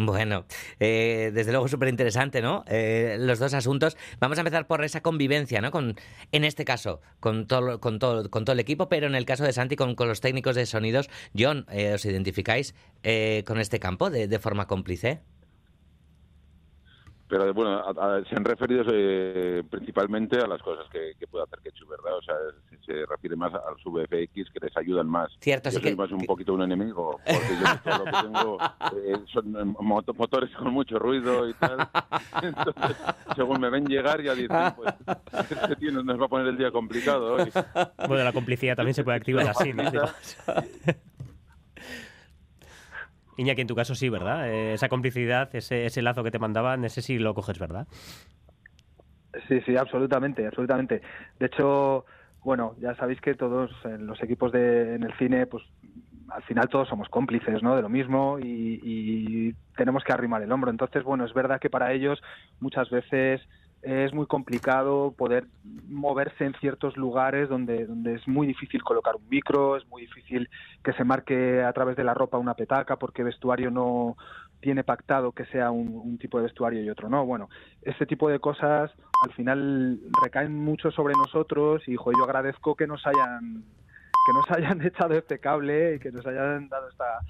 Bueno, 0.00 0.44
eh, 0.78 1.32
desde 1.34 1.50
luego 1.50 1.66
súper 1.66 1.88
interesante, 1.88 2.40
¿no? 2.40 2.62
Eh, 2.68 3.16
los 3.18 3.40
dos 3.40 3.52
asuntos. 3.52 3.96
Vamos 4.20 4.38
a 4.38 4.42
empezar 4.42 4.68
por 4.68 4.84
esa 4.84 5.00
convivencia, 5.00 5.60
¿no? 5.60 5.72
Con, 5.72 5.96
en 6.30 6.44
este 6.44 6.64
caso, 6.64 7.00
con 7.18 7.48
todo, 7.48 7.80
con 7.80 7.98
todo, 7.98 8.30
con 8.30 8.44
todo 8.44 8.52
el 8.52 8.60
equipo, 8.60 8.88
pero 8.88 9.08
en 9.08 9.16
el 9.16 9.24
caso 9.24 9.42
de 9.42 9.52
Santi, 9.52 9.74
con, 9.74 9.96
con 9.96 10.06
los 10.06 10.20
técnicos 10.20 10.54
de 10.54 10.66
sonidos. 10.66 11.10
John, 11.36 11.66
eh, 11.72 11.94
¿os 11.94 12.04
identificáis 12.04 12.76
eh, 13.02 13.42
con 13.44 13.58
este 13.58 13.80
campo 13.80 14.08
de, 14.08 14.28
de 14.28 14.38
forma 14.38 14.68
cómplice? 14.68 15.20
Pero 17.28 17.52
bueno, 17.52 17.72
a- 17.78 18.16
a- 18.16 18.24
se 18.24 18.34
han 18.36 18.44
referido 18.44 18.82
eh, 18.90 19.62
principalmente 19.70 20.38
a 20.38 20.46
las 20.46 20.62
cosas 20.62 20.86
que, 20.90 21.12
que 21.18 21.26
puede 21.26 21.44
hacer 21.44 21.58
Ketchup, 21.60 21.90
¿verdad? 21.90 22.16
O 22.16 22.22
sea, 22.22 22.34
se, 22.70 22.78
se 22.86 23.06
refiere 23.06 23.36
más 23.36 23.52
al 23.52 23.76
sub 23.82 24.00
FX 24.00 24.50
que 24.50 24.60
les 24.66 24.76
ayudan 24.76 25.06
más. 25.08 25.30
Cierto, 25.40 25.68
yo 25.68 25.78
sí 25.78 25.82
soy 25.82 25.90
que- 25.90 25.96
más 25.96 26.10
un 26.10 26.24
poquito 26.24 26.54
un 26.54 26.62
enemigo, 26.62 27.20
porque 27.24 27.54
yo 27.60 27.80
todo 27.84 27.98
lo 27.98 28.04
que 28.04 28.10
tengo 28.22 28.58
eh, 28.96 29.16
son 29.32 29.56
eh, 29.56 29.74
moto- 29.80 30.14
motores 30.14 30.50
con 30.56 30.72
mucho 30.72 30.98
ruido 30.98 31.46
y 31.48 31.54
tal. 31.54 31.86
Entonces, 32.42 32.96
según 33.36 33.60
me 33.60 33.68
ven 33.68 33.84
llegar, 33.86 34.22
ya 34.22 34.34
dicen, 34.34 34.72
pues, 34.76 34.94
este 35.50 35.76
tío 35.76 35.92
nos- 35.92 36.04
nos 36.06 36.18
va 36.20 36.24
a 36.24 36.28
poner 36.28 36.46
el 36.48 36.56
día 36.56 36.70
complicado 36.70 37.34
hoy. 37.34 37.50
Bueno, 38.08 38.24
la 38.24 38.32
complicidad 38.32 38.74
también 38.74 38.94
se 38.94 39.04
puede 39.04 39.18
activar 39.18 39.46
así, 39.48 39.72
¿no? 39.74 39.82
Iñaki, 43.38 43.62
en 43.62 43.68
tu 43.68 43.74
caso 43.76 43.94
sí, 43.94 44.08
¿verdad? 44.08 44.50
Eh, 44.50 44.74
esa 44.74 44.88
complicidad, 44.88 45.48
ese, 45.54 45.86
ese 45.86 46.02
lazo 46.02 46.24
que 46.24 46.30
te 46.30 46.40
mandaban, 46.40 46.84
ese 46.84 47.02
sí 47.02 47.18
lo 47.18 47.34
coges, 47.34 47.58
¿verdad? 47.58 47.86
Sí, 49.46 49.60
sí, 49.64 49.76
absolutamente, 49.76 50.46
absolutamente. 50.46 51.00
De 51.38 51.46
hecho, 51.46 52.04
bueno, 52.42 52.74
ya 52.80 52.96
sabéis 52.96 53.20
que 53.20 53.34
todos 53.34 53.70
en 53.84 54.06
los 54.06 54.20
equipos 54.22 54.50
de, 54.50 54.96
en 54.96 55.04
el 55.04 55.16
cine, 55.18 55.46
pues 55.46 55.62
al 56.30 56.42
final 56.42 56.68
todos 56.68 56.88
somos 56.88 57.08
cómplices, 57.08 57.62
¿no? 57.62 57.76
De 57.76 57.82
lo 57.82 57.88
mismo 57.88 58.38
y, 58.40 58.80
y 58.82 59.54
tenemos 59.76 60.02
que 60.02 60.12
arrimar 60.12 60.42
el 60.42 60.50
hombro. 60.50 60.70
Entonces, 60.70 61.04
bueno, 61.04 61.24
es 61.24 61.32
verdad 61.32 61.60
que 61.60 61.70
para 61.70 61.92
ellos 61.92 62.20
muchas 62.58 62.90
veces 62.90 63.40
es 63.82 64.12
muy 64.12 64.26
complicado 64.26 65.14
poder 65.16 65.46
moverse 65.62 66.44
en 66.44 66.54
ciertos 66.54 66.96
lugares 66.96 67.48
donde, 67.48 67.86
donde 67.86 68.14
es 68.14 68.26
muy 68.26 68.46
difícil 68.46 68.82
colocar 68.82 69.16
un 69.16 69.28
micro, 69.28 69.76
es 69.76 69.86
muy 69.86 70.02
difícil 70.02 70.48
que 70.82 70.92
se 70.94 71.04
marque 71.04 71.62
a 71.62 71.72
través 71.72 71.96
de 71.96 72.04
la 72.04 72.14
ropa 72.14 72.38
una 72.38 72.54
petaca 72.54 72.96
porque 72.96 73.22
vestuario 73.22 73.70
no 73.70 74.16
tiene 74.60 74.82
pactado 74.82 75.30
que 75.32 75.44
sea 75.46 75.70
un, 75.70 76.18
tipo 76.18 76.38
de 76.38 76.44
vestuario 76.44 76.82
y 76.82 76.90
otro 76.90 77.08
no. 77.08 77.24
Bueno, 77.24 77.48
este 77.82 78.06
tipo 78.06 78.28
de 78.28 78.40
cosas 78.40 78.90
al 79.24 79.32
final 79.34 80.00
recaen 80.22 80.54
mucho 80.54 80.90
sobre 80.90 81.14
nosotros 81.14 81.86
y 81.86 81.94
jo, 81.94 82.10
yo 82.18 82.24
agradezco 82.24 82.74
que 82.74 82.86
nos 82.88 83.06
hayan 83.06 83.62
que 84.26 84.32
nos 84.32 84.50
hayan 84.58 84.82
echado 84.84 85.14
este 85.14 85.38
cable 85.38 85.94
y 85.94 85.98
que 86.00 86.10
nos 86.10 86.26
hayan 86.26 86.68
dado 86.68 86.88
esta, 86.88 87.20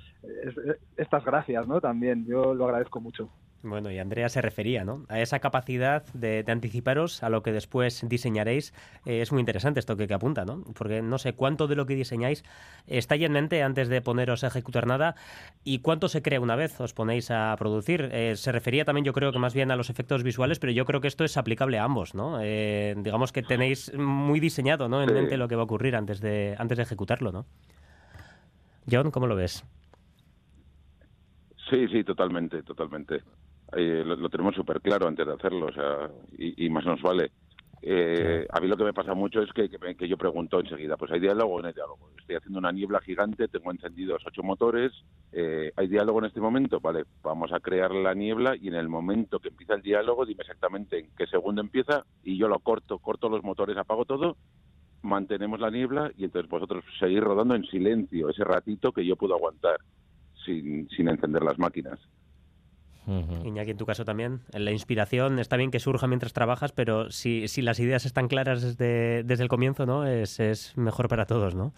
es- 0.44 0.78
estas 0.96 1.24
gracias, 1.24 1.68
¿no? 1.68 1.80
También, 1.80 2.24
yo 2.26 2.54
lo 2.54 2.64
agradezco 2.64 3.00
mucho. 3.00 3.30
Bueno, 3.64 3.90
y 3.90 3.98
Andrea 3.98 4.28
se 4.28 4.40
refería, 4.40 4.84
¿no? 4.84 5.04
A 5.08 5.20
esa 5.20 5.40
capacidad 5.40 6.04
de, 6.14 6.44
de 6.44 6.52
anticiparos 6.52 7.24
a 7.24 7.28
lo 7.28 7.42
que 7.42 7.50
después 7.50 8.06
diseñaréis. 8.08 8.72
Eh, 9.04 9.20
es 9.20 9.32
muy 9.32 9.40
interesante 9.40 9.80
esto 9.80 9.96
que, 9.96 10.06
que 10.06 10.14
apunta, 10.14 10.44
¿no? 10.44 10.62
Porque 10.76 11.02
no 11.02 11.18
sé 11.18 11.32
cuánto 11.32 11.66
de 11.66 11.74
lo 11.74 11.84
que 11.84 11.96
diseñáis 11.96 12.44
está 12.86 13.16
ya 13.16 13.26
en 13.26 13.32
mente 13.32 13.64
antes 13.64 13.88
de 13.88 14.00
poneros 14.00 14.44
a 14.44 14.46
ejecutar 14.46 14.86
nada 14.86 15.16
y 15.64 15.80
cuánto 15.80 16.08
se 16.08 16.22
crea 16.22 16.40
una 16.40 16.54
vez 16.54 16.80
os 16.80 16.94
ponéis 16.94 17.32
a 17.32 17.52
producir. 17.58 18.08
Eh, 18.12 18.36
se 18.36 18.52
refería 18.52 18.84
también, 18.84 19.04
yo 19.04 19.12
creo 19.12 19.32
que 19.32 19.40
más 19.40 19.54
bien 19.54 19.72
a 19.72 19.76
los 19.76 19.90
efectos 19.90 20.22
visuales, 20.22 20.60
pero 20.60 20.72
yo 20.72 20.84
creo 20.84 21.00
que 21.00 21.08
esto 21.08 21.24
es 21.24 21.36
aplicable 21.36 21.78
a 21.80 21.84
ambos, 21.84 22.14
¿no? 22.14 22.38
Eh, 22.40 22.94
digamos 22.98 23.32
que 23.32 23.42
tenéis 23.42 23.92
muy 23.98 24.38
diseñado, 24.38 24.88
¿no? 24.88 25.02
En 25.02 25.08
Sí. 25.08 25.14
mente 25.14 25.36
lo 25.36 25.48
que 25.48 25.56
va 25.56 25.62
a 25.62 25.64
ocurrir 25.64 25.96
antes 25.96 26.20
de, 26.20 26.54
antes 26.60 26.76
de 26.76 26.84
ejecutarlo, 26.84 27.32
¿no? 27.32 27.44
John, 28.88 29.10
¿cómo 29.10 29.26
lo 29.26 29.34
ves? 29.34 29.64
Sí, 31.68 31.86
sí, 31.88 32.04
totalmente, 32.04 32.62
totalmente. 32.62 33.20
Eh, 33.76 34.02
lo, 34.04 34.16
lo 34.16 34.28
tenemos 34.28 34.54
súper 34.54 34.80
claro 34.80 35.06
antes 35.06 35.26
de 35.26 35.32
hacerlo, 35.34 35.66
o 35.66 35.72
sea, 35.72 36.10
y, 36.36 36.66
y 36.66 36.70
más 36.70 36.84
nos 36.84 37.02
vale. 37.02 37.30
Eh, 37.80 38.44
A 38.50 38.60
mí 38.60 38.66
lo 38.66 38.76
que 38.76 38.82
me 38.82 38.92
pasa 38.92 39.14
mucho 39.14 39.40
es 39.40 39.52
que, 39.52 39.68
que, 39.68 39.78
que 39.94 40.08
yo 40.08 40.16
pregunto 40.16 40.58
enseguida, 40.58 40.96
pues 40.96 41.12
hay 41.12 41.20
diálogo 41.20 41.54
o 41.54 41.60
no 41.60 41.68
hay 41.68 41.74
diálogo. 41.74 42.10
Estoy 42.18 42.36
haciendo 42.36 42.58
una 42.58 42.72
niebla 42.72 43.00
gigante, 43.00 43.46
tengo 43.46 43.70
encendidos 43.70 44.22
ocho 44.26 44.42
motores, 44.42 44.92
eh, 45.32 45.72
¿hay 45.76 45.86
diálogo 45.86 46.18
en 46.18 46.24
este 46.24 46.40
momento? 46.40 46.80
Vale, 46.80 47.04
vamos 47.22 47.52
a 47.52 47.60
crear 47.60 47.92
la 47.92 48.14
niebla 48.14 48.56
y 48.56 48.68
en 48.68 48.74
el 48.74 48.88
momento 48.88 49.38
que 49.38 49.48
empieza 49.48 49.74
el 49.74 49.82
diálogo, 49.82 50.26
dime 50.26 50.40
exactamente 50.40 50.98
en 50.98 51.10
qué 51.16 51.26
segundo 51.26 51.60
empieza 51.60 52.04
y 52.24 52.36
yo 52.36 52.48
lo 52.48 52.58
corto, 52.58 52.98
corto 52.98 53.28
los 53.28 53.44
motores, 53.44 53.76
apago 53.76 54.04
todo, 54.04 54.36
mantenemos 55.02 55.60
la 55.60 55.70
niebla 55.70 56.10
y 56.16 56.24
entonces 56.24 56.50
vosotros 56.50 56.84
seguís 56.98 57.20
rodando 57.20 57.54
en 57.54 57.64
silencio 57.64 58.28
ese 58.28 58.42
ratito 58.42 58.90
que 58.90 59.06
yo 59.06 59.14
puedo 59.14 59.36
aguantar 59.36 59.78
sin, 60.44 60.88
sin 60.88 61.08
encender 61.08 61.44
las 61.44 61.58
máquinas. 61.58 62.00
Iñaki, 63.44 63.70
en 63.70 63.76
tu 63.78 63.86
caso 63.86 64.04
también, 64.04 64.40
la 64.52 64.70
inspiración 64.70 65.38
está 65.38 65.56
bien 65.56 65.70
que 65.70 65.80
surja 65.80 66.06
mientras 66.06 66.32
trabajas, 66.32 66.72
pero 66.72 67.10
si, 67.10 67.48
si 67.48 67.62
las 67.62 67.80
ideas 67.80 68.04
están 68.06 68.28
claras 68.28 68.62
desde, 68.62 69.22
desde 69.24 69.42
el 69.44 69.48
comienzo, 69.48 69.86
¿no? 69.86 70.06
Es, 70.06 70.40
es 70.40 70.76
mejor 70.76 71.08
para 71.08 71.26
todos, 71.26 71.54
¿no? 71.54 71.72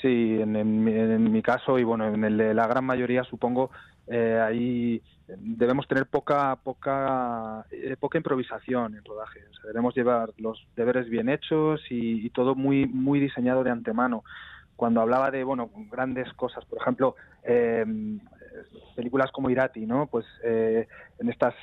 Sí, 0.00 0.38
en, 0.40 0.56
en 0.56 0.84
mi- 0.84 0.92
en 0.92 1.30
mi 1.32 1.42
caso 1.42 1.78
y 1.78 1.84
bueno, 1.84 2.08
en 2.12 2.24
el 2.24 2.36
de 2.36 2.54
la 2.54 2.66
gran 2.66 2.84
mayoría 2.84 3.22
supongo, 3.24 3.70
eh, 4.08 4.40
ahí 4.44 5.00
debemos 5.28 5.86
tener 5.86 6.06
poca 6.06 6.56
poca 6.56 7.64
eh, 7.70 7.96
poca 7.98 8.18
improvisación 8.18 8.96
en 8.96 9.04
rodaje. 9.04 9.40
O 9.48 9.54
sea, 9.54 9.68
debemos 9.68 9.94
llevar 9.94 10.30
los 10.38 10.66
deberes 10.74 11.08
bien 11.08 11.28
hechos 11.28 11.80
y, 11.88 12.26
y 12.26 12.30
todo 12.30 12.54
muy 12.56 12.86
muy 12.86 13.20
diseñado 13.20 13.62
de 13.62 13.70
antemano. 13.70 14.24
Cuando 14.74 15.00
hablaba 15.00 15.30
de 15.30 15.44
bueno 15.44 15.70
grandes 15.90 16.32
cosas, 16.34 16.64
por 16.64 16.80
ejemplo, 16.80 17.14
eh, 17.44 17.84
películas 18.94 19.30
como 19.32 19.50
Irati, 19.50 19.86
¿no? 19.86 20.06
Pues 20.06 20.26
eh, 20.44 20.86
en 21.18 21.28
estas 21.28 21.54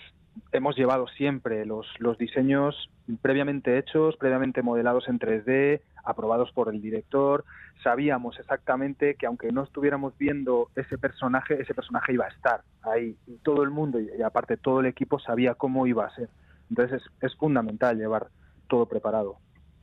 hemos 0.51 0.75
llevado 0.77 1.07
siempre 1.07 1.65
los, 1.65 1.87
los 1.99 2.17
diseños 2.17 2.89
previamente 3.21 3.77
hechos, 3.77 4.15
previamente 4.17 4.61
modelados 4.61 5.07
en 5.07 5.19
3D, 5.19 5.81
aprobados 6.03 6.51
por 6.51 6.73
el 6.73 6.81
director. 6.81 7.45
Sabíamos 7.83 8.37
exactamente 8.39 9.15
que 9.15 9.25
aunque 9.25 9.51
no 9.51 9.63
estuviéramos 9.63 10.17
viendo 10.17 10.69
ese 10.75 10.97
personaje, 10.97 11.61
ese 11.61 11.73
personaje 11.73 12.13
iba 12.13 12.25
a 12.25 12.29
estar 12.29 12.61
ahí. 12.81 13.15
Y 13.27 13.37
todo 13.37 13.63
el 13.63 13.69
mundo, 13.69 13.99
y, 13.99 14.21
aparte 14.21 14.57
todo 14.57 14.81
el 14.81 14.85
equipo, 14.85 15.19
sabía 15.19 15.55
cómo 15.55 15.87
iba 15.87 16.05
a 16.05 16.15
ser. 16.15 16.29
Entonces 16.69 17.01
es, 17.21 17.35
fundamental 17.35 17.97
llevar 17.97 18.27
todo 18.67 18.85
preparado. 18.85 19.37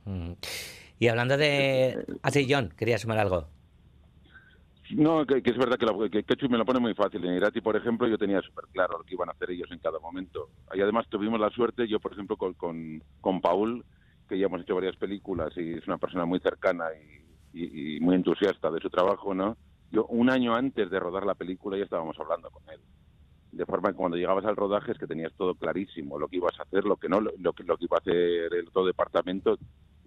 Mm. 0.05 0.33
Y 0.99 1.07
hablando 1.09 1.37
de... 1.37 2.05
Ah, 2.23 2.31
sí, 2.31 2.47
John, 2.49 2.73
quería 2.75 2.97
sumar 2.97 3.19
algo. 3.19 3.47
No, 4.91 5.25
que, 5.25 5.41
es 5.43 5.57
verdad 5.57 5.77
que, 5.77 5.85
la, 5.85 6.09
que 6.09 6.49
me 6.49 6.57
lo 6.57 6.65
pone 6.65 6.79
muy 6.79 6.93
fácil. 6.93 7.23
En 7.25 7.35
Irati, 7.35 7.61
por 7.61 7.75
ejemplo, 7.75 8.07
yo 8.07 8.17
tenía 8.17 8.41
súper 8.41 8.65
claro 8.71 8.97
lo 8.97 9.03
que 9.03 9.15
iban 9.15 9.29
a 9.29 9.33
hacer 9.33 9.51
ellos 9.51 9.69
en 9.71 9.79
cada 9.79 9.99
momento. 9.99 10.49
Y 10.73 10.81
además 10.81 11.07
tuvimos 11.09 11.39
la 11.39 11.49
suerte, 11.49 11.87
yo 11.87 11.99
por 11.99 12.13
ejemplo 12.13 12.37
con, 12.37 12.53
con, 12.53 13.03
con 13.19 13.41
Paul, 13.41 13.83
que 14.27 14.37
ya 14.37 14.45
hemos 14.45 14.61
hecho 14.61 14.75
varias 14.75 14.95
películas 14.95 15.51
y 15.57 15.73
es 15.73 15.87
una 15.87 15.97
persona 15.97 16.25
muy 16.25 16.39
cercana 16.39 16.85
y, 16.93 17.99
muy 18.01 18.13
entusiasta 18.13 18.69
de 18.69 18.79
su 18.79 18.89
trabajo, 18.91 19.33
¿no? 19.33 19.57
Yo 19.91 20.05
un 20.07 20.29
año 20.29 20.53
antes 20.53 20.91
de 20.91 20.99
rodar 20.99 21.25
la 21.25 21.33
película 21.33 21.75
ya 21.75 21.85
estábamos 21.85 22.15
hablando 22.19 22.51
con 22.51 22.61
él. 22.69 22.79
De 23.51 23.65
forma 23.65 23.89
que 23.89 23.95
cuando 23.95 24.15
llegabas 24.15 24.45
al 24.45 24.55
rodaje 24.55 24.91
es 24.91 24.99
que 24.99 25.07
tenías 25.07 25.33
todo 25.33 25.55
clarísimo, 25.55 26.19
lo 26.19 26.27
que 26.27 26.35
ibas 26.35 26.59
a 26.59 26.63
hacer, 26.63 26.83
lo 26.83 26.97
que 26.97 27.09
no, 27.09 27.19
lo, 27.19 27.31
lo 27.39 27.55
lo 27.57 27.77
que 27.77 27.85
iba 27.85 27.97
a 27.97 27.99
hacer 27.99 28.53
el 28.53 28.67
otro 28.67 28.85
departamento, 28.85 29.57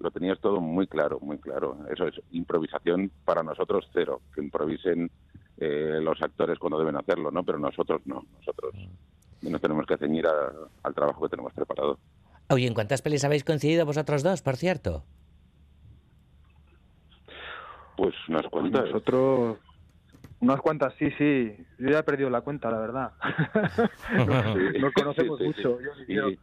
lo 0.01 0.11
tenías 0.11 0.41
todo 0.41 0.61
muy 0.61 0.87
claro, 0.87 1.19
muy 1.21 1.39
claro. 1.39 1.79
Eso 1.93 2.07
es 2.09 2.15
improvisación 2.31 3.13
para 3.25 3.43
nosotros 3.43 3.87
cero, 3.93 4.23
que 4.35 4.41
improvisen 4.43 5.11
eh, 5.59 5.99
los 6.03 6.21
actores 6.23 6.59
cuando 6.59 6.79
deben 6.79 6.97
hacerlo, 6.97 7.31
¿no? 7.31 7.45
Pero 7.45 7.59
nosotros 7.59 8.01
no, 8.07 8.25
nosotros 8.33 8.75
nos 9.43 9.61
tenemos 9.61 9.85
que 9.87 9.99
ceñir 9.99 10.27
a- 10.27 10.53
al 10.83 10.95
trabajo 10.95 11.23
que 11.23 11.29
tenemos 11.29 11.53
preparado. 11.53 11.99
Oye, 12.49 12.67
¿en 12.67 12.75
cuántas 12.75 13.03
pelis 13.03 13.25
habéis 13.25 13.45
coincidido 13.45 13.85
vosotros 13.87 14.23
dos, 14.23 14.41
por 14.43 14.57
cierto? 14.57 15.05
Pues 17.97 18.15
unas 18.29 18.47
cuantas. 18.51 18.87
Nosotros, 18.87 19.59
unas 20.41 20.61
cuantas, 20.61 20.95
sí, 20.99 21.11
sí. 21.19 21.55
Yo 21.79 21.91
ya 21.91 21.99
he 21.99 22.03
perdido 22.03 22.31
la 22.31 22.41
cuenta, 22.41 22.71
la 22.71 22.79
verdad. 22.79 23.13
Sí, 24.73 24.81
Nos 24.81 24.93
conocemos 24.95 25.39
sí, 25.39 25.45
sí, 25.45 25.63
mucho. 25.63 25.79
sí. 25.79 25.85
yo 25.85 25.95
ni 25.97 26.15
Y- 26.15 26.17
yo. 26.37 26.41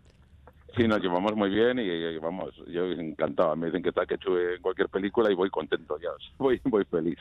Sí, 0.75 0.87
nos 0.87 1.01
llevamos 1.01 1.35
muy 1.35 1.49
bien 1.49 1.79
y, 1.79 1.83
y 1.83 2.17
vamos, 2.17 2.53
yo 2.67 2.85
encantado. 2.91 3.55
Me 3.55 3.67
dicen 3.67 3.81
que 3.83 3.89
está 3.89 4.05
que 4.05 4.15
en 4.15 4.61
cualquier 4.61 4.89
película 4.89 5.31
y 5.31 5.35
voy 5.35 5.49
contento 5.49 5.97
ya, 5.99 6.09
voy, 6.37 6.59
voy 6.65 6.83
feliz, 6.85 7.17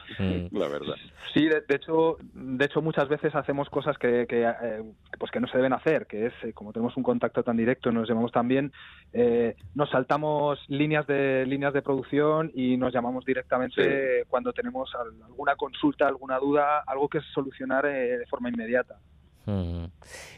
la 0.50 0.68
verdad. 0.68 0.94
Sí, 1.34 1.46
de, 1.46 1.60
de 1.68 1.74
hecho, 1.76 2.16
de 2.32 2.64
hecho 2.64 2.80
muchas 2.82 3.08
veces 3.08 3.34
hacemos 3.34 3.68
cosas 3.70 3.98
que, 3.98 4.26
que, 4.26 4.42
eh, 4.44 4.82
pues 5.18 5.30
que 5.30 5.40
no 5.40 5.46
se 5.48 5.56
deben 5.58 5.72
hacer, 5.72 6.06
que 6.06 6.26
es 6.26 6.32
eh, 6.42 6.52
como 6.52 6.72
tenemos 6.72 6.96
un 6.96 7.02
contacto 7.02 7.42
tan 7.42 7.56
directo, 7.56 7.92
nos 7.92 8.08
llamamos 8.08 8.32
también, 8.32 8.72
eh, 9.12 9.54
nos 9.74 9.90
saltamos 9.90 10.58
líneas 10.68 11.06
de 11.06 11.44
líneas 11.46 11.72
de 11.74 11.82
producción 11.82 12.50
y 12.54 12.76
nos 12.76 12.92
llamamos 12.92 13.24
directamente 13.24 14.24
cuando 14.28 14.52
tenemos 14.52 14.94
al- 14.94 15.22
alguna 15.24 15.56
consulta, 15.56 16.06
alguna 16.08 16.38
duda, 16.38 16.80
algo 16.86 17.08
que 17.08 17.20
solucionar 17.34 17.86
eh, 17.86 18.18
de 18.18 18.26
forma 18.26 18.48
inmediata. 18.48 18.98
Mm. 19.46 19.84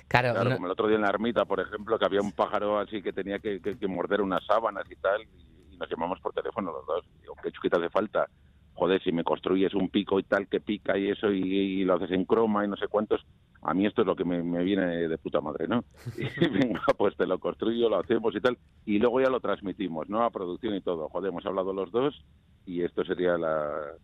Claro, 0.07 0.33
Claro, 0.33 0.51
no- 0.51 0.57
como 0.57 0.67
el 0.67 0.73
otro 0.73 0.87
día 0.87 0.97
en 0.97 1.03
la 1.03 1.09
ermita, 1.11 1.45
por 1.45 1.61
ejemplo, 1.61 1.99
que 1.99 2.05
había 2.05 2.21
un 2.21 2.33
pájaro 2.33 2.79
así 2.79 3.03
que 3.03 3.13
tenía 3.13 3.39
que, 3.39 3.61
que- 3.61 3.79
que 3.79 3.89
morder 3.89 4.21
unas 4.21 4.45
sábanas 4.45 4.85
y 4.91 4.97
tal, 4.97 5.23
y, 5.23 5.75
y 5.75 5.77
nos 5.77 5.89
llamamos 5.91 6.21
por 6.21 6.33
teléfono 6.33 6.73
los 6.73 6.87
dos. 6.87 7.05
Digo, 7.21 7.35
¿qué 7.43 7.51
chuquita 7.51 7.79
hace 7.79 7.91
falta? 7.91 8.29
Joder, 8.75 9.03
si 9.03 9.11
me 9.11 9.25
construyes 9.25 9.75
un 9.75 9.91
pico 9.91 10.21
y 10.21 10.23
tal 10.23 10.47
que 10.47 10.61
pica 10.61 10.97
y 10.97 11.11
eso 11.11 11.33
y, 11.33 11.41
y 11.43 11.85
lo 11.85 11.95
haces 11.95 12.13
en 12.13 12.25
croma 12.25 12.65
y 12.65 12.69
no 12.69 12.77
sé 12.77 12.87
cuántos, 12.87 13.21
a 13.63 13.75
mí 13.75 13.87
esto 13.87 14.03
es 14.03 14.07
lo 14.07 14.15
que 14.15 14.25
me, 14.25 14.41
me 14.43 14.63
viene 14.63 15.09
de 15.09 15.19
puta 15.19 15.41
madre, 15.41 15.67
¿no? 15.67 15.85
Y 16.17 16.23
venga, 16.73 16.83
pues 16.97 17.17
te 17.17 17.27
lo 17.27 17.39
construyo, 17.41 17.89
lo 17.89 17.99
hacemos 17.99 18.35
y 18.37 18.41
tal, 18.41 18.57
y 18.85 18.99
luego 18.99 19.21
ya 19.21 19.31
lo 19.31 19.41
transmitimos, 19.41 20.09
¿no? 20.09 20.23
A 20.23 20.31
producción 20.31 20.75
y 20.77 20.81
todo. 20.81 21.09
Joder, 21.09 21.31
hemos 21.31 21.45
hablado 21.47 21.73
los 21.73 21.91
dos 21.91 22.23
y 22.67 22.83
esto 22.83 23.05
sería 23.05 23.37
la 23.37 23.95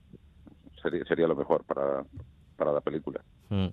sería, 0.83 1.05
sería 1.05 1.27
lo 1.29 1.37
mejor 1.37 1.65
para, 1.65 2.05
para 2.57 2.73
la 2.73 2.81
película. 2.81 3.21
Mm. 3.51 3.67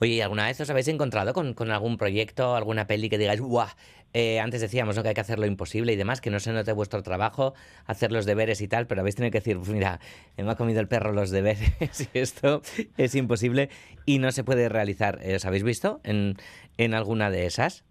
Oye, 0.00 0.12
¿y 0.14 0.20
¿alguna 0.20 0.46
vez 0.46 0.60
os 0.60 0.70
habéis 0.70 0.88
encontrado 0.88 1.32
con, 1.32 1.54
con 1.54 1.70
algún 1.70 1.96
proyecto, 1.96 2.54
alguna 2.54 2.86
peli 2.86 3.08
que 3.08 3.18
digáis, 3.18 3.40
¡guau! 3.40 3.68
Eh, 4.12 4.40
antes 4.40 4.60
decíamos 4.62 4.96
¿no? 4.96 5.02
que 5.02 5.08
hay 5.10 5.14
que 5.14 5.20
hacer 5.20 5.38
lo 5.38 5.46
imposible 5.46 5.92
y 5.92 5.96
demás, 5.96 6.20
que 6.22 6.30
no 6.30 6.40
se 6.40 6.52
note 6.52 6.72
vuestro 6.72 7.02
trabajo, 7.02 7.54
hacer 7.84 8.12
los 8.12 8.24
deberes 8.24 8.60
y 8.62 8.68
tal, 8.68 8.86
pero 8.86 9.00
habéis 9.02 9.16
tenido 9.16 9.30
que 9.32 9.38
decir, 9.40 9.58
"Pues 9.58 9.68
mira, 9.68 10.00
me 10.38 10.50
ha 10.50 10.54
comido 10.54 10.80
el 10.80 10.88
perro 10.88 11.12
los 11.12 11.30
deberes 11.30 11.70
y 12.14 12.18
esto 12.18 12.62
es 12.96 13.14
imposible 13.14 13.68
y 14.06 14.18
no 14.18 14.32
se 14.32 14.42
puede 14.44 14.68
realizar. 14.70 15.18
Eh, 15.22 15.36
¿Os 15.36 15.44
habéis 15.44 15.64
visto 15.64 16.00
en, 16.04 16.36
en 16.78 16.94
alguna 16.94 17.30
de 17.30 17.44
esas? 17.46 17.84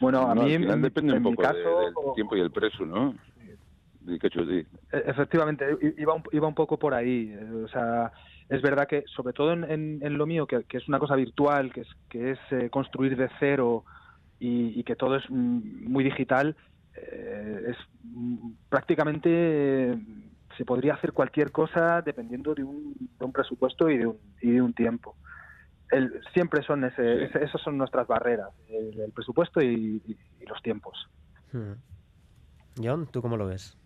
Bueno, 0.00 0.28
a 0.30 0.34
No, 0.34 0.42
mí 0.42 0.52
al 0.54 0.60
final 0.60 0.76
en- 0.76 0.82
depende 0.82 1.12
un 1.12 1.18
en 1.18 1.22
poco 1.24 1.42
de- 1.42 1.48
caso- 1.48 1.80
del 1.80 2.14
tiempo 2.14 2.36
y 2.36 2.40
el 2.40 2.50
precio, 2.50 2.84
¿no? 2.86 3.16
E- 4.06 4.66
Efectivamente, 5.06 5.64
iba 5.96 6.14
un, 6.14 6.22
iba 6.30 6.46
un 6.46 6.54
poco 6.54 6.78
por 6.78 6.92
ahí. 6.94 7.32
eh, 7.34 7.62
O 7.64 7.68
sea, 7.68 8.12
es 8.48 8.62
verdad 8.62 8.86
que, 8.86 9.04
sobre 9.14 9.32
todo 9.32 9.52
en, 9.52 9.64
en- 9.64 9.98
en 10.02 10.18
lo 10.18 10.26
mío, 10.26 10.46
que, 10.46 10.64
que 10.64 10.76
es 10.78 10.88
una 10.88 10.98
cosa 10.98 11.16
virtual, 11.16 11.72
que 11.72 11.80
es, 11.82 11.88
que 12.08 12.30
es 12.32 12.38
eh, 12.50 12.70
construir 12.70 13.16
de 13.16 13.30
cero 13.40 13.84
y, 14.38 14.78
y 14.78 14.84
que 14.84 14.96
todo 14.96 15.16
es 15.16 15.24
mm, 15.28 15.90
muy 15.90 16.04
digital, 16.04 16.56
eh, 16.94 17.62
es 17.68 17.76
mm, 18.02 18.52
prácticamente 18.68 19.28
eh, 19.92 19.98
se 20.56 20.64
podría 20.64 20.94
hacer 20.94 21.12
cualquier 21.12 21.50
cosa 21.50 22.02
dependiendo 22.02 22.54
de 22.54 22.62
un, 22.64 22.94
de 23.18 23.24
un 23.24 23.32
presupuesto 23.32 23.88
y 23.90 23.98
de 23.98 24.06
un, 24.06 24.20
y 24.40 24.50
de 24.52 24.62
un 24.62 24.72
tiempo. 24.74 25.16
El- 25.90 26.20
siempre 26.32 26.62
son 26.62 26.84
ese, 26.84 27.24
ese- 27.24 27.44
esas 27.44 27.60
son 27.62 27.76
nuestras 27.78 28.06
barreras, 28.06 28.50
el, 28.68 29.00
el 29.00 29.12
presupuesto 29.12 29.60
y 29.62 30.00
los 30.46 30.60
tiempos. 30.62 30.94
Hmm. 31.52 31.72
John, 32.82 33.06
¿tú 33.10 33.22
cómo 33.22 33.36
lo 33.36 33.46
ves? 33.46 33.76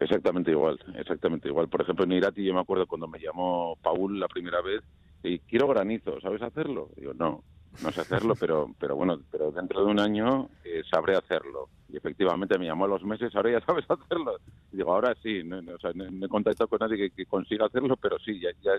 Exactamente 0.00 0.50
igual, 0.50 0.78
exactamente 0.94 1.48
igual. 1.48 1.68
Por 1.68 1.82
ejemplo, 1.82 2.06
en 2.06 2.12
Irati 2.12 2.42
yo 2.42 2.54
me 2.54 2.60
acuerdo 2.60 2.86
cuando 2.86 3.06
me 3.06 3.18
llamó 3.18 3.76
Paul 3.82 4.18
la 4.18 4.28
primera 4.28 4.62
vez 4.62 4.80
y 5.22 5.38
quiero 5.40 5.68
granizo, 5.68 6.18
¿sabes 6.22 6.40
hacerlo? 6.40 6.88
Digo, 6.96 7.12
no, 7.12 7.44
no 7.82 7.92
sé 7.92 8.00
hacerlo, 8.00 8.34
pero 8.34 8.70
pero 8.78 8.96
bueno, 8.96 9.20
pero 9.30 9.52
dentro 9.52 9.84
de 9.84 9.90
un 9.90 10.00
año 10.00 10.48
eh, 10.64 10.82
sabré 10.90 11.16
hacerlo. 11.16 11.68
Y 11.86 11.98
efectivamente 11.98 12.58
me 12.58 12.64
llamó 12.64 12.86
a 12.86 12.88
los 12.88 13.04
meses, 13.04 13.34
ahora 13.36 13.52
ya 13.52 13.60
sabes 13.60 13.84
hacerlo. 13.90 14.38
Y 14.72 14.78
digo, 14.78 14.90
ahora 14.90 15.14
sí, 15.22 15.42
no, 15.44 15.60
no, 15.60 15.74
o 15.74 15.88
he 15.88 16.28
contactado 16.28 16.68
con 16.68 16.78
nadie 16.78 16.96
que, 16.96 17.10
que 17.10 17.26
consiga 17.26 17.66
hacerlo, 17.66 17.98
pero 17.98 18.18
sí, 18.18 18.40
ya, 18.40 18.48
ya 18.62 18.72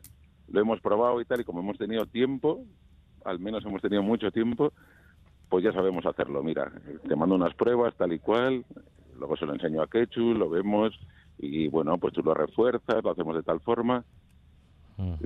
lo 0.48 0.60
hemos 0.60 0.82
probado 0.82 1.22
y 1.22 1.26
tal, 1.26 1.42
y 1.42 1.44
como 1.44 1.60
hemos 1.60 1.78
tenido 1.78 2.08
tiempo, 2.08 2.66
al 3.26 3.38
menos 3.38 3.64
hemos 3.64 3.82
tenido 3.82 4.02
mucho 4.02 4.32
tiempo, 4.32 4.74
pues 5.50 5.64
ya 5.64 5.72
sabemos 5.72 6.04
hacerlo. 6.06 6.42
Mira, 6.42 6.72
te 7.08 7.16
mando 7.16 7.36
unas 7.36 7.54
pruebas 7.54 7.94
tal 7.96 8.12
y 8.12 8.20
cual, 8.20 8.66
luego 9.22 9.38
se 9.38 9.46
lo 9.46 9.54
enseño 9.54 9.82
a 9.84 9.88
Quechu, 9.88 10.34
lo 10.34 10.50
vemos 10.50 11.00
y 11.38 11.68
bueno, 11.70 11.98
pues 11.98 12.14
tú 12.14 12.22
lo 12.24 12.34
refuerzas, 12.34 13.04
lo 13.04 13.12
hacemos 13.12 13.36
de 13.36 13.44
tal 13.44 13.60
forma. 13.62 14.04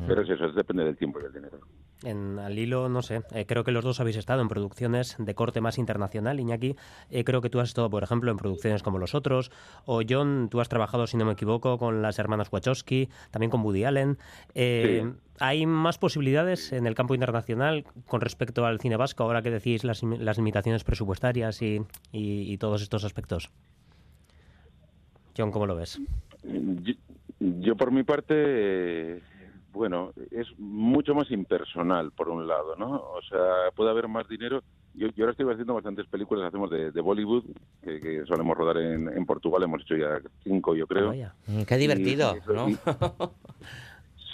Pero 0.08 0.22
es 0.22 0.30
eso, 0.30 0.46
es 0.46 0.56
depende 0.56 0.86
del 0.86 0.96
tiempo 0.96 1.20
y 1.20 1.24
del 1.24 1.34
dinero. 1.34 1.60
En, 2.04 2.40
al 2.40 2.58
hilo, 2.58 2.88
no 2.88 3.02
sé, 3.02 3.24
eh, 3.32 3.46
creo 3.46 3.64
que 3.66 3.72
los 3.74 3.84
dos 3.84 4.00
habéis 4.00 4.16
estado 4.16 4.42
en 4.42 4.48
producciones 4.48 5.16
de 5.18 5.34
corte 5.36 5.60
más 5.60 5.78
internacional. 5.78 6.40
Iñaki, 6.40 6.76
eh, 7.10 7.24
creo 7.26 7.42
que 7.42 7.50
tú 7.50 7.60
has 7.60 7.70
estado, 7.70 7.90
por 7.90 8.04
ejemplo, 8.04 8.32
en 8.32 8.38
producciones 8.38 8.84
como 8.84 9.00
Los 9.00 9.16
Otros. 9.16 9.52
O 9.86 10.02
John, 10.08 10.48
tú 10.50 10.62
has 10.62 10.70
trabajado, 10.70 11.08
si 11.08 11.18
no 11.18 11.26
me 11.26 11.34
equivoco, 11.34 11.78
con 11.78 12.02
las 12.02 12.20
hermanas 12.20 12.50
Wachowski, 12.54 13.10
también 13.32 13.50
con 13.50 13.62
Woody 13.64 13.84
Allen. 13.86 14.18
Eh, 14.54 15.12
¿Hay 15.40 15.66
más 15.66 15.98
posibilidades 15.98 16.72
en 16.72 16.86
el 16.88 16.96
campo 16.96 17.14
internacional 17.14 17.84
con 18.08 18.22
respecto 18.22 18.66
al 18.66 18.80
cine 18.80 18.96
vasco, 18.96 19.24
ahora 19.24 19.42
que 19.42 19.52
decís 19.52 19.84
las, 19.84 20.04
las 20.04 20.38
limitaciones 20.38 20.86
presupuestarias 20.86 21.62
y, 21.62 21.82
y- 22.14 22.54
y 22.54 22.58
todos 22.58 22.82
estos 22.82 23.04
aspectos? 23.04 23.52
John, 25.38 25.52
¿cómo 25.52 25.66
lo 25.68 25.76
ves? 25.76 26.00
Yo, 26.44 26.94
yo, 27.40 27.76
por 27.76 27.92
mi 27.92 28.04
parte, 28.04 29.22
bueno, 29.74 30.12
es 30.32 30.48
mucho 30.58 31.14
más 31.16 31.30
impersonal, 31.32 32.12
por 32.12 32.30
un 32.30 32.48
lado, 32.48 32.76
¿no? 32.78 32.92
O 32.92 33.22
sea, 33.28 33.72
puede 33.76 33.90
haber 33.90 34.08
más 34.08 34.28
dinero. 34.28 34.64
Yo, 34.94 35.08
yo 35.10 35.24
ahora 35.26 35.32
estoy 35.32 35.52
haciendo 35.52 35.74
bastantes 35.74 36.08
películas, 36.08 36.46
hacemos 36.48 36.70
de, 36.70 36.92
de 36.92 37.02
Bollywood, 37.02 37.44
que, 37.84 38.00
que 38.00 38.24
solemos 38.26 38.56
rodar 38.58 38.78
en, 38.78 39.10
en 39.10 39.26
Portugal, 39.26 39.64
hemos 39.64 39.82
hecho 39.82 39.98
ya 39.98 40.22
cinco, 40.44 40.74
yo 40.76 40.88
creo. 40.88 41.14
Mm, 41.48 41.64
Qué 41.64 41.78
divertido, 41.78 42.38
Y- 42.50 42.54
¿no? 42.54 42.70
y- 42.70 42.78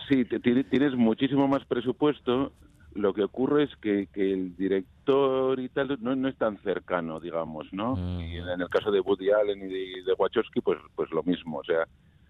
Sí, 0.09 0.25
te- 0.25 0.39
tienes 0.41 0.93
muchísimo 0.93 1.47
más 1.47 1.65
presupuesto. 1.65 2.51
Lo 2.93 3.13
que 3.13 3.23
ocurre 3.23 3.63
es 3.63 3.75
que, 3.77 4.07
que 4.07 4.33
el 4.33 4.55
director 4.55 5.59
y 5.59 5.69
tal 5.69 5.97
no, 6.01 6.15
no 6.15 6.27
es 6.27 6.37
tan 6.37 6.57
cercano, 6.61 7.19
digamos, 7.19 7.71
¿no? 7.71 8.21
Y 8.21 8.37
en 8.37 8.61
el 8.61 8.69
caso 8.69 8.91
de 8.91 8.99
Woody 8.99 9.31
Allen 9.31 9.61
y 9.61 9.73
de, 9.73 10.03
de 10.03 10.13
Wachowski, 10.17 10.61
pues, 10.61 10.77
pues 10.95 11.09
lo 11.11 11.23
mismo. 11.23 11.59
O 11.59 11.63
sea, 11.63 11.87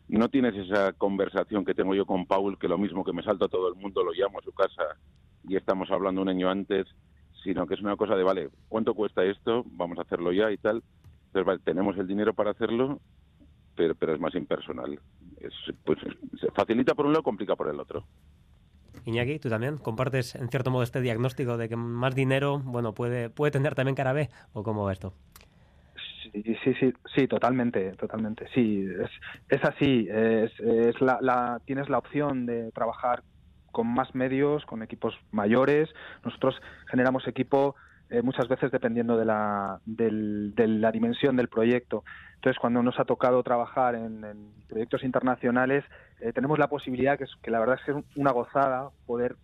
no 0.08 0.30
tienes 0.30 0.56
esa 0.56 0.94
conversación 0.94 1.66
que 1.66 1.74
tengo 1.74 1.96
yo 1.96 2.06
con 2.06 2.26
Paul, 2.26 2.60
que 2.60 2.68
lo 2.68 2.78
mismo 2.78 3.04
que 3.04 3.14
me 3.14 3.24
salta 3.24 3.46
a 3.46 3.50
todo 3.50 3.70
el 3.70 3.76
mundo, 3.76 4.04
lo 4.04 4.12
llamo 4.12 4.40
a 4.40 4.44
su 4.44 4.52
casa 4.52 4.84
y 5.48 5.56
estamos 5.56 5.90
hablando 5.90 6.22
un 6.22 6.30
año 6.30 6.50
antes, 6.50 6.88
sino 7.44 7.66
que 7.66 7.76
es 7.76 7.82
una 7.82 7.96
cosa 7.96 8.16
de, 8.16 8.24
vale, 8.24 8.50
¿cuánto 8.68 8.94
cuesta 8.94 9.24
esto? 9.24 9.64
Vamos 9.66 9.98
a 9.98 10.04
hacerlo 10.04 10.32
ya 10.32 10.52
y 10.52 10.58
tal. 10.58 10.84
Entonces, 11.28 11.46
vale, 11.46 11.60
tenemos 11.64 11.98
el 11.98 12.08
dinero 12.08 12.34
para 12.34 12.52
hacerlo, 12.52 13.00
pero, 13.76 13.96
pero 13.96 14.14
es 14.14 14.20
más 14.20 14.36
impersonal. 14.36 15.00
Es, 15.40 15.54
pues, 15.86 15.98
se 16.40 16.52
facilita 16.52 16.94
por 16.94 17.06
un 17.06 17.14
lado, 17.14 17.24
complica 17.24 17.56
por 17.56 17.70
el 17.70 17.80
otro. 17.80 18.06
Iñaki, 19.06 19.40
¿tú 19.40 19.50
también 19.50 19.78
compartes 19.78 20.36
en 20.36 20.50
cierto 20.50 20.72
modo 20.72 20.84
este 20.84 21.02
diagnóstico 21.02 21.58
de 21.58 21.70
que 21.70 21.76
más 21.76 22.16
dinero, 22.16 22.60
bueno, 22.60 22.94
puede, 22.94 23.30
puede 23.30 23.52
tener 23.52 23.76
también 23.76 23.96
cara 23.96 24.14
B? 24.14 24.30
¿O 24.54 24.64
cómo 24.64 24.84
va 24.86 24.94
esto? 24.94 25.14
Sí, 26.32 26.44
sí, 26.64 26.74
sí, 26.80 26.94
sí, 27.16 27.28
totalmente, 27.28 27.92
totalmente. 27.94 28.48
Sí, 28.54 28.88
es, 29.50 29.64
así. 29.64 30.08
Es 30.10 31.02
la, 31.02 31.18
la- 31.22 31.62
tienes 31.66 31.90
la 31.90 31.98
opción 31.98 32.46
de 32.46 32.72
trabajar 32.72 33.24
con 33.72 33.88
más 33.88 34.14
medios, 34.14 34.66
con 34.66 34.84
equipos 34.84 35.16
mayores. 35.32 35.90
Nosotros 36.24 36.56
generamos 36.90 37.28
equipo 37.28 37.76
eh, 38.10 38.22
muchas 38.22 38.48
veces 38.48 38.72
dependiendo 38.72 39.18
de 39.18 39.26
la, 39.26 39.80
del- 39.86 40.54
de 40.56 40.68
la 40.68 40.92
dimensión 40.92 41.36
del 41.38 41.48
proyecto. 41.48 42.04
Entonces, 42.42 42.60
cuando 42.60 42.82
nos 42.82 43.00
ha 43.00 43.06
tocado 43.06 43.44
trabajar 43.44 43.94
en, 43.94 44.52
proyectos 44.68 45.04
internacionales, 45.04 45.86
eh, 46.22 46.34
tenemos 46.34 46.58
la 46.58 46.70
posibilidad, 46.70 47.16
que, 47.16 47.26
es, 47.26 47.36
que 47.44 47.52
la 47.52 47.60
verdad 47.60 47.78
es 47.80 47.86
que 47.86 47.92
es 47.92 47.98
una 48.16 48.32
gozada, 48.32 48.90
poder 49.06 49.36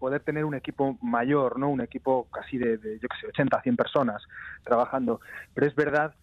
poder 0.00 0.20
tener 0.22 0.44
un 0.44 0.56
equipo 0.56 0.98
mayor, 1.00 1.56
¿no? 1.56 1.68
Un 1.68 1.80
equipo 1.82 2.26
casi 2.32 2.58
de, 2.58 2.78
yo 3.00 3.08
qué 3.08 3.16
sé, 3.20 3.28
80, 3.28 3.62
100 3.62 3.76
personas 3.76 4.22
trabajando. 4.64 5.20
Pero 5.54 5.68
es 5.68 5.76
verdad 5.76 6.16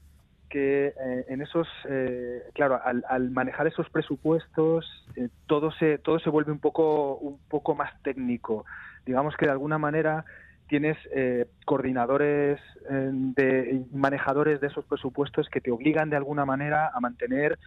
que 0.49 0.87
eh, 0.87 1.25
en 1.29 1.41
esos, 1.41 1.69
eh, 1.89 2.43
claro, 2.53 2.81
al, 2.83 3.05
al, 3.07 3.31
manejar 3.31 3.67
esos 3.67 3.89
presupuestos, 3.89 5.07
todo 5.47 5.71
se 5.71 5.99
todo 5.99 6.19
se 6.19 6.29
vuelve 6.29 6.51
un 6.51 6.59
poco 6.59 7.15
un 7.15 7.39
poco 7.47 7.75
más 7.75 7.93
técnico. 8.03 8.65
Digamos 9.05 9.37
que 9.37 9.45
de 9.45 9.53
alguna 9.53 9.77
manera 9.77 10.25
tienes 10.73 10.97
eh, 11.13 11.45
coordinadores 11.65 12.59
eh, 12.89 13.09
de 13.13 13.85
manejadores 13.91 14.59
de 14.59 14.65
esos 14.65 14.83
presupuestos 14.85 15.47
que 15.47 15.61
te 15.61 15.69
obligan 15.69 16.09
de 16.09 16.15
alguna 16.15 16.45
manera 16.45 16.89
a 16.91 16.99
mantener 16.99 17.59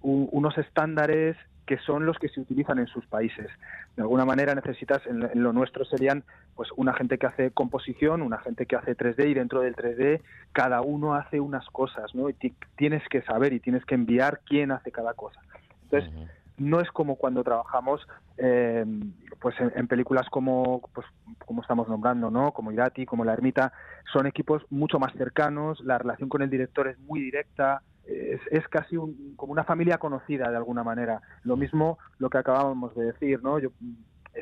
unos 0.00 0.56
estándares 0.56 1.36
que 1.66 1.76
son 1.76 2.06
los 2.06 2.18
que 2.18 2.30
se 2.30 2.40
utilizan 2.40 2.78
en 2.78 2.86
sus 2.86 3.04
países. 3.04 3.48
De 3.96 4.02
alguna 4.02 4.24
manera 4.24 4.54
necesitas, 4.54 5.04
en, 5.06 5.22
en, 5.30 5.42
lo 5.42 5.52
nuestro 5.52 5.84
serían 5.84 6.24
pues 6.56 6.70
una 6.76 6.94
gente 6.94 7.18
que 7.18 7.26
hace 7.26 7.50
composición, 7.50 8.22
una 8.22 8.38
gente 8.38 8.64
que 8.64 8.76
hace 8.76 8.96
3D 8.96 9.28
y 9.28 9.34
dentro 9.34 9.60
del 9.60 9.76
3D 9.76 10.22
cada 10.52 10.80
uno 10.80 11.14
hace 11.14 11.40
unas 11.40 11.66
cosas, 11.66 12.14
¿no? 12.14 12.30
Y 12.30 12.34
tienes 12.76 13.06
que 13.10 13.20
saber 13.22 13.52
y 13.52 13.60
tienes 13.60 13.84
que 13.84 13.94
enviar 13.94 14.40
quién 14.46 14.72
hace 14.72 14.90
cada 14.90 15.12
cosa. 15.12 15.38
Entonces. 15.82 16.10
No 16.56 16.80
es 16.80 16.90
como 16.90 17.16
cuando 17.16 17.42
trabajamos 17.42 18.06
eh, 18.36 18.84
pues 19.40 19.54
en, 19.60 19.86
películas 19.86 20.28
como 20.30 20.80
pues 20.92 21.06
como 21.44 21.62
estamos 21.62 21.88
nombrando, 21.88 22.30
¿no? 22.30 22.52
Como 22.52 22.72
Irati, 22.72 23.06
como 23.06 23.24
La 23.24 23.32
Ermita, 23.32 23.72
son 24.12 24.26
equipos 24.26 24.62
mucho 24.70 24.98
más 24.98 25.12
cercanos, 25.14 25.80
la 25.80 25.98
relación 25.98 26.28
con 26.28 26.42
el 26.42 26.50
director 26.50 26.88
es 26.88 26.98
muy 27.00 27.20
directa, 27.20 27.82
es, 28.06 28.40
es 28.50 28.66
casi 28.68 28.96
un, 28.96 29.34
como 29.36 29.52
una 29.52 29.64
familia 29.64 29.98
conocida 29.98 30.50
de 30.50 30.56
alguna 30.56 30.84
manera. 30.84 31.20
Lo 31.42 31.56
mismo 31.56 31.98
lo 32.18 32.30
que 32.30 32.38
acabábamos 32.38 32.94
de 32.94 33.06
decir, 33.06 33.42
¿no? 33.42 33.58
Yo, 33.58 33.70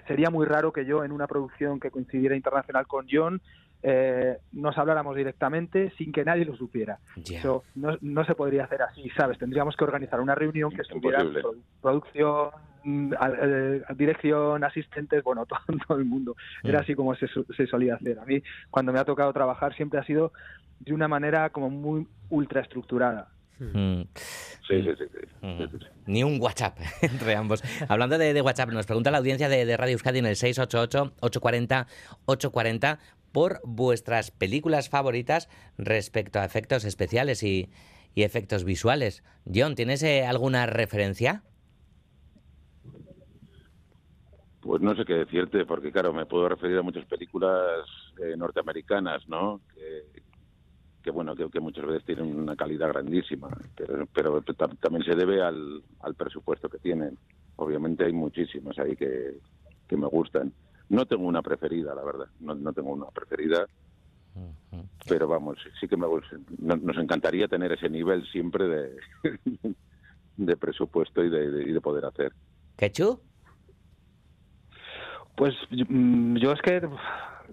sería 0.07 0.31
muy 0.31 0.47
raro 0.47 0.73
que 0.73 0.85
yo 0.85 1.05
en 1.05 1.13
una 1.13 1.27
producción 1.27 1.81
que 1.81 1.91
coincidiera 1.91 2.37
internacional 2.37 2.87
con 2.87 3.07
John 3.11 3.41
eh, 3.83 4.39
nos 4.53 4.79
habláramos 4.79 5.17
directamente 5.17 5.93
sin 5.99 6.13
que 6.13 6.25
nadie 6.25 6.45
lo 6.45 6.57
supiera. 6.57 6.99
Yeah. 7.17 7.41
Eso 7.41 7.65
no, 7.75 7.99
no, 8.01 8.25
se 8.25 8.35
podría 8.35 8.65
hacer 8.65 8.83
así, 8.83 9.09
¿sabes? 9.17 9.39
Tendríamos 9.39 9.77
que 9.77 9.85
organizar 9.85 10.21
una 10.21 10.37
reunión 10.37 10.71
que 10.71 10.83
estuviera 10.83 11.19
produ 11.19 11.61
producción, 11.81 12.51
eh, 12.85 13.83
dirección, 13.97 14.63
asistentes, 14.63 15.25
bueno, 15.25 15.47
todo, 15.51 15.59
todo 15.87 15.99
el 15.99 16.05
mundo. 16.05 16.37
Mm. 16.63 16.69
Era 16.69 16.81
así 16.81 16.95
como 16.95 17.15
se, 17.17 17.27
se, 17.29 17.67
solía 17.67 17.97
hacer. 17.97 18.21
A 18.21 18.25
mí, 18.25 18.41
cuando 18.71 18.93
me 18.93 19.01
ha 19.01 19.05
tocado 19.05 19.33
trabajar, 19.33 19.75
siempre 19.75 19.99
ha 19.99 20.05
sido 20.05 20.33
de 20.79 20.93
una 20.93 21.09
manera 21.09 21.51
como 21.51 21.69
muy 21.69 22.07
ultraestructurada. 22.31 23.31
Mm. 23.59 24.03
Sí, 24.67 24.83
sí, 24.83 24.91
sí, 24.97 25.05
mm. 25.41 25.65
Ni 26.07 26.25
un 26.25 26.41
WhatsApp 26.41 26.79
entre 27.03 27.35
ambos. 27.35 27.63
Hablando 27.89 28.17
de, 28.17 28.33
de, 28.33 28.41
WhatsApp, 28.43 28.71
nos 28.71 28.87
pregunta 28.87 29.11
la 29.11 29.19
audiencia 29.19 29.49
de, 29.49 29.65
de 29.65 29.77
Radio 29.77 29.95
Euskadi 29.95 30.21
en 30.21 30.27
el 30.27 30.37
688-840-840 30.37 32.99
por 33.33 33.61
vuestras 33.65 34.31
películas 34.31 34.89
favoritas 34.89 35.49
respecto 35.79 36.39
a 36.39 36.45
efectos 36.45 36.85
especiales 36.85 37.43
y, 37.43 37.71
efectos 38.15 38.65
visuales. 38.65 39.25
John, 39.53 39.75
¿tienes 39.75 40.03
eh, 40.03 40.27
alguna 40.27 40.67
referencia? 40.67 41.43
Pues 44.61 44.83
no 44.83 44.95
sé 44.95 45.05
qué 45.07 45.15
decirte, 45.15 45.65
porque 45.65 45.91
claro, 45.91 46.13
me 46.13 46.27
puedo 46.27 46.49
referir 46.49 46.77
a 46.77 46.83
muchas 46.83 47.07
películas 47.07 47.87
eh, 48.23 48.37
norteamericanas, 48.37 49.27
¿no? 49.29 49.63
Que, 49.75 50.23
que 51.03 51.11
bueno, 51.11 51.35
que, 51.35 51.49
que, 51.49 51.59
muchas 51.59 51.87
veces 51.87 52.05
tienen 52.05 52.39
una 52.39 52.55
calidad 52.55 52.89
grandísima, 52.89 53.49
pero, 54.15 54.43
también 54.79 55.05
se 55.05 55.17
debe 55.17 55.43
al, 55.43 55.83
presupuesto 56.17 56.69
que 56.69 56.79
tienen. 56.79 57.19
Obviamente 57.57 58.05
hay 58.05 58.13
muchísimas 58.13 58.79
ahí 58.79 58.95
que 58.95 59.97
me 59.97 60.07
gustan. 60.07 60.53
No 60.93 61.07
tengo 61.07 61.27
una 61.27 61.41
preferida, 61.41 61.95
la 61.95 62.05
verdad, 62.05 62.27
no, 62.39 62.55
no 62.55 62.71
tengo 62.75 62.93
una 62.93 63.07
preferida, 63.07 63.67
pero 65.09 65.27
vamos, 65.27 65.57
sí 65.81 65.89
que 65.89 65.97
me 65.97 66.07
nos 66.59 66.97
encantaría 66.99 67.49
tener 67.49 67.73
ese 67.73 67.89
nivel 67.89 68.27
siempre 68.31 68.69
de, 68.69 68.97
de 70.37 70.57
presupuesto 70.59 71.25
y 71.25 71.31
de, 71.31 71.51
de, 71.51 71.63
y 71.63 71.73
de 71.73 71.81
poder 71.81 72.05
hacer. 72.05 72.35
¿Quechu? 72.77 73.19
Pues 75.35 75.55
mm, 75.71 76.37
yo 76.37 76.53
es 76.53 76.61
que 76.61 76.83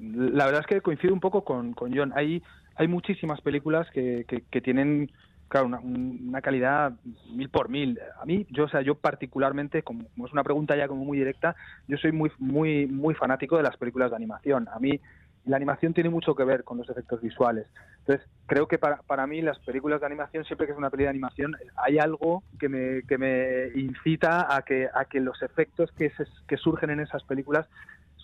la 0.01 0.45
verdad 0.45 0.59
es 0.59 0.67
que 0.67 0.81
coincido 0.81 1.13
un 1.13 1.21
poco 1.21 1.45
con, 1.45 1.71
con 1.71 1.95
John. 1.95 2.11
Hay, 2.17 2.43
hay 2.75 2.89
muchísimas 2.89 3.39
películas 3.39 3.89
que, 3.91 4.25
que, 4.27 4.43
que 4.51 4.59
tienen 4.59 5.13
claro, 5.49 5.67
una, 5.67 6.41
calidad 6.41 6.93
mil 7.33 7.49
por 7.49 7.69
mil. 7.69 7.99
A 8.21 8.25
mí, 8.25 8.47
yo, 8.49 8.65
o 8.65 8.69
sea, 8.69 8.81
yo 8.81 8.95
particularmente, 8.95 9.83
como, 9.83 10.05
como, 10.09 10.27
es 10.27 10.33
una 10.33 10.43
pregunta 10.43 10.75
ya 10.77 10.87
como 10.87 11.03
muy 11.03 11.17
directa, 11.17 11.55
yo 11.87 11.97
soy 11.97 12.11
muy, 12.11 12.31
muy, 12.37 12.85
muy 12.87 13.15
fanático 13.15 13.57
de 13.57 13.63
las 13.63 13.75
películas 13.75 14.11
de 14.11 14.15
animación. 14.15 14.67
A 14.69 14.79
mí 14.79 15.01
la 15.45 15.57
animación 15.57 15.93
tiene 15.93 16.09
mucho 16.09 16.35
que 16.35 16.43
ver 16.43 16.63
con 16.63 16.77
los 16.77 16.89
efectos 16.89 17.21
visuales. 17.21 17.67
Entonces, 17.99 18.27
creo 18.45 18.67
que 18.67 18.77
para, 18.77 18.97
para 18.97 19.25
mí 19.27 19.41
las 19.41 19.59
películas 19.59 19.99
de 19.99 20.05
animación, 20.05 20.45
siempre 20.45 20.67
que 20.67 20.73
es 20.73 20.77
una 20.77 20.89
película 20.89 21.11
de 21.11 21.17
animación, 21.17 21.55
hay 21.75 21.97
algo 21.97 22.43
que 22.59 22.69
me, 22.69 23.03
que 23.03 23.17
me 23.17 23.67
incita 23.75 24.55
a 24.55 24.61
que, 24.61 24.87
a 24.93 25.05
que 25.05 25.19
los 25.19 25.41
efectos 25.41 25.91
que, 25.93 26.09
se, 26.11 26.25
que 26.47 26.57
surgen 26.57 26.91
en 26.91 26.99
esas 26.99 27.23
películas 27.23 27.67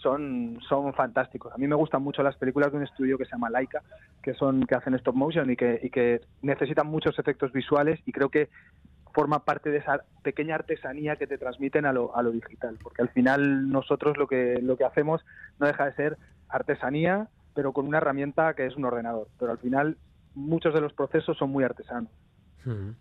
son, 0.05 0.59
son 0.69 0.93
fantásticos. 0.93 1.51
A 1.51 1.57
mí 1.57 1.67
me 1.67 1.73
gustan 1.73 2.03
mucho 2.03 2.21
las 2.21 2.35
películas 2.35 2.71
de 2.71 2.77
un 2.77 2.83
estudio 2.83 3.17
que 3.17 3.25
se 3.25 3.31
llama 3.31 3.49
Laika, 3.49 3.81
que 4.21 4.35
son 4.35 4.63
que 4.67 4.75
hacen 4.75 4.93
stop 4.93 5.15
motion 5.15 5.49
y 5.49 5.55
que, 5.55 5.79
y 5.81 5.89
que 5.89 6.21
necesitan 6.43 6.85
muchos 6.85 7.17
efectos 7.17 7.51
visuales 7.51 7.99
y 8.05 8.11
creo 8.11 8.29
que 8.29 8.49
forma 9.15 9.39
parte 9.45 9.71
de 9.71 9.79
esa 9.79 10.03
pequeña 10.21 10.55
artesanía 10.55 11.15
que 11.15 11.25
te 11.25 11.39
transmiten 11.39 11.87
a 11.87 11.91
lo, 11.91 12.15
a 12.15 12.21
lo 12.21 12.31
digital, 12.31 12.77
porque 12.83 13.01
al 13.01 13.09
final 13.09 13.67
nosotros 13.69 14.15
lo 14.17 14.27
que, 14.27 14.59
lo 14.61 14.77
que 14.77 14.83
hacemos 14.83 15.25
no 15.59 15.65
deja 15.65 15.85
de 15.85 15.95
ser 15.95 16.17
artesanía, 16.49 17.27
pero 17.55 17.73
con 17.73 17.87
una 17.87 17.97
herramienta 17.97 18.53
que 18.53 18.67
es 18.67 18.75
un 18.75 18.85
ordenador, 18.85 19.27
pero 19.39 19.53
al 19.53 19.57
final 19.57 19.97
muchos 20.35 20.71
de 20.75 20.81
los 20.81 20.93
procesos 20.93 21.35
son 21.35 21.49
muy 21.49 21.63
artesanos. 21.63 22.11
Hmm. 22.63 22.91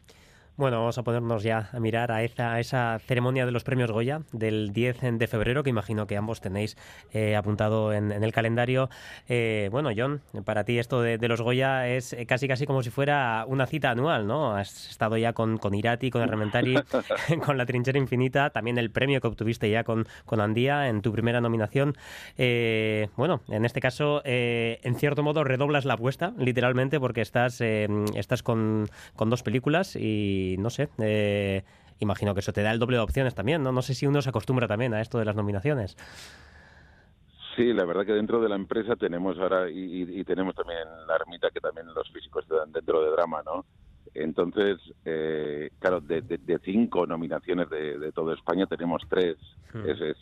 Bueno, 0.56 0.78
vamos 0.78 0.96
a 0.98 1.02
ponernos 1.02 1.42
ya 1.42 1.68
a 1.72 1.80
mirar 1.80 2.12
a 2.12 2.22
esa, 2.22 2.52
a 2.52 2.60
esa, 2.60 3.00
ceremonia 3.00 3.44
de 3.44 3.50
los 3.50 3.64
premios 3.64 3.90
Goya 3.90 4.22
del 4.30 4.72
10 4.72 5.18
de 5.18 5.26
febrero, 5.26 5.64
que 5.64 5.70
imagino 5.70 6.06
que 6.06 6.16
ambos 6.16 6.40
tenéis 6.40 6.76
eh, 7.12 7.34
apuntado 7.34 7.92
en, 7.92 8.12
en, 8.12 8.22
el 8.22 8.32
calendario. 8.32 8.88
Eh, 9.28 9.68
bueno, 9.72 9.90
John, 9.96 10.20
para 10.44 10.62
ti 10.62 10.78
esto 10.78 11.02
de, 11.02 11.18
de, 11.18 11.26
los 11.26 11.40
Goya 11.40 11.88
es 11.88 12.16
casi 12.28 12.46
casi 12.46 12.66
como 12.66 12.84
si 12.84 12.90
fuera 12.90 13.44
una 13.48 13.66
cita 13.66 13.90
anual, 13.90 14.28
¿no? 14.28 14.54
Has 14.54 14.90
estado 14.90 15.16
ya 15.16 15.32
con, 15.32 15.58
con 15.58 15.74
Irati, 15.74 16.12
con 16.12 16.22
el 16.22 16.28
Rementari, 16.28 16.76
con 17.44 17.58
La 17.58 17.66
Trinchera 17.66 17.98
Infinita, 17.98 18.50
también 18.50 18.78
el 18.78 18.92
premio 18.92 19.20
que 19.20 19.26
obtuviste 19.26 19.68
ya 19.68 19.82
con, 19.82 20.06
con 20.24 20.40
Andía 20.40 20.88
en 20.88 21.02
tu 21.02 21.10
primera 21.10 21.40
nominación. 21.40 21.96
Eh, 22.38 23.08
bueno, 23.16 23.40
en 23.48 23.64
este 23.64 23.80
caso, 23.80 24.22
eh, 24.24 24.78
en 24.84 24.94
cierto 24.94 25.24
modo, 25.24 25.42
redoblas 25.42 25.84
la 25.84 25.94
apuesta, 25.94 26.32
literalmente, 26.38 27.00
porque 27.00 27.22
estás, 27.22 27.60
eh, 27.60 27.88
estás 28.14 28.44
con, 28.44 28.88
con 29.16 29.30
dos 29.30 29.42
películas 29.42 29.96
y 29.96 30.43
no 30.58 30.70
sé, 30.70 30.88
eh, 30.98 31.62
imagino 31.98 32.34
que 32.34 32.40
eso 32.40 32.52
te 32.52 32.62
da 32.62 32.70
el 32.70 32.78
doble 32.78 32.96
de 32.96 33.02
opciones 33.02 33.34
también, 33.34 33.62
¿no? 33.62 33.72
No 33.72 33.82
sé 33.82 33.94
si 33.94 34.06
uno 34.06 34.22
se 34.22 34.30
acostumbra 34.30 34.68
también 34.68 34.94
a 34.94 35.00
esto 35.00 35.18
de 35.18 35.24
las 35.24 35.36
nominaciones. 35.36 35.96
Sí, 37.56 37.72
la 37.72 37.84
verdad 37.84 38.04
que 38.04 38.12
dentro 38.12 38.40
de 38.40 38.48
la 38.48 38.56
empresa 38.56 38.96
tenemos 38.96 39.38
ahora, 39.38 39.70
y, 39.70 40.02
y 40.02 40.24
tenemos 40.24 40.54
también 40.54 40.80
la 41.06 41.16
ermita 41.16 41.50
que 41.50 41.60
también 41.60 41.86
los 41.94 42.10
físicos 42.10 42.44
están 42.44 42.72
dentro 42.72 43.02
de 43.04 43.10
drama, 43.12 43.42
¿no? 43.44 43.64
Entonces, 44.12 44.78
eh, 45.04 45.70
claro, 45.78 46.00
de, 46.00 46.22
de, 46.22 46.38
de, 46.38 46.58
cinco 46.60 47.06
nominaciones 47.06 47.68
de, 47.70 47.98
de 47.98 48.12
toda 48.12 48.34
España 48.34 48.66
tenemos 48.66 49.02
tres. 49.08 49.36
Hmm. 49.72 49.88
Es, 49.88 50.00
es, 50.00 50.16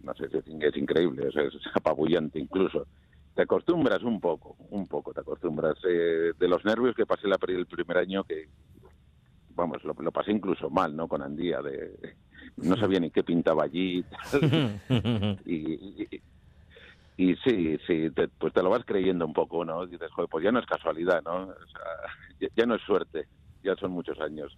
no 0.00 0.14
sé, 0.14 0.26
es, 0.26 0.44
es 0.46 0.76
increíble, 0.76 1.28
es, 1.28 1.36
es 1.36 1.54
apabullante 1.74 2.38
incluso 2.38 2.86
te 3.34 3.42
acostumbras 3.42 4.02
un 4.02 4.20
poco, 4.20 4.56
un 4.70 4.86
poco, 4.86 5.12
te 5.14 5.20
acostumbras 5.20 5.76
eh, 5.88 6.32
de 6.38 6.48
los 6.48 6.64
nervios 6.64 6.94
que 6.94 7.06
pasé 7.06 7.28
la, 7.28 7.38
el 7.48 7.66
primer 7.66 7.98
año 7.98 8.24
que 8.24 8.48
vamos, 9.54 9.82
lo, 9.84 9.94
lo, 9.94 10.12
pasé 10.12 10.32
incluso 10.32 10.70
mal, 10.70 10.94
¿no? 10.94 11.08
Con 11.08 11.22
Andía, 11.22 11.60
de, 11.60 12.14
no 12.56 12.76
sabía 12.76 13.00
ni 13.00 13.10
qué 13.10 13.22
pintaba 13.22 13.64
allí 13.64 13.98
y, 13.98 14.04
y, 15.46 15.56
y, 15.56 16.22
y, 17.16 17.36
sí, 17.36 17.78
sí, 17.86 18.10
te, 18.10 18.28
pues 18.28 18.52
te 18.52 18.62
lo 18.62 18.70
vas 18.70 18.84
creyendo 18.84 19.26
un 19.26 19.32
poco, 19.32 19.64
¿no? 19.64 19.86
Dices, 19.86 20.10
joder, 20.12 20.28
pues 20.30 20.44
ya 20.44 20.52
no 20.52 20.60
es 20.60 20.66
casualidad, 20.66 21.22
¿no? 21.22 21.42
O 21.42 21.66
sea, 21.66 21.82
ya, 22.40 22.48
ya, 22.56 22.66
no 22.66 22.74
es 22.74 22.82
suerte, 22.82 23.26
ya 23.62 23.74
son 23.76 23.92
muchos 23.92 24.20
años. 24.20 24.56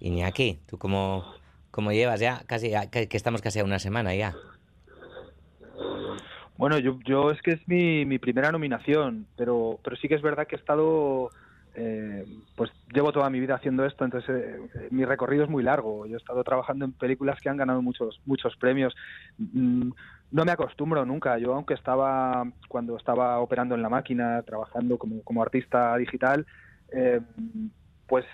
Iñaki, 0.00 0.58
¿tú 0.66 0.78
cómo, 0.78 1.24
cómo 1.70 1.92
llevas 1.92 2.20
ya? 2.20 2.42
Casi, 2.46 2.72
que, 2.90 3.08
que 3.08 3.16
estamos 3.16 3.40
casi 3.40 3.60
a 3.60 3.64
una 3.64 3.78
semana 3.78 4.14
ya. 4.14 4.34
Bueno, 6.56 6.78
yo, 6.78 6.98
yo 7.04 7.30
es 7.30 7.40
que 7.42 7.52
es 7.52 7.66
mi, 7.66 8.04
mi 8.04 8.18
primera 8.18 8.52
nominación, 8.52 9.26
pero, 9.36 9.80
pero 9.82 9.96
sí 9.96 10.06
que 10.06 10.14
es 10.14 10.22
verdad 10.22 10.46
que 10.46 10.54
he 10.54 10.58
estado 10.58 11.30
eh, 11.74 12.26
pues 12.54 12.70
llevo 12.92 13.12
toda 13.12 13.30
mi 13.30 13.40
vida 13.40 13.54
haciendo 13.54 13.86
esto, 13.86 14.04
entonces 14.04 14.30
eh, 14.74 14.88
mi 14.90 15.04
recorrido 15.04 15.44
es 15.44 15.50
muy 15.50 15.62
largo. 15.62 16.06
Yo 16.06 16.16
he 16.16 16.18
estado 16.18 16.44
trabajando 16.44 16.84
en 16.84 16.92
películas 16.92 17.40
que 17.40 17.48
han 17.48 17.56
ganado 17.56 17.80
muchos 17.80 18.20
muchos 18.26 18.56
premios. 18.56 18.94
Mm, 19.38 19.90
no 20.30 20.44
me 20.44 20.52
acostumbro 20.52 21.04
nunca. 21.06 21.38
Yo, 21.38 21.54
aunque 21.54 21.74
estaba 21.74 22.44
cuando 22.68 22.96
estaba 22.96 23.38
operando 23.38 23.74
en 23.74 23.82
la 23.82 23.88
máquina, 23.88 24.42
trabajando 24.42 24.98
como, 24.98 25.22
como 25.22 25.42
artista 25.42 25.96
digital, 25.96 26.46
eh, 26.90 27.20
pues 28.06 28.26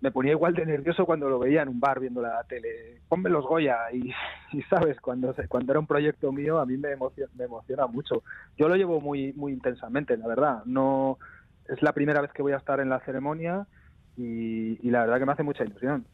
me 0.00 0.10
ponía 0.10 0.32
igual 0.32 0.54
de 0.54 0.64
nervioso 0.64 1.04
cuando 1.04 1.28
lo 1.28 1.40
veía 1.40 1.62
en 1.62 1.68
un 1.68 1.80
bar 1.80 2.00
viendo 2.00 2.22
la 2.22 2.42
tele. 2.44 3.02
Ponme 3.08 3.28
los 3.28 3.44
Goya 3.44 3.76
y, 3.92 4.10
y, 4.56 4.62
sabes, 4.62 4.98
cuando 5.00 5.34
cuando 5.48 5.72
era 5.72 5.80
un 5.80 5.86
proyecto 5.86 6.32
mío 6.32 6.58
a 6.60 6.66
mí 6.66 6.78
me 6.78 6.92
emociona, 6.92 7.30
me 7.36 7.44
emociona 7.44 7.86
mucho. 7.86 8.22
Yo 8.56 8.68
lo 8.68 8.76
llevo 8.76 9.02
muy 9.02 9.34
muy 9.34 9.52
intensamente, 9.52 10.16
la 10.16 10.26
verdad. 10.26 10.62
No 10.64 11.18
es 11.68 11.82
la 11.82 11.92
primera 11.92 12.20
vez 12.20 12.32
que 12.32 12.42
voy 12.42 12.52
a 12.52 12.56
estar 12.56 12.80
en 12.80 12.88
la 12.88 13.00
ceremonia 13.00 13.66
y, 14.16 14.90
la 14.90 15.00
verdad 15.00 15.18
que 15.18 15.26
me 15.26 15.32
hace 15.32 15.42
mucha 15.42 15.64
ilusión. 15.64 16.06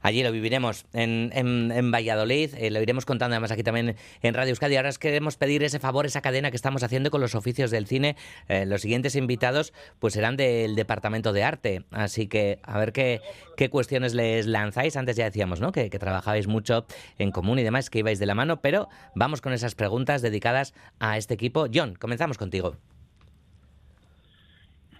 Allí 0.00 0.22
lo 0.22 0.30
viviremos 0.30 0.86
en, 0.92 1.90
Valladolid, 1.92 2.54
eh, 2.56 2.70
lo 2.70 2.80
iremos 2.80 3.04
contando 3.04 3.34
además 3.34 3.50
aquí 3.50 3.64
también 3.64 3.96
en 4.22 4.34
Radio 4.34 4.50
Euskadi. 4.50 4.76
Ahora 4.76 4.90
os 4.90 4.98
queremos 4.98 5.36
pedir 5.36 5.64
ese 5.64 5.80
favor, 5.80 6.06
esa 6.06 6.22
cadena 6.22 6.50
que 6.50 6.56
estamos 6.56 6.84
haciendo 6.84 7.10
con 7.10 7.20
los 7.20 7.34
oficios 7.34 7.72
del 7.72 7.86
cine. 7.86 8.16
Eh, 8.48 8.64
los 8.64 8.82
siguientes 8.82 9.16
invitados 9.16 9.72
pues 9.98 10.14
serán 10.14 10.36
del 10.36 10.76
Departamento 10.76 11.32
de 11.32 11.42
Arte, 11.42 11.84
así 11.90 12.28
que 12.28 12.60
a 12.62 12.78
ver 12.78 12.92
qué, 12.92 13.20
qué 13.56 13.70
cuestiones 13.70 14.14
les 14.14 14.46
lanzáis. 14.46 14.96
Antes 14.96 15.16
ya 15.16 15.24
decíamos 15.24 15.60
¿no? 15.60 15.72
que, 15.72 15.90
que 15.90 15.98
trabajabais 15.98 16.46
mucho 16.46 16.86
en 17.18 17.32
común 17.32 17.58
y 17.58 17.64
demás, 17.64 17.90
que 17.90 17.98
ibais 17.98 18.20
de 18.20 18.26
la 18.26 18.36
mano, 18.36 18.60
pero 18.60 18.88
vamos 19.16 19.40
con 19.40 19.52
esas 19.52 19.74
preguntas 19.74 20.22
dedicadas 20.22 20.74
a 21.00 21.16
este 21.16 21.34
equipo. 21.34 21.66
John, 21.72 21.96
comenzamos 21.96 22.38
contigo. 22.38 22.76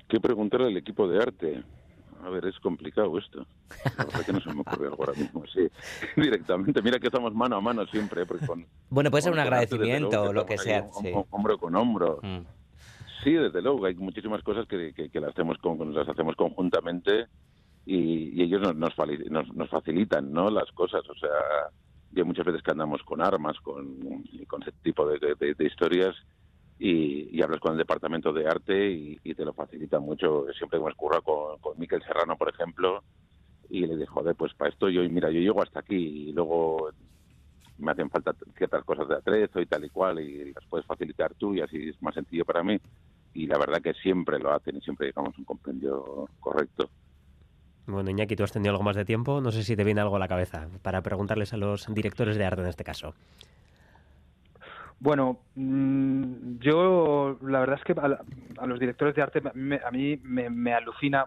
¿Qué 0.09 0.21
preguntar 0.21 0.63
al 0.63 0.77
equipo 0.77 1.07
de 1.07 1.23
arte? 1.23 1.63
A 2.25 2.31
ver, 2.31 2.47
es 2.47 2.59
complicado 2.61 3.17
esto. 3.19 3.47
La 3.97 4.05
verdad 4.05 4.27
que 4.27 4.33
no 4.33 4.41
se 4.41 4.53
me 4.53 4.61
ocurre 4.63 4.87
algo 4.87 5.05
ahora 5.05 5.13
mismo, 5.13 5.45
sí. 5.47 5.69
Directamente. 6.17 6.83
Mira 6.83 6.99
que 6.99 7.07
estamos 7.07 7.35
mano 7.35 7.57
a 7.57 7.61
mano 7.61 7.87
siempre. 7.87 8.27
con, 8.27 8.67
bueno, 8.91 9.11
puede 9.11 9.23
ser 9.23 9.33
un 9.33 9.39
agradecimiento 9.39 10.23
o 10.23 10.33
lo 10.33 10.47
que 10.47 10.59
sea. 10.59 10.87
Hombro 11.31 11.59
con 11.59 11.77
hombro. 11.77 12.21
Mm. 12.23 12.41
Sí, 13.23 13.33
desde 13.33 13.63
luego. 13.63 13.85
Hay 13.85 13.95
muchísimas 13.95 14.43
cosas 14.43 14.67
que, 14.67 14.93
que, 14.95 15.21
las, 15.21 15.31
hacemos 15.31 15.59
con, 15.59 15.95
las 15.95 16.09
hacemos 16.09 16.35
conjuntamente 16.37 17.27
y, 17.85 18.43
ellos 18.43 18.63
nos, 18.63 18.75
nos, 18.77 18.95
nos, 19.55 19.69
facilitan 19.69 20.33
¿no? 20.33 20.51
las 20.51 20.71
cosas. 20.73 21.03
O 21.09 21.15
sea, 21.15 21.71
yo 22.13 22.25
muchas 22.25 22.47
veces 22.47 22.63
que 22.63 22.71
andamos 22.71 23.03
con 23.03 23.21
armas, 23.21 23.59
con, 23.61 24.25
con 24.47 24.63
ese 24.63 24.73
tipo 24.83 25.07
de, 25.07 25.35
de 25.39 25.65
historias 25.65 26.17
y, 26.79 27.43
hablas 27.43 27.61
con 27.61 27.73
el 27.73 27.79
departamento 27.79 28.33
de 28.33 28.47
arte 28.47 28.91
y, 28.91 29.35
te 29.35 29.45
lo 29.45 29.53
facilita 29.53 29.99
mucho. 29.99 30.47
Siempre 30.57 30.81
me 30.81 30.91
escurra 30.91 31.21
con, 31.21 31.59
con 31.59 31.79
Miquel 31.79 32.03
Serrano, 32.03 32.37
por 32.37 32.49
ejemplo, 32.49 33.03
y 33.71 33.87
le 33.87 33.97
digo, 33.97 34.13
joder, 34.13 34.35
pues 34.35 34.55
para 34.55 34.71
esto 34.71 34.89
yo, 34.89 35.03
mira, 35.09 35.31
yo 35.31 35.41
llego 35.41 35.63
hasta 35.63 35.81
aquí 35.81 36.29
y 36.29 36.33
luego 36.33 36.91
me 37.79 37.93
hacen 37.93 38.11
falta 38.11 38.35
ciertas 38.57 38.85
cosas 38.85 39.09
de 39.09 39.17
atrezo 39.17 39.61
y 39.61 39.67
tal 39.67 39.85
y 39.85 39.91
cual 39.91 40.21
y 40.21 40.53
las 40.53 40.65
puedes 40.69 40.87
facilitar 40.87 41.35
tú 41.35 41.55
y 41.55 41.61
así 41.61 41.91
es 41.91 42.03
más 42.03 42.15
sencillo 42.15 42.45
para 42.45 42.63
mí. 42.63 42.79
Y 43.35 43.47
la 43.47 43.59
verdad 43.59 43.81
que 43.81 43.95
siempre 43.95 44.39
lo 44.39 44.53
hacen 44.53 44.77
y 44.77 44.81
siempre 44.81 45.09
llegamos 45.09 45.35
a 45.35 45.39
un 45.39 45.45
compendio 45.45 46.29
correcto. 46.41 46.89
Bueno, 47.87 48.11
Iñaki, 48.11 48.37
tú 48.37 48.43
has 48.43 48.53
tenido 48.53 48.73
algo 48.73 48.83
más 48.83 48.97
de 48.97 49.05
tiempo. 49.05 49.41
No 49.41 49.53
sé 49.53 49.63
si 49.63 49.77
te 49.77 49.85
viene 49.85 50.01
algo 50.01 50.17
a 50.17 50.19
la 50.19 50.29
cabeza 50.29 50.69
para 50.83 51.03
preguntarles 51.03 51.53
a 51.53 51.57
los 51.57 51.87
directores 51.95 52.37
de 52.37 52.45
arte 52.45 52.63
en 52.63 52.69
este 52.69 52.85
caso. 52.85 53.15
Bueno, 55.01 55.39
mm, 55.55 56.59
yo 56.59 57.39
la 57.43 57.61
verdad 57.61 57.79
es 57.79 57.85
que 57.85 58.01
a, 58.01 58.67
los 58.67 58.81
directores 58.81 59.15
de 59.15 59.23
arte 59.23 59.43
a 59.47 59.91
mí 59.91 60.17
me, 60.23 60.75
alucina 60.75 61.27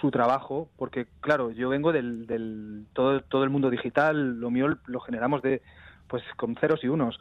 su 0.00 0.10
trabajo, 0.10 0.68
porque 0.76 1.06
claro, 1.20 1.50
yo 1.50 1.70
vengo 1.70 1.92
del, 1.92 2.26
del 2.26 2.86
todo, 2.92 3.20
todo 3.22 3.44
el 3.44 3.50
mundo 3.50 3.70
digital, 3.70 4.38
lo 4.38 4.50
mío 4.50 4.68
lo 4.86 5.00
generamos 5.00 5.42
de 5.42 5.62
pues 6.06 6.22
con 6.36 6.56
ceros 6.56 6.84
y 6.84 6.88
unos, 6.88 7.18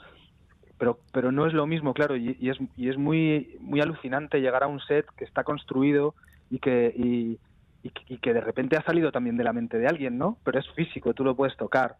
pero 0.78 1.00
pero 1.14 1.32
no 1.32 1.46
es 1.46 1.54
lo 1.54 1.66
mismo, 1.66 1.94
claro, 1.94 2.18
y, 2.18 2.38
es 2.42 2.58
y 2.76 2.90
es 2.90 2.98
muy 2.98 3.56
muy 3.62 3.80
alucinante 3.80 4.42
llegar 4.42 4.64
a 4.64 4.68
un 4.68 4.82
set 4.82 5.06
que 5.18 5.24
está 5.24 5.46
construido 5.46 6.16
y 6.50 6.60
que 6.60 6.94
y, 6.96 7.40
y 7.84 8.18
que 8.18 8.34
de 8.34 8.42
repente 8.42 8.76
ha 8.76 8.84
salido 8.84 9.12
también 9.14 9.38
de 9.38 9.46
la 9.46 9.54
mente 9.54 9.78
de 9.78 9.88
alguien, 9.88 10.18
¿no? 10.18 10.38
Pero 10.44 10.60
es 10.60 10.70
físico, 10.72 11.14
tú 11.14 11.24
lo 11.24 11.36
puedes 11.36 11.56
tocar. 11.56 11.96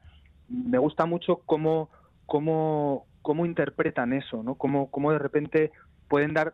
Me 0.50 0.78
gusta 0.78 1.06
mucho 1.06 1.38
cómo 1.46 1.90
cómo 2.26 3.06
cómo 3.28 3.46
interpretan 3.46 4.14
eso, 4.14 4.42
¿no? 4.42 4.56
Cómo, 4.56 4.90
cómo 4.90 5.12
de 5.12 5.20
repente 5.20 5.74
pueden 6.08 6.34
dar 6.34 6.54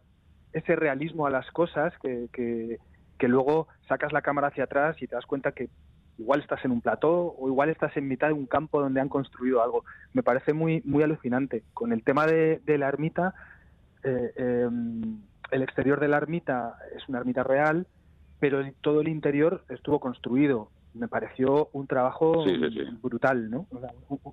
ese 0.53 0.75
realismo 0.75 1.27
a 1.27 1.29
las 1.29 1.45
cosas 1.51 1.93
que, 2.01 2.29
que, 2.33 3.27
luego 3.27 3.67
sacas 3.87 4.11
la 4.11 4.23
cámara 4.23 4.47
hacia 4.47 4.63
atrás 4.63 4.99
y 4.99 5.05
te 5.05 5.15
das 5.15 5.27
cuenta 5.27 5.51
que 5.51 5.69
igual 6.17 6.41
estás 6.41 6.65
en 6.65 6.71
un 6.71 6.81
plató 6.81 7.35
o 7.37 7.47
igual 7.47 7.69
estás 7.69 7.95
en 7.95 8.07
mitad 8.07 8.29
de 8.29 8.33
un 8.33 8.47
campo 8.47 8.81
donde 8.81 8.99
han 8.99 9.07
construido 9.07 9.61
algo. 9.61 9.85
Me 10.13 10.23
parece 10.23 10.53
muy, 10.53 10.81
muy 10.83 11.03
alucinante. 11.03 11.61
Con 11.75 11.93
el 11.93 12.03
tema 12.03 12.25
de, 12.25 12.59
la 12.65 12.87
ermita, 12.87 13.35
eh, 14.03 14.31
em, 14.35 15.21
el 15.51 15.61
exterior 15.61 15.99
de 15.99 16.07
la 16.07 16.17
ermita 16.17 16.79
es 16.97 17.07
una 17.07 17.19
ermita 17.19 17.43
real, 17.43 17.85
pero 18.39 18.63
todo 18.81 19.01
el 19.01 19.09
interior 19.09 19.63
estuvo 19.69 19.99
construido 19.99 20.71
me 20.93 21.07
pareció 21.07 21.69
un 21.73 21.87
trabajo 21.87 22.45
brutal, 23.01 23.49
¿no? 23.49 23.65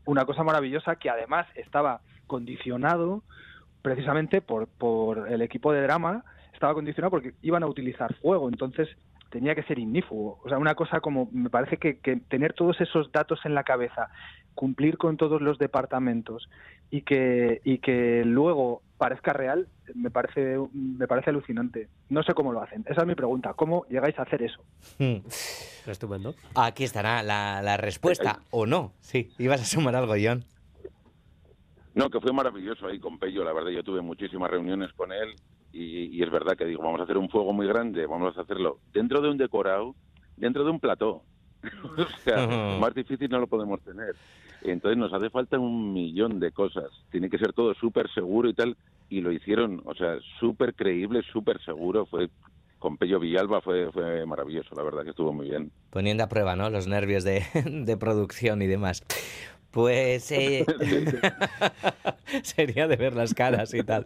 Una 0.04 0.26
cosa 0.26 0.42
maravillosa 0.42 0.96
que 0.96 1.08
además 1.08 1.46
estaba 1.54 2.02
condicionado 2.30 3.24
precisamente 3.82 4.40
por, 4.40 4.68
por 4.68 5.28
el 5.28 5.42
equipo 5.42 5.72
de 5.72 5.82
drama, 5.82 6.24
estaba 6.54 6.74
condicionado 6.74 7.10
porque 7.10 7.34
iban 7.42 7.64
a 7.64 7.66
utilizar 7.66 8.14
fuego, 8.22 8.48
entonces 8.48 8.88
tenía 9.30 9.54
que 9.56 9.64
ser 9.64 9.78
ignífugo. 9.78 10.38
O 10.44 10.48
sea, 10.48 10.58
una 10.58 10.74
cosa 10.76 11.00
como, 11.00 11.28
me 11.32 11.50
parece 11.50 11.76
que, 11.78 11.98
que 11.98 12.16
tener 12.16 12.52
todos 12.52 12.80
esos 12.80 13.10
datos 13.10 13.40
en 13.44 13.54
la 13.54 13.64
cabeza, 13.64 14.10
cumplir 14.54 14.96
con 14.96 15.16
todos 15.16 15.40
los 15.40 15.58
departamentos 15.58 16.48
y 16.90 17.02
que, 17.02 17.60
y 17.64 17.78
que 17.78 18.22
luego 18.24 18.82
parezca 18.96 19.32
real, 19.32 19.66
me 19.94 20.10
parece, 20.10 20.58
me 20.72 21.08
parece 21.08 21.30
alucinante. 21.30 21.88
No 22.10 22.22
sé 22.22 22.34
cómo 22.34 22.52
lo 22.52 22.62
hacen. 22.62 22.84
Esa 22.86 23.00
es 23.00 23.06
mi 23.06 23.14
pregunta. 23.14 23.54
¿Cómo 23.54 23.86
llegáis 23.88 24.18
a 24.18 24.22
hacer 24.22 24.42
eso? 24.42 24.62
Hmm. 24.98 25.26
Estupendo. 25.86 26.34
Aquí 26.54 26.84
estará 26.84 27.22
la, 27.22 27.62
la 27.62 27.76
respuesta, 27.76 28.40
¿o 28.50 28.66
no? 28.66 28.92
Sí, 29.00 29.32
ibas 29.38 29.62
a 29.62 29.64
sumar 29.64 29.96
algo, 29.96 30.14
John. 30.22 30.44
No, 31.94 32.08
que 32.08 32.20
fue 32.20 32.32
maravilloso 32.32 32.86
ahí 32.86 32.98
con 32.98 33.18
Pello, 33.18 33.44
la 33.44 33.52
verdad. 33.52 33.70
Yo 33.70 33.82
tuve 33.82 34.00
muchísimas 34.00 34.50
reuniones 34.50 34.92
con 34.92 35.12
él 35.12 35.34
y, 35.72 36.22
es 36.22 36.30
verdad 36.30 36.56
que 36.56 36.64
digo, 36.64 36.82
vamos 36.82 37.00
a 37.00 37.04
hacer 37.04 37.16
un 37.16 37.28
fuego 37.28 37.52
muy 37.52 37.66
grande, 37.66 38.06
vamos 38.06 38.36
a 38.36 38.42
hacerlo 38.42 38.78
dentro 38.92 39.20
de 39.20 39.30
un 39.30 39.36
decorado, 39.36 39.94
dentro 40.36 40.64
de 40.64 40.70
un 40.70 40.80
plató. 40.80 41.22
o 41.98 42.18
sea, 42.24 42.46
más 42.80 42.94
difícil 42.94 43.28
no 43.28 43.38
lo 43.38 43.46
podemos 43.46 43.80
tener. 43.82 44.14
Entonces 44.62 44.98
nos 44.98 45.12
hace 45.12 45.30
falta 45.30 45.58
un 45.58 45.92
millón 45.92 46.40
de 46.40 46.52
cosas. 46.52 46.90
Tiene 47.10 47.28
que 47.28 47.38
ser 47.38 47.52
todo 47.52 47.74
súper 47.74 48.10
seguro 48.12 48.48
y 48.48 48.54
tal. 48.54 48.76
Y 49.08 49.20
lo 49.20 49.32
hicieron, 49.32 49.82
o 49.84 49.94
sea, 49.94 50.18
súper 50.38 50.74
creíble, 50.74 51.22
súper 51.32 51.60
seguro. 51.64 52.06
Fue 52.06 52.30
con 52.80 52.96
Pello 52.96 53.20
Villalba 53.20 53.60
fue, 53.60 53.92
fue 53.92 54.24
maravilloso, 54.24 54.74
la 54.74 54.82
verdad 54.82 55.04
que 55.04 55.10
estuvo 55.10 55.32
muy 55.32 55.50
bien. 55.50 55.70
Poniendo 55.90 56.24
a 56.24 56.28
prueba, 56.28 56.56
¿no? 56.56 56.70
Los 56.70 56.88
nervios 56.88 57.24
de, 57.24 57.44
de 57.64 57.96
producción 57.96 58.62
y 58.62 58.66
demás. 58.66 59.04
Pues 59.70 60.30
eh, 60.32 60.64
sería 62.42 62.88
de 62.88 62.96
ver 62.96 63.14
las 63.14 63.34
caras 63.34 63.72
y 63.74 63.82
tal. 63.82 64.04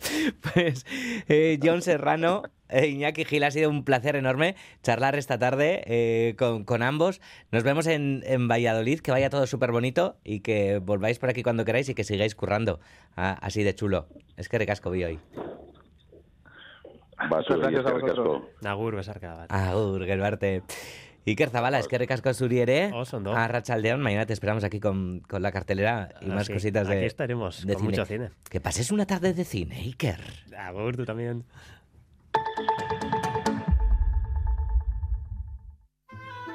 Pues 0.52 0.84
eh, 1.28 1.58
John 1.62 1.82
Serrano, 1.82 2.42
e 2.68 2.88
Iñaki 2.88 3.24
Gil, 3.24 3.44
ha 3.44 3.50
sido 3.50 3.70
un 3.70 3.84
placer 3.84 4.16
enorme 4.16 4.56
charlar 4.82 5.16
esta 5.16 5.38
tarde 5.38 5.82
eh, 5.86 6.36
con, 6.36 6.82
ambos. 6.82 7.20
Nos 7.50 7.62
vemos 7.62 7.86
en, 7.86 8.22
en 8.26 8.48
Valladolid, 8.48 9.00
que 9.00 9.10
vaya 9.10 9.30
todo 9.30 9.46
súper 9.46 9.72
bonito 9.72 10.16
y 10.24 10.40
que 10.40 10.78
volváis 10.78 11.18
por 11.18 11.30
aquí 11.30 11.42
cuando 11.42 11.64
queráis 11.64 11.88
y 11.88 11.94
que 11.94 12.04
sigáis 12.04 12.34
currando 12.34 12.80
ah, 13.16 13.38
así 13.40 13.62
de 13.62 13.74
chulo. 13.74 14.06
Es 14.36 14.48
que 14.48 14.58
recasco 14.58 14.90
vi 14.90 15.04
hoy. 15.04 15.18
Muchas 17.28 17.58
gracias 17.58 17.86
a 17.86 17.92
vosotros. 17.92 18.42
Agur, 18.64 18.96
besarka. 18.96 19.44
Agur, 19.48 20.04
gerbarte. 20.04 20.62
Iker 21.26 21.50
Zabala, 21.50 21.78
es 21.78 21.88
que 21.88 21.96
recasco 21.96 22.32
suriere 22.34 22.92
a 23.34 23.48
Rachaldeón. 23.48 24.00
Mañana 24.00 24.26
te 24.26 24.32
esperamos 24.32 24.62
aquí 24.64 24.78
con, 24.80 25.20
con 25.20 25.42
la 25.42 25.52
cartelera 25.52 26.14
y 26.20 26.26
más 26.26 26.48
cositas 26.48 26.86
de 26.86 26.96
Aquí 26.96 27.06
estaremos, 27.06 27.64
con 27.64 27.84
mucho 27.84 28.04
cine. 28.04 28.30
Que 28.50 28.60
pases 28.60 28.90
una 28.90 29.06
tarde 29.06 29.32
de 29.32 29.44
cine, 29.44 29.76
Iker. 29.76 30.20
Agur, 30.58 30.96
tú 30.96 31.04
también. 31.04 31.44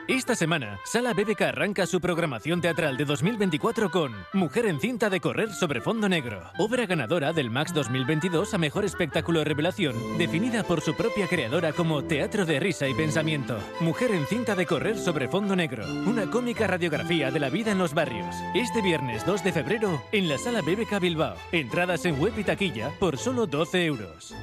Esta 0.10 0.34
semana, 0.34 0.80
Sala 0.86 1.14
BBK 1.14 1.40
arranca 1.44 1.86
su 1.86 2.02
programación 2.02 2.62
teatral 2.62 2.98
de 2.98 3.06
2024 3.06 3.92
con 3.92 4.12
Mujer 4.34 4.66
en 4.66 4.80
cinta 4.80 5.08
de 5.08 5.20
correr 5.20 5.54
sobre 5.54 5.82
fondo 5.82 6.10
negro, 6.10 6.42
obra 6.58 6.88
ganadora 6.88 7.32
del 7.32 7.52
Max 7.52 7.76
2022 7.76 8.56
a 8.56 8.58
Mejor 8.58 8.86
Espectáculo 8.86 9.44
Revelación, 9.44 10.18
definida 10.18 10.64
por 10.64 10.82
su 10.82 10.96
propia 10.96 11.28
creadora 11.28 11.74
como 11.74 12.04
Teatro 12.06 12.48
de 12.48 12.60
Risa 12.60 12.88
y 12.88 12.96
Pensamiento. 12.96 13.60
Mujer 13.82 14.10
en 14.10 14.26
cinta 14.26 14.56
de 14.56 14.66
correr 14.66 14.98
sobre 14.98 15.28
fondo 15.28 15.56
negro, 15.56 15.86
una 16.08 16.28
cómica 16.28 16.66
radiografía 16.66 17.30
de 17.30 17.40
la 17.40 17.52
vida 17.52 17.72
en 17.72 17.78
los 17.78 17.94
barrios. 17.94 18.36
Este 18.56 18.82
viernes 18.82 19.24
2 19.28 19.44
de 19.44 19.54
febrero 19.54 20.02
en 20.12 20.28
la 20.28 20.40
Sala 20.40 20.64
BBK 20.64 21.00
Bilbao. 21.00 21.36
Entradas 21.52 22.04
en 22.06 22.20
web 22.20 22.34
y 22.36 22.44
taquilla 22.44 22.90
por 23.00 23.20
solo 23.20 23.46
12 23.46 23.86
euros. 23.86 24.34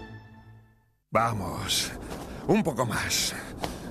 Vamos, 1.11 1.91
un 2.47 2.63
poco 2.63 2.87
más. 2.87 3.35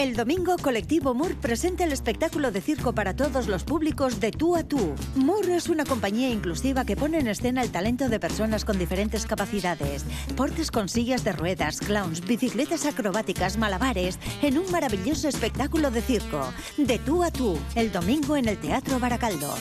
El 0.00 0.16
domingo, 0.16 0.56
Colectivo 0.56 1.12
Moore 1.12 1.34
presenta 1.34 1.84
el 1.84 1.92
espectáculo 1.92 2.50
de 2.50 2.62
circo 2.62 2.94
para 2.94 3.14
todos 3.14 3.48
los 3.48 3.64
públicos 3.64 4.18
de 4.18 4.30
tú 4.30 4.56
a 4.56 4.64
tú. 4.64 4.94
Moore 5.14 5.56
es 5.56 5.68
una 5.68 5.84
compañía 5.84 6.30
inclusiva 6.30 6.86
que 6.86 6.96
pone 6.96 7.18
en 7.18 7.28
escena 7.28 7.60
el 7.60 7.70
talento 7.70 8.08
de 8.08 8.18
personas 8.18 8.64
con 8.64 8.78
diferentes 8.78 9.26
capacidades. 9.26 10.06
Portes 10.38 10.70
con 10.70 10.88
sillas 10.88 11.22
de 11.22 11.32
ruedas, 11.32 11.80
clowns, 11.80 12.26
bicicletas 12.26 12.86
acrobáticas, 12.86 13.58
malabares, 13.58 14.18
en 14.40 14.56
un 14.56 14.70
maravilloso 14.70 15.28
espectáculo 15.28 15.90
de 15.90 16.00
circo. 16.00 16.50
De 16.78 16.98
tú 16.98 17.22
a 17.22 17.30
tú, 17.30 17.58
el 17.74 17.92
domingo 17.92 18.38
en 18.38 18.48
el 18.48 18.56
Teatro 18.56 18.98
Baracaldo. 19.00 19.54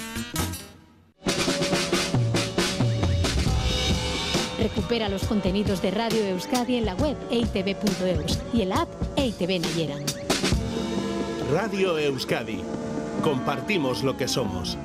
Recupera 4.58 5.10
los 5.10 5.24
contenidos 5.24 5.82
de 5.82 5.92
Radio 5.92 6.24
Euskadi 6.28 6.78
en 6.78 6.86
la 6.86 6.96
web 6.96 7.18
eitv.eus 7.30 8.40
y 8.54 8.62
en 8.62 8.70
la 8.70 8.82
app 8.84 9.10
Nayeran. 9.18 10.19
Radio 11.52 11.98
Euskadi. 11.98 12.62
Compartimos 13.24 14.04
lo 14.04 14.16
que 14.16 14.28
somos. 14.28 14.78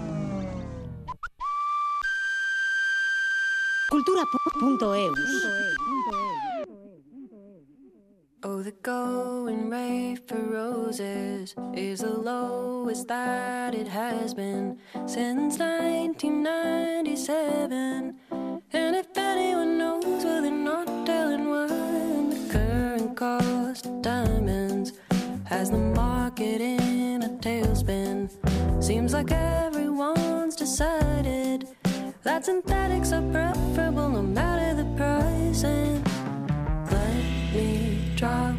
Cultura.eus. 3.91 5.47
Oh, 8.45 8.63
the 8.63 8.73
going 8.83 9.69
rate 9.69 10.27
for 10.27 10.39
roses 10.39 11.55
is 11.75 12.01
the 12.01 12.09
lowest 12.09 13.09
that 13.09 13.75
it 13.75 13.89
has 13.89 14.33
been 14.33 14.79
since 15.07 15.59
1997. 15.59 18.17
And 18.73 18.97
if 18.97 19.07
anyone 19.17 19.77
knows, 19.77 20.25
well, 20.25 20.41
they're 20.41 20.51
not 20.51 20.87
telling 21.05 21.51
why. 21.51 21.67
The 21.69 22.49
current 22.51 23.15
cost 23.17 23.85
of 23.87 24.03
diamonds 24.03 24.34
has 25.59 25.71
the 25.71 25.79
market 25.79 26.61
in 26.61 27.23
a 27.23 27.29
tailspin. 27.29 28.29
Seems 28.83 29.13
like 29.13 29.31
everyone's 29.31 30.57
decided 30.57 31.69
that 32.25 32.45
synthetics 32.45 33.13
are 33.13 33.23
preferable 33.31 34.09
no 34.09 34.23
matter 34.23 34.75
the 34.75 34.89
price. 34.97 35.63
And 35.63 36.05
let 36.91 37.55
me 37.55 38.13
drop 38.17 38.57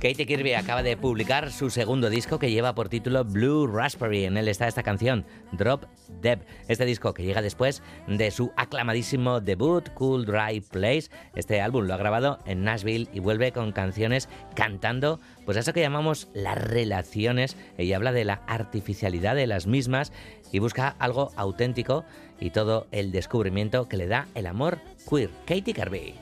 Katie 0.00 0.24
Kirby 0.24 0.54
acaba 0.54 0.82
de 0.82 0.96
publicar 0.96 1.52
su 1.52 1.68
segundo 1.68 2.08
disco 2.08 2.38
que 2.38 2.50
lleva 2.50 2.74
por 2.74 2.88
título 2.88 3.22
Blue 3.22 3.66
Raspberry. 3.66 4.24
En 4.24 4.38
él 4.38 4.48
está 4.48 4.66
esta 4.66 4.82
canción, 4.82 5.26
Drop 5.52 5.84
Dead. 6.22 6.38
Este 6.68 6.86
disco 6.86 7.12
que 7.12 7.22
llega 7.22 7.42
después 7.42 7.82
de 8.06 8.30
su 8.30 8.50
aclamadísimo 8.56 9.42
debut, 9.42 9.90
Cool 9.90 10.24
Dry 10.24 10.62
Place. 10.62 11.10
Este 11.34 11.60
álbum 11.60 11.84
lo 11.84 11.92
ha 11.92 11.98
grabado 11.98 12.38
en 12.46 12.64
Nashville 12.64 13.10
y 13.12 13.20
vuelve 13.20 13.52
con 13.52 13.72
canciones 13.72 14.30
cantando, 14.54 15.20
pues 15.44 15.58
eso 15.58 15.74
que 15.74 15.82
llamamos 15.82 16.28
las 16.32 16.56
relaciones. 16.56 17.58
Ella 17.76 17.96
habla 17.96 18.12
de 18.12 18.24
la 18.24 18.40
artificialidad 18.46 19.34
de 19.34 19.46
las 19.46 19.66
mismas 19.66 20.14
y 20.50 20.60
busca 20.60 20.96
algo 20.98 21.30
auténtico 21.36 22.06
y 22.40 22.52
todo 22.52 22.86
el 22.90 23.12
descubrimiento 23.12 23.86
que 23.86 23.98
le 23.98 24.06
da 24.06 24.28
el 24.34 24.46
amor 24.46 24.78
queer. 25.06 25.28
Katie 25.44 25.74
Kirby. 25.74 26.14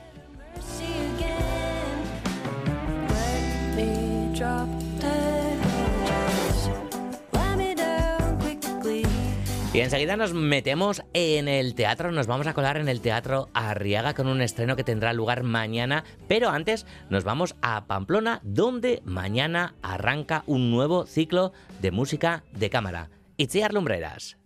Y 9.71 9.81
enseguida 9.81 10.17
nos 10.17 10.33
metemos 10.33 11.03
en 11.13 11.47
el 11.47 11.75
teatro, 11.75 12.11
nos 12.11 12.27
vamos 12.27 12.47
a 12.47 12.53
colar 12.53 12.77
en 12.77 12.89
el 12.89 13.01
Teatro 13.01 13.49
Arriaga 13.53 14.13
con 14.13 14.27
un 14.27 14.41
estreno 14.41 14.75
que 14.75 14.83
tendrá 14.83 15.13
lugar 15.13 15.43
mañana, 15.43 16.03
pero 16.27 16.49
antes 16.49 16.85
nos 17.09 17.23
vamos 17.23 17.55
a 17.61 17.85
Pamplona, 17.85 18.41
donde 18.43 19.01
mañana 19.05 19.75
arranca 19.81 20.43
un 20.47 20.71
nuevo 20.71 21.05
ciclo 21.05 21.53
de 21.81 21.91
música 21.91 22.43
de 22.51 22.69
cámara. 22.69 23.09
Itziar 23.37 23.73
Lumbreras. 23.73 24.37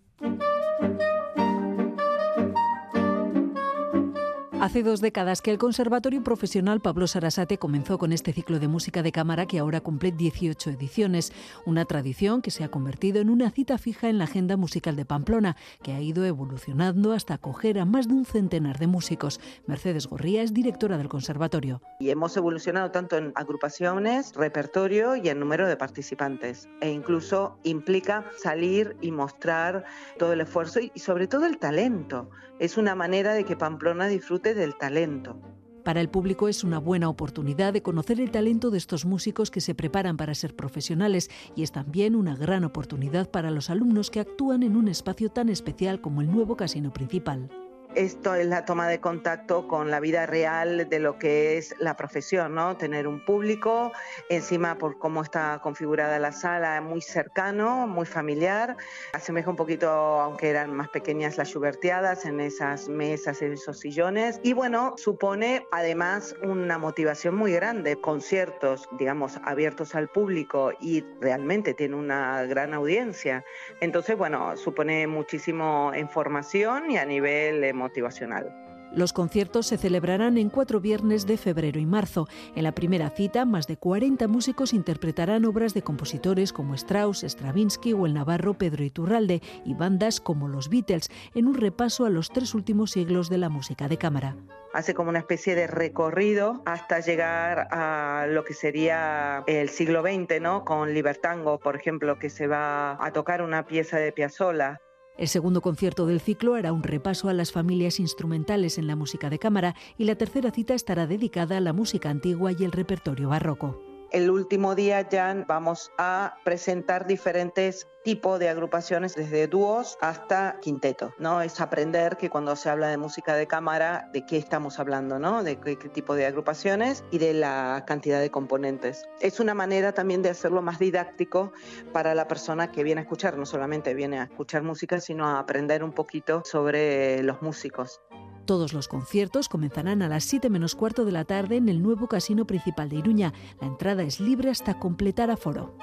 Hace 4.64 4.82
dos 4.82 5.02
décadas 5.02 5.42
que 5.42 5.50
el 5.50 5.58
Conservatorio 5.58 6.24
Profesional 6.24 6.80
Pablo 6.80 7.06
Sarasate 7.06 7.58
comenzó 7.58 7.98
con 7.98 8.14
este 8.14 8.32
ciclo 8.32 8.58
de 8.58 8.66
música 8.66 9.02
de 9.02 9.12
cámara 9.12 9.44
que 9.44 9.58
ahora 9.58 9.82
cumple 9.82 10.10
18 10.10 10.70
ediciones, 10.70 11.34
una 11.66 11.84
tradición 11.84 12.40
que 12.40 12.50
se 12.50 12.64
ha 12.64 12.70
convertido 12.70 13.20
en 13.20 13.28
una 13.28 13.50
cita 13.50 13.76
fija 13.76 14.08
en 14.08 14.16
la 14.16 14.24
agenda 14.24 14.56
musical 14.56 14.96
de 14.96 15.04
Pamplona, 15.04 15.58
que 15.82 15.92
ha 15.92 16.00
ido 16.00 16.24
evolucionando 16.24 17.12
hasta 17.12 17.34
acoger 17.34 17.78
a 17.78 17.84
más 17.84 18.08
de 18.08 18.14
un 18.14 18.24
centenar 18.24 18.78
de 18.78 18.86
músicos. 18.86 19.38
Mercedes 19.66 20.06
Gorría 20.06 20.40
es 20.40 20.54
directora 20.54 20.96
del 20.96 21.10
conservatorio. 21.10 21.82
Y 22.00 22.08
hemos 22.08 22.34
evolucionado 22.38 22.90
tanto 22.90 23.18
en 23.18 23.32
agrupaciones, 23.34 24.34
repertorio 24.34 25.14
y 25.14 25.28
en 25.28 25.40
número 25.40 25.68
de 25.68 25.76
participantes. 25.76 26.70
E 26.80 26.90
incluso 26.90 27.58
implica 27.64 28.24
salir 28.38 28.96
y 29.02 29.12
mostrar 29.12 29.84
todo 30.18 30.32
el 30.32 30.40
esfuerzo 30.40 30.80
y, 30.80 30.90
sobre 30.98 31.26
todo 31.26 31.44
el 31.44 31.58
talento. 31.58 32.30
Es 32.60 32.78
una 32.78 32.94
manera 32.94 33.34
de 33.34 33.44
que 33.44 33.56
Pamplona 33.56 34.06
disfrute 34.06 34.53
del 34.54 34.76
talento. 34.76 35.40
Para 35.84 36.00
el 36.00 36.08
público 36.08 36.48
es 36.48 36.64
una 36.64 36.78
buena 36.78 37.10
oportunidad 37.10 37.74
de 37.74 37.82
conocer 37.82 38.18
el 38.18 38.30
talento 38.30 38.70
de 38.70 38.78
estos 38.78 39.04
músicos 39.04 39.50
que 39.50 39.60
se 39.60 39.74
preparan 39.74 40.16
para 40.16 40.34
ser 40.34 40.56
profesionales 40.56 41.28
y 41.54 41.62
es 41.62 41.72
también 41.72 42.14
una 42.14 42.34
gran 42.34 42.64
oportunidad 42.64 43.30
para 43.30 43.50
los 43.50 43.68
alumnos 43.68 44.10
que 44.10 44.20
actúan 44.20 44.62
en 44.62 44.76
un 44.76 44.88
espacio 44.88 45.30
tan 45.30 45.50
especial 45.50 46.00
como 46.00 46.22
el 46.22 46.32
nuevo 46.32 46.56
casino 46.56 46.90
principal. 46.90 47.50
Esto 47.94 48.34
es 48.34 48.46
la 48.46 48.64
toma 48.64 48.88
de 48.88 48.98
contacto 48.98 49.68
con 49.68 49.88
la 49.88 50.00
vida 50.00 50.26
real 50.26 50.88
de 50.88 50.98
lo 50.98 51.16
que 51.16 51.58
es 51.58 51.76
la 51.78 51.96
profesión, 51.96 52.52
¿no? 52.52 52.76
Tener 52.76 53.06
un 53.06 53.24
público, 53.24 53.92
encima 54.28 54.78
por 54.78 54.98
cómo 54.98 55.22
está 55.22 55.60
configurada 55.62 56.18
la 56.18 56.32
sala, 56.32 56.80
muy 56.80 57.00
cercano, 57.00 57.86
muy 57.86 58.04
familiar. 58.04 58.76
Asemeja 59.12 59.48
un 59.48 59.54
poquito, 59.54 59.88
aunque 59.88 60.50
eran 60.50 60.74
más 60.74 60.88
pequeñas 60.88 61.38
las 61.38 61.50
Schubertiadas, 61.50 62.24
en 62.24 62.40
esas 62.40 62.88
mesas, 62.88 63.40
en 63.42 63.52
esos 63.52 63.78
sillones. 63.78 64.40
Y 64.42 64.54
bueno, 64.54 64.94
supone 64.96 65.64
además 65.70 66.34
una 66.42 66.78
motivación 66.78 67.36
muy 67.36 67.52
grande. 67.52 68.00
Conciertos, 68.00 68.88
digamos, 68.98 69.38
abiertos 69.44 69.94
al 69.94 70.08
público 70.08 70.72
y 70.80 71.04
realmente 71.20 71.74
tiene 71.74 71.94
una 71.94 72.42
gran 72.42 72.74
audiencia. 72.74 73.44
Entonces, 73.80 74.18
bueno, 74.18 74.56
supone 74.56 75.06
muchísimo 75.06 75.92
en 75.94 76.08
formación 76.08 76.90
y 76.90 76.98
a 76.98 77.04
nivel 77.04 77.62
emocional 77.62 77.83
motivacional. 77.84 78.64
Los 78.94 79.12
conciertos 79.12 79.66
se 79.66 79.76
celebrarán 79.76 80.38
en 80.38 80.50
cuatro 80.50 80.80
viernes 80.80 81.26
de 81.26 81.36
febrero 81.36 81.80
y 81.80 81.86
marzo. 81.86 82.28
En 82.54 82.62
la 82.62 82.72
primera 82.72 83.10
cita, 83.10 83.44
más 83.44 83.66
de 83.66 83.76
40 83.76 84.28
músicos 84.28 84.72
interpretarán 84.72 85.44
obras 85.46 85.74
de 85.74 85.82
compositores 85.82 86.52
como 86.52 86.74
Strauss, 86.74 87.24
Stravinsky 87.24 87.92
o 87.92 88.06
el 88.06 88.14
navarro 88.14 88.54
Pedro 88.54 88.84
Iturralde 88.84 89.42
y 89.64 89.74
bandas 89.74 90.20
como 90.20 90.46
los 90.46 90.68
Beatles, 90.70 91.10
en 91.34 91.48
un 91.48 91.54
repaso 91.54 92.06
a 92.06 92.10
los 92.10 92.30
tres 92.30 92.54
últimos 92.54 92.92
siglos 92.92 93.28
de 93.28 93.38
la 93.38 93.48
música 93.48 93.88
de 93.88 93.98
cámara. 93.98 94.36
Hace 94.72 94.94
como 94.94 95.10
una 95.10 95.20
especie 95.20 95.56
de 95.56 95.66
recorrido 95.66 96.62
hasta 96.64 97.00
llegar 97.00 97.66
a 97.72 98.26
lo 98.28 98.44
que 98.44 98.54
sería 98.54 99.42
el 99.48 99.70
siglo 99.70 100.02
XX, 100.02 100.40
¿no? 100.40 100.64
Con 100.64 100.94
Libertango, 100.94 101.58
por 101.58 101.74
ejemplo, 101.74 102.18
que 102.20 102.30
se 102.30 102.46
va 102.46 102.96
a 103.04 103.12
tocar 103.12 103.42
una 103.42 103.66
pieza 103.66 103.98
de 103.98 104.12
Piazzolla. 104.12 104.80
El 105.16 105.28
segundo 105.28 105.60
concierto 105.60 106.06
del 106.06 106.20
ciclo 106.20 106.54
hará 106.54 106.72
un 106.72 106.82
repaso 106.82 107.28
a 107.28 107.34
las 107.34 107.52
familias 107.52 108.00
instrumentales 108.00 108.78
en 108.78 108.88
la 108.88 108.96
música 108.96 109.30
de 109.30 109.38
cámara 109.38 109.76
y 109.96 110.04
la 110.04 110.16
tercera 110.16 110.50
cita 110.50 110.74
estará 110.74 111.06
dedicada 111.06 111.56
a 111.56 111.60
la 111.60 111.72
música 111.72 112.10
antigua 112.10 112.50
y 112.52 112.64
el 112.64 112.72
repertorio 112.72 113.28
barroco. 113.28 113.93
El 114.14 114.30
último 114.30 114.76
día 114.76 115.08
ya 115.08 115.44
vamos 115.48 115.90
a 115.98 116.36
presentar 116.44 117.04
diferentes 117.04 117.88
tipos 118.04 118.38
de 118.38 118.48
agrupaciones, 118.48 119.16
desde 119.16 119.48
dúos 119.48 119.98
hasta 120.00 120.60
quintetos. 120.60 121.12
¿no? 121.18 121.42
Es 121.42 121.60
aprender 121.60 122.16
que 122.16 122.30
cuando 122.30 122.54
se 122.54 122.70
habla 122.70 122.86
de 122.86 122.96
música 122.96 123.34
de 123.34 123.48
cámara, 123.48 124.08
de 124.12 124.24
qué 124.24 124.36
estamos 124.36 124.78
hablando, 124.78 125.18
¿no? 125.18 125.42
de 125.42 125.58
qué, 125.58 125.76
qué 125.76 125.88
tipo 125.88 126.14
de 126.14 126.26
agrupaciones 126.26 127.02
y 127.10 127.18
de 127.18 127.34
la 127.34 127.82
cantidad 127.88 128.20
de 128.20 128.30
componentes. 128.30 129.02
Es 129.18 129.40
una 129.40 129.52
manera 129.52 129.90
también 129.94 130.22
de 130.22 130.30
hacerlo 130.30 130.62
más 130.62 130.78
didáctico 130.78 131.52
para 131.92 132.14
la 132.14 132.28
persona 132.28 132.70
que 132.70 132.84
viene 132.84 133.00
a 133.00 133.02
escuchar, 133.02 133.36
no 133.36 133.46
solamente 133.46 133.94
viene 133.94 134.20
a 134.20 134.24
escuchar 134.24 134.62
música, 134.62 135.00
sino 135.00 135.26
a 135.26 135.40
aprender 135.40 135.82
un 135.82 135.90
poquito 135.90 136.42
sobre 136.44 137.20
los 137.24 137.42
músicos. 137.42 138.00
Todos 138.46 138.74
los 138.74 138.88
conciertos 138.88 139.48
comenzarán 139.48 140.02
a 140.02 140.08
las 140.08 140.24
7 140.24 140.50
menos 140.50 140.74
cuarto 140.74 141.06
de 141.06 141.12
la 141.12 141.24
tarde 141.24 141.56
en 141.56 141.70
el 141.70 141.82
nuevo 141.82 142.08
casino 142.08 142.46
principal 142.46 142.90
de 142.90 142.96
Iruña. 142.96 143.32
La 143.60 143.66
entrada 143.66 144.02
es 144.02 144.20
libre 144.20 144.50
hasta 144.50 144.78
completar 144.78 145.30
aforo. 145.30 145.76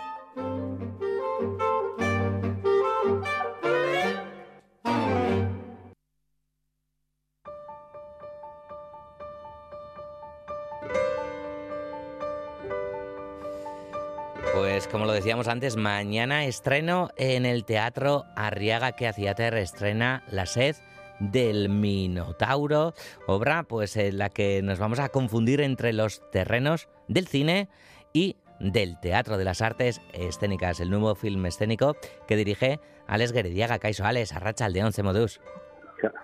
Pues 14.53 14.87
como 14.87 15.05
lo 15.05 15.13
decíamos 15.13 15.47
antes, 15.47 15.77
mañana 15.77 16.45
estreno 16.45 17.09
en 17.17 17.47
el 17.47 17.65
Teatro 17.65 18.25
Arriaga 18.35 18.91
que 18.91 19.07
hacía 19.07 19.31
estrena 19.31 20.23
La 20.29 20.45
sed 20.45 20.75
del 21.21 21.69
Minotauro, 21.69 22.93
obra 23.27 23.63
pues 23.63 23.95
en 23.95 24.17
la 24.17 24.29
que 24.29 24.61
nos 24.63 24.79
vamos 24.79 24.99
a 24.99 25.09
confundir 25.09 25.61
entre 25.61 25.93
los 25.93 26.21
terrenos 26.31 26.89
del 27.07 27.27
cine 27.27 27.69
y 28.11 28.37
del 28.59 28.99
Teatro 28.99 29.37
de 29.37 29.45
las 29.45 29.61
Artes 29.61 30.01
Escénicas, 30.13 30.79
el 30.79 30.89
nuevo 30.89 31.15
film 31.15 31.45
escénico 31.45 31.95
que 32.27 32.35
dirige 32.35 32.79
Alex 33.07 33.33
Gerediaga. 33.33 33.79
Kaiso 33.79 34.05
Alex, 34.05 34.33
Arracha 34.33 34.69
de 34.69 34.83
Once 34.83 35.01
Modus. 35.03 35.41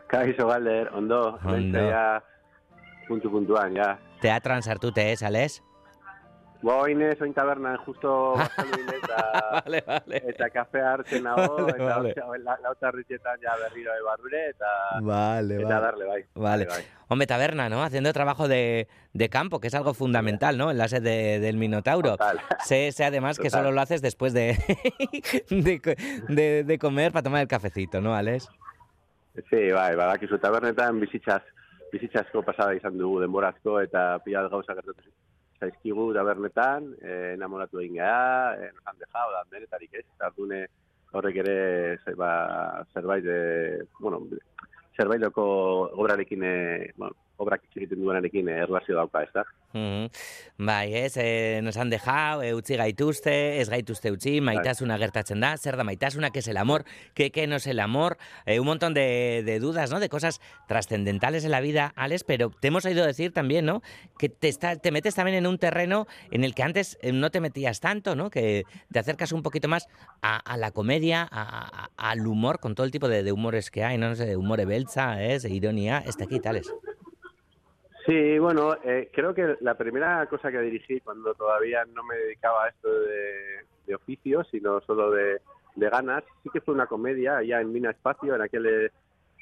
Kaiso 0.07 0.47
Galder, 0.47 0.89
ondo, 0.93 1.37
Ondo. 1.43 1.89
ya 1.89 2.23
puntu 3.07 3.31
puntuan, 3.31 3.73
ya. 3.73 3.99
Teatroan 4.21 4.63
sartute 4.63 5.11
ez, 5.11 5.23
Alex? 5.23 5.63
Boine, 6.61 7.15
soin 7.19 7.33
tabernan 7.33 7.77
justo 7.85 8.33
bazkalduin 8.35 8.87
eta, 8.95 9.17
vale, 9.65 9.81
vale. 9.85 10.21
eta 10.31 10.49
kafe 10.49 10.81
hartzen 10.81 11.23
nago, 11.23 11.45
Vale, 11.57 11.71
eta 11.75 11.83
vale. 11.97 12.13
vale. 12.27 12.43
la, 12.43 12.55
lauta 12.63 12.91
ritxetan 12.91 13.39
ja 13.43 13.53
berriro 13.61 13.93
ebarrure, 13.93 14.41
eta, 14.49 14.71
Vale, 15.01 15.61
eta 15.61 15.79
darle, 15.79 16.05
bai. 16.05 16.23
Vale. 16.35 16.65
bai. 16.65 16.83
Hombre, 17.09 17.27
taberna, 17.27 17.69
¿no? 17.69 17.83
Haciendo 17.83 18.11
trabajo 18.11 18.47
de, 18.47 18.87
de 19.13 19.29
campo, 19.29 19.59
que 19.59 19.67
es 19.67 19.75
algo 19.75 19.93
fundamental, 19.93 20.57
¿no? 20.57 20.71
En 20.71 20.77
la 20.77 20.87
sed 20.87 21.01
de- 21.03 21.39
del 21.39 21.55
Minotauro. 21.57 22.17
Sé, 22.65 22.91
sé 22.91 23.05
además 23.05 23.37
que 23.37 23.49
Total. 23.49 23.61
solo 23.61 23.71
lo 23.73 23.79
haces 23.81 24.01
después 24.01 24.33
de, 24.33 24.57
de, 25.49 25.95
de- 26.27 26.63
de 26.63 26.79
comer 26.79 27.11
para 27.11 27.23
tomar 27.23 27.41
el 27.41 27.47
cafecito, 27.47 28.01
¿no, 28.01 28.13
Alex? 28.15 28.49
Sí, 29.49 29.71
bai, 29.71 29.95
badakizu 29.95 30.39
tabernetan 30.39 30.99
bizitzaz, 30.99 31.43
bizitzazko 31.93 32.41
pasada 32.43 32.73
izan 32.75 32.97
dugu 32.97 33.19
denborazko 33.21 33.79
eta 33.79 34.17
pila 34.25 34.41
gauza 34.49 34.73
gertatu 34.73 35.11
zaizkigu 35.59 36.11
tabernetan, 36.13 36.91
e, 37.01 37.11
eh, 37.11 37.33
enamoratu 37.35 37.81
egin 37.81 37.99
gara, 37.99 38.55
eh, 38.55 38.69
e, 38.69 38.71
nosan 38.75 38.99
deja, 39.01 39.25
oda, 39.29 39.43
benetarik 39.51 39.93
ez, 40.01 40.05
ardune 40.29 40.65
horrek 41.13 41.39
ere 41.43 41.57
ze, 42.03 42.13
ba, 42.15 42.31
zerbait, 42.93 43.25
e, 43.25 43.85
bueno, 43.99 44.21
zerbaitoko 44.97 45.45
obrarekin, 45.97 46.43
e, 46.43 46.93
bueno, 46.97 47.15
obrak 47.37 47.61
egiten 47.75 48.01
duenarekin 48.01 48.49
eh, 48.49 48.57
erlazio 48.63 48.95
dauka, 48.95 49.23
ez 49.23 49.29
da? 49.33 49.43
Mhm. 49.73 50.07
Bai, 50.57 50.93
ez, 50.95 51.17
eh, 51.17 51.59
nos 51.61 51.77
han 51.77 51.89
dejado, 51.91 52.41
eh, 52.41 52.53
utzi 52.55 52.75
gaituzte, 52.77 53.59
ez 53.61 53.69
gaituzte 53.69 54.11
utzi, 54.11 54.39
maitasuna 54.41 54.97
gertatzen 54.97 55.39
da, 55.43 55.55
zer 55.57 55.75
da 55.77 55.83
maitasuna, 55.83 56.31
que 56.31 56.39
es 56.39 56.47
el 56.47 56.57
amor, 56.57 56.83
que, 57.13 57.31
que 57.31 57.45
no 57.47 57.57
es 57.57 57.67
el 57.67 57.79
amor, 57.79 58.17
eh, 58.45 58.59
un 58.59 58.65
montón 58.65 58.93
de, 58.95 59.43
de 59.45 59.59
dudas, 59.59 59.91
¿no? 59.91 59.99
De 59.99 60.09
cosas 60.09 60.41
trascendentales 60.67 61.45
en 61.45 61.51
la 61.51 61.61
vida, 61.61 61.93
Alex, 61.95 62.23
pero 62.23 62.49
te 62.49 62.69
hemos 62.69 62.85
oído 62.85 63.05
decir 63.05 63.33
también, 63.33 63.65
¿no? 63.65 63.81
Que 64.17 64.29
te, 64.29 64.47
está, 64.47 64.75
te 64.77 64.91
metes 64.91 65.13
también 65.15 65.37
en 65.37 65.45
un 65.47 65.59
terreno 65.59 66.07
en 66.31 66.43
el 66.43 66.55
que 66.55 66.63
antes 66.63 66.97
eh, 67.01 67.11
no 67.11 67.29
te 67.29 67.39
metías 67.41 67.79
tanto, 67.79 68.15
¿no? 68.15 68.29
Que 68.31 68.63
te 68.91 68.99
acercas 68.99 69.31
un 69.31 69.43
poquito 69.43 69.67
más 69.67 69.87
a, 70.21 70.37
a 70.37 70.57
la 70.57 70.71
comedia, 70.71 71.21
a- 71.29 71.87
a- 71.95 72.11
al 72.11 72.25
humor, 72.25 72.59
con 72.59 72.73
todo 72.73 72.85
el 72.85 72.91
tipo 72.91 73.07
de, 73.09 73.21
de 73.21 73.31
humores 73.31 73.69
que 73.69 73.83
hay, 73.83 73.97
¿no? 73.97 74.09
No 74.09 74.15
sé, 74.15 74.35
humor 74.37 74.65
belza, 74.65 75.23
¿es? 75.23 75.45
ironía, 75.45 76.03
está 76.05 76.23
aquí, 76.23 76.39
Alex. 76.43 76.73
Sí, 78.07 78.39
bueno, 78.39 78.75
eh, 78.85 79.09
creo 79.13 79.33
que 79.35 79.57
la 79.61 79.75
primera 79.77 80.25
cosa 80.27 80.49
que 80.49 80.61
dirigí 80.61 81.01
cuando 81.01 81.33
todavía 81.35 81.83
no 81.93 82.03
me 82.05 82.15
dedicaba 82.15 82.65
a 82.65 82.69
esto 82.69 82.89
de, 82.89 83.95
oficio, 83.95 84.43
sino 84.45 84.79
solo 84.81 85.11
de, 85.11 85.41
ganas, 85.75 86.23
sí 86.43 86.49
que 86.53 86.61
fue 86.61 86.73
una 86.73 86.87
comedia 86.87 87.37
allá 87.37 87.59
en 87.61 87.71
Mina 87.73 87.91
Espacio, 87.91 88.33
en 88.35 88.41
aquel, 88.41 88.91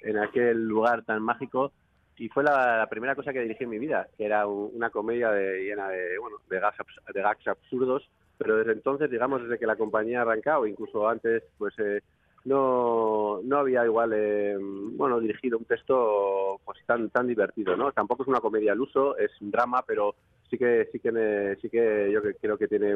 en 0.02 0.18
aquel 0.18 0.68
lugar 0.68 1.04
tan 1.06 1.22
mágico, 1.22 1.74
y 2.18 2.28
fue 2.30 2.44
la, 2.44 2.88
primera 2.90 3.16
cosa 3.16 3.34
que 3.34 3.42
dirigí 3.42 3.66
en 3.66 3.70
mi 3.70 3.80
vida, 3.80 4.08
que 4.18 4.26
era 4.26 4.48
un- 4.48 4.72
una 4.74 4.90
comedia 4.90 5.32
de, 5.32 5.64
llena 5.64 5.90
de, 5.90 6.18
bueno, 6.20 6.38
de, 6.50 6.60
abs- 6.62 7.14
de 7.14 7.22
gags 7.22 7.48
absurdos, 7.48 8.10
pero 8.38 8.58
desde 8.58 8.74
entonces, 8.74 9.12
digamos, 9.12 9.44
desde 9.44 9.60
que 9.60 9.68
la 9.68 9.76
compañía 9.78 10.22
ha 10.22 10.26
incluso 10.68 11.08
antes, 11.08 11.44
pues 11.58 11.74
eh, 11.80 12.02
no, 12.46 13.42
no 13.44 13.58
había 13.58 13.84
igual, 13.86 14.14
eh, 14.14 14.56
bueno, 14.60 15.20
dirigido 15.20 15.58
un 15.58 15.66
texto 15.66 16.62
pues 16.64 16.80
tan 16.86 17.10
tan 17.10 17.28
divertido, 17.28 17.76
¿no? 17.76 17.92
Tampoco 17.92 18.24
es 18.24 18.30
una 18.30 18.40
comedia 18.40 18.72
al 18.72 18.82
uso, 18.82 19.18
es 19.18 19.32
un 19.42 19.52
drama, 19.52 19.84
pero 19.86 20.16
sí 20.50 20.58
que 20.58 20.88
sí 20.92 21.00
que 21.00 21.58
sí 21.62 21.70
que 21.70 22.12
yo 22.14 22.22
creo 22.40 22.58
que 22.58 22.68
tiene 22.68 22.96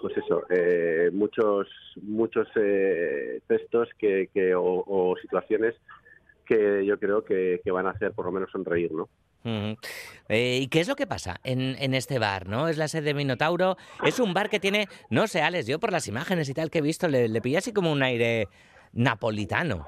pues 0.00 0.16
eso, 0.16 0.42
eh, 0.50 1.10
muchos 1.12 1.68
muchos 2.02 2.48
eh, 2.56 3.40
textos 3.46 3.88
que, 3.96 4.28
que 4.34 4.54
o, 4.54 4.84
o 4.86 5.14
situaciones 5.22 5.74
que 6.44 6.84
yo 6.84 6.98
creo 6.98 7.24
que, 7.24 7.60
que 7.62 7.70
van 7.70 7.86
a 7.86 7.90
hacer 7.90 8.12
por 8.12 8.26
lo 8.26 8.32
menos 8.32 8.50
sonreír, 8.50 8.90
¿no? 8.92 9.08
Eh, 10.28 10.58
¿Y 10.62 10.68
qué 10.68 10.80
es 10.80 10.88
lo 10.88 10.96
que 10.96 11.06
pasa 11.06 11.40
en, 11.44 11.76
en 11.78 11.94
este 11.94 12.18
bar? 12.18 12.46
¿no? 12.46 12.68
Es 12.68 12.76
la 12.76 12.88
sede 12.88 13.02
de 13.02 13.14
Minotauro. 13.14 13.76
Es 14.04 14.20
un 14.20 14.34
bar 14.34 14.50
que 14.50 14.60
tiene, 14.60 14.88
no 15.08 15.26
sé, 15.28 15.40
Alex, 15.40 15.66
yo 15.66 15.78
por 15.78 15.92
las 15.92 16.08
imágenes 16.08 16.48
y 16.48 16.54
tal 16.54 16.70
que 16.70 16.78
he 16.78 16.82
visto, 16.82 17.08
le, 17.08 17.28
le 17.28 17.40
pilla 17.40 17.58
así 17.58 17.72
como 17.72 17.90
un 17.92 18.02
aire 18.02 18.48
napolitano. 18.92 19.86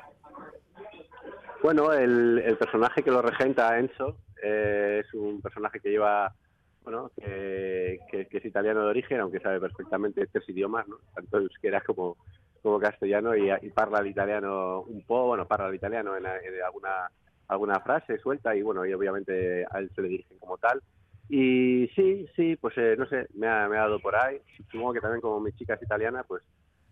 Bueno, 1.63 1.93
el, 1.93 2.57
personaje 2.59 3.03
que 3.03 3.11
lo 3.11 3.23
regenta, 3.23 3.79
Enzo, 3.79 4.19
eh, 4.43 5.03
es 5.05 5.15
un 5.15 5.41
personaje 5.41 5.79
que 5.79 5.91
lleva, 5.91 6.35
bueno, 6.83 7.13
que, 7.17 8.01
que- 8.11 8.27
es 8.31 8.45
italiano 8.45 8.81
de 8.83 8.91
origen, 8.91 9.21
aunque 9.21 9.39
sabe 9.39 9.61
perfectamente 9.61 10.27
tres 10.27 10.49
idiomas, 10.49 10.89
¿no? 10.89 10.97
Tanto 11.15 11.39
euskera 11.39 11.81
como, 11.83 12.17
como 12.63 12.81
castellano, 12.81 13.37
y, 13.37 13.49
parla 13.71 14.01
el 14.01 14.09
italiano 14.09 14.83
un 14.83 15.05
poco, 15.05 15.29
bueno, 15.29 15.47
parla 15.47 15.69
el 15.69 15.77
italiano 15.77 16.17
en, 16.17 16.27
en 16.27 16.63
alguna, 16.65 17.09
alguna 17.47 17.79
frase 17.81 18.19
suelta, 18.19 18.57
y 18.57 18.63
bueno, 18.63 18.85
y 18.85 18.93
obviamente 18.93 19.65
a 19.71 19.79
él 19.79 19.91
se 19.95 20.03
le 20.03 20.09
dirigen 20.09 20.39
como 20.39 20.59
tal. 20.59 20.83
Y 21.29 21.87
sí, 21.95 22.27
sí, 22.35 22.57
pues 22.57 22.77
eh, 22.77 22.97
no 22.99 23.07
sé, 23.07 23.27
me 23.35 23.47
ha, 23.47 23.69
me 23.69 23.77
ha 23.79 23.83
dado 23.83 24.01
por 24.01 24.17
ahí. 24.17 24.41
Supongo 24.71 24.95
que 24.95 25.01
también 25.01 25.21
como 25.21 25.41
mi 25.41 25.53
chica 25.53 25.75
es 25.75 25.83
italiana, 25.83 26.25
pues 26.25 26.43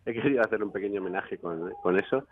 he 0.06 0.12
querido 0.14 0.42
hacer 0.42 0.62
un 0.62 0.72
pequeño 0.72 1.00
homenaje 1.00 1.38
con, 1.38 1.74
con 1.82 1.98
eso. 1.98 2.26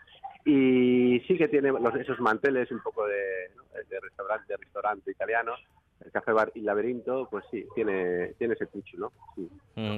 Y 0.45 1.21
sí 1.27 1.37
que 1.37 1.49
tiene 1.49 1.71
los- 1.73 1.95
esos 1.97 2.19
manteles 2.21 2.71
un 2.71 2.81
poco 2.81 3.07
de, 3.07 3.51
de 3.89 4.01
restaurante, 4.01 4.47
de 4.53 4.57
restaurante 4.57 5.11
italiano, 5.11 5.55
el 6.05 6.13
café 6.13 6.33
bar 6.33 6.51
y 6.55 6.61
laberinto, 6.61 7.29
pues 7.31 7.45
sí, 7.51 7.65
tiene, 7.75 8.29
tiene 8.39 8.55
ese 8.55 8.67
touch, 8.67 8.95
¿no? 8.95 9.13
Sí. 9.35 9.49
Mm. 9.77 9.97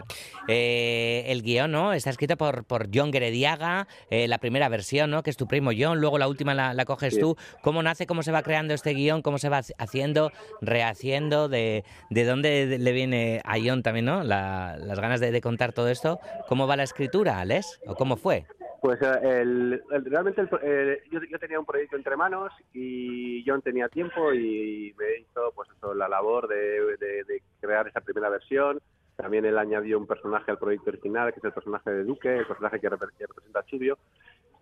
Eh, 0.48 1.24
el 1.28 1.42
guion, 1.42 1.70
¿no? 1.70 1.92
Está 1.92 2.10
escrito 2.10 2.36
por, 2.36 2.64
por 2.64 2.88
John 2.92 3.12
Gerediaga, 3.12 3.86
eh, 4.10 4.26
la 4.28 4.38
primera 4.38 4.68
versión, 4.68 5.10
¿no? 5.10 5.22
Que 5.22 5.30
es 5.30 5.36
tu 5.36 5.46
primo 5.46 5.70
John, 5.76 6.00
luego 6.00 6.18
la 6.18 6.26
última 6.28 6.54
la, 6.54 6.74
la 6.74 6.84
coges 6.84 7.14
Sí. 7.14 7.20
tú. 7.20 7.36
¿Cómo 7.62 7.82
nace, 7.82 8.06
cómo 8.06 8.22
se 8.22 8.32
va 8.32 8.42
creando 8.42 8.74
este 8.74 8.94
guion, 8.94 9.22
cómo 9.22 9.38
se 9.38 9.48
va 9.48 9.58
haci- 9.60 9.74
haciendo, 9.78 10.32
rehaciendo, 10.60 11.48
de, 11.48 11.84
de 12.10 12.24
dónde 12.24 12.78
le 12.78 12.92
viene 12.92 13.40
a 13.44 13.56
John 13.62 13.82
también, 13.82 14.06
¿no? 14.06 14.22
La- 14.24 14.76
las 14.78 14.98
ganas 15.00 15.20
de, 15.20 15.30
de 15.30 15.40
contar 15.40 15.72
todo 15.72 15.88
esto. 15.88 16.18
¿Cómo 16.48 16.66
va 16.66 16.76
la 16.76 16.84
escritura, 16.84 17.38
Alex? 17.40 17.80
¿O 17.86 17.94
cómo 17.94 18.16
fue? 18.16 18.46
Pues 18.80 19.00
eh, 19.02 19.40
el, 19.42 19.82
el- 19.90 20.04
realmente 20.06 20.40
el 20.40 20.48
eh, 20.62 21.02
yo, 21.10 21.20
yo 21.30 21.38
tenía 21.38 21.60
un 21.60 21.66
proyecto 21.66 21.96
entre 21.96 22.16
manos 22.16 22.50
y 22.72 23.44
John 23.46 23.60
tenía 23.62 23.88
tiempo 23.88 24.32
y 24.32 24.94
me 24.98 25.18
hizo 25.20 25.52
pues 25.54 25.68
eso, 25.76 25.92
la 25.94 26.08
labor 26.08 26.48
de, 26.48 27.42
crear 27.60 27.88
esa 27.88 28.00
primera 28.00 28.30
versión. 28.30 28.80
También 29.16 29.44
él 29.44 29.58
añadió 29.58 29.98
un 29.98 30.06
personaje 30.06 30.50
al 30.50 30.58
proyecto 30.58 30.88
original, 30.90 31.30
que 31.32 31.40
es 31.40 31.44
el 31.44 31.52
personaje 31.52 31.90
de 31.90 32.04
Duque, 32.04 32.34
el 32.38 32.46
personaje 32.46 32.80
que, 32.80 32.88
repre- 32.90 33.12
que 33.18 33.26
representa 33.26 33.60
a 33.60 33.66
Chubio, 33.66 33.98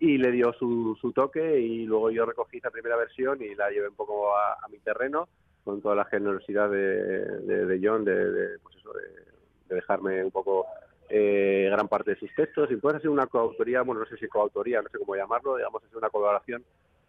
y 0.01 0.19
le 0.19 0.33
dio 0.33 0.53
su, 0.55 0.97
su 1.01 1.13
toque 1.13 1.61
y 1.61 1.87
luego 1.87 2.11
yo 2.11 2.27
recogí 2.27 2.59
esa 2.59 2.71
primera 2.71 2.97
versión 2.97 3.41
y 3.41 3.55
la 3.55 3.71
llevé 3.71 3.89
un 3.89 3.95
poco 3.95 4.37
a, 4.37 4.55
a 4.55 4.69
mi 4.69 4.79
terreno 4.79 5.29
con 5.63 5.81
toda 5.81 5.95
la 5.95 6.07
generosidad 6.07 6.69
de, 6.71 7.25
de- 7.67 7.81
John 7.83 8.05
de, 8.05 8.59
pues 8.63 8.75
eso, 8.77 8.93
de 8.93 9.75
dejarme 9.77 10.25
un 10.25 10.31
poco 10.33 10.67
eh, 11.09 11.69
gran 11.71 11.89
parte 11.89 12.13
de 12.13 12.19
sus 12.19 12.35
textos 12.35 12.71
y 12.71 12.77
puede 12.77 13.01
ser 13.01 13.11
una 13.11 13.27
coautoría, 13.27 13.83
bueno, 13.83 14.03
no 14.03 14.07
sé 14.07 14.17
si 14.17 14.29
coautoría, 14.29 14.83
no 14.83 14.89
sé 14.89 14.99
cómo 14.99 15.17
llamarlo, 15.17 15.57
digamos, 15.57 15.83
es 15.85 15.95
una 15.95 16.11
colaboración 16.11 16.65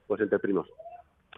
pues 0.08 0.22
entre 0.22 0.40
primos. 0.40 0.68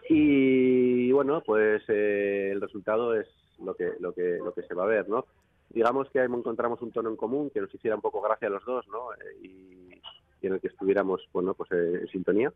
Y 0.10 1.12
bueno, 1.12 1.42
pues 1.46 1.84
eh, 1.88 2.50
el 2.52 2.62
resultado 2.62 3.16
es 3.16 3.28
lo 3.64 3.76
que, 3.76 3.94
lo 4.00 4.14
que, 4.14 4.38
lo 4.44 4.54
que 4.54 4.64
se 4.64 4.74
va 4.74 4.84
a 4.84 4.88
ver, 4.88 5.08
¿no? 5.10 5.26
Digamos 5.70 6.10
que 6.10 6.20
ahí 6.20 6.26
encontramos 6.26 6.82
un 6.82 6.92
tono 6.92 7.10
en 7.10 7.16
común 7.16 7.50
que 7.50 7.62
nos 7.62 7.74
hiciera 7.74 7.96
un 7.96 8.02
poco 8.02 8.22
gracia 8.22 8.48
a 8.48 8.52
los 8.52 8.66
dos, 8.66 8.88
¿no? 8.88 9.14
Eh, 9.14 9.38
y, 9.42 10.02
y 10.42 10.48
en 10.48 10.54
el 10.54 10.60
que 10.60 10.68
estuviéramos, 10.68 11.22
bueno, 11.32 11.54
pues 11.54 11.72
eh, 11.72 12.00
en 12.02 12.08
sintonía. 12.08 12.52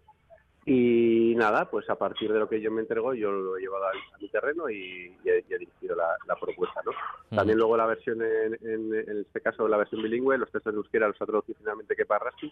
Y 0.68 1.36
nada, 1.36 1.70
pues 1.70 1.88
a 1.92 1.96
partir 1.96 2.34
de 2.34 2.40
lo 2.40 2.50
que 2.50 2.60
yo 2.60 2.72
me 2.72 2.82
entregó, 2.82 3.14
yo 3.14 3.32
lo 3.32 3.56
he 3.56 3.62
llevado 3.62 3.86
a, 3.86 3.90
a 3.90 4.18
mi 4.20 4.28
terreno 4.30 4.68
y, 4.68 5.16
y 5.24 5.30
he, 5.30 5.46
y 5.48 5.54
he 5.54 5.58
dirigido 5.60 5.96
la, 5.96 6.16
la 6.28 6.36
propuesta, 6.36 6.82
¿no? 6.84 6.92
También 7.36 7.60
luego 7.60 7.78
la 7.78 7.86
versión, 7.86 8.20
en, 8.24 8.56
en- 8.68 8.96
en 8.96 9.18
este 9.22 9.42
caso 9.42 9.68
la 9.68 9.78
versión 9.78 10.02
bilingüe, 10.02 10.38
los 10.40 10.50
textos 10.52 10.74
en 10.74 10.78
euskera 10.78 11.08
los 11.08 11.22
ha 11.22 11.26
traducido 11.28 11.58
finalmente 11.60 11.96
que 11.96 12.06
Parrasti. 12.08 12.52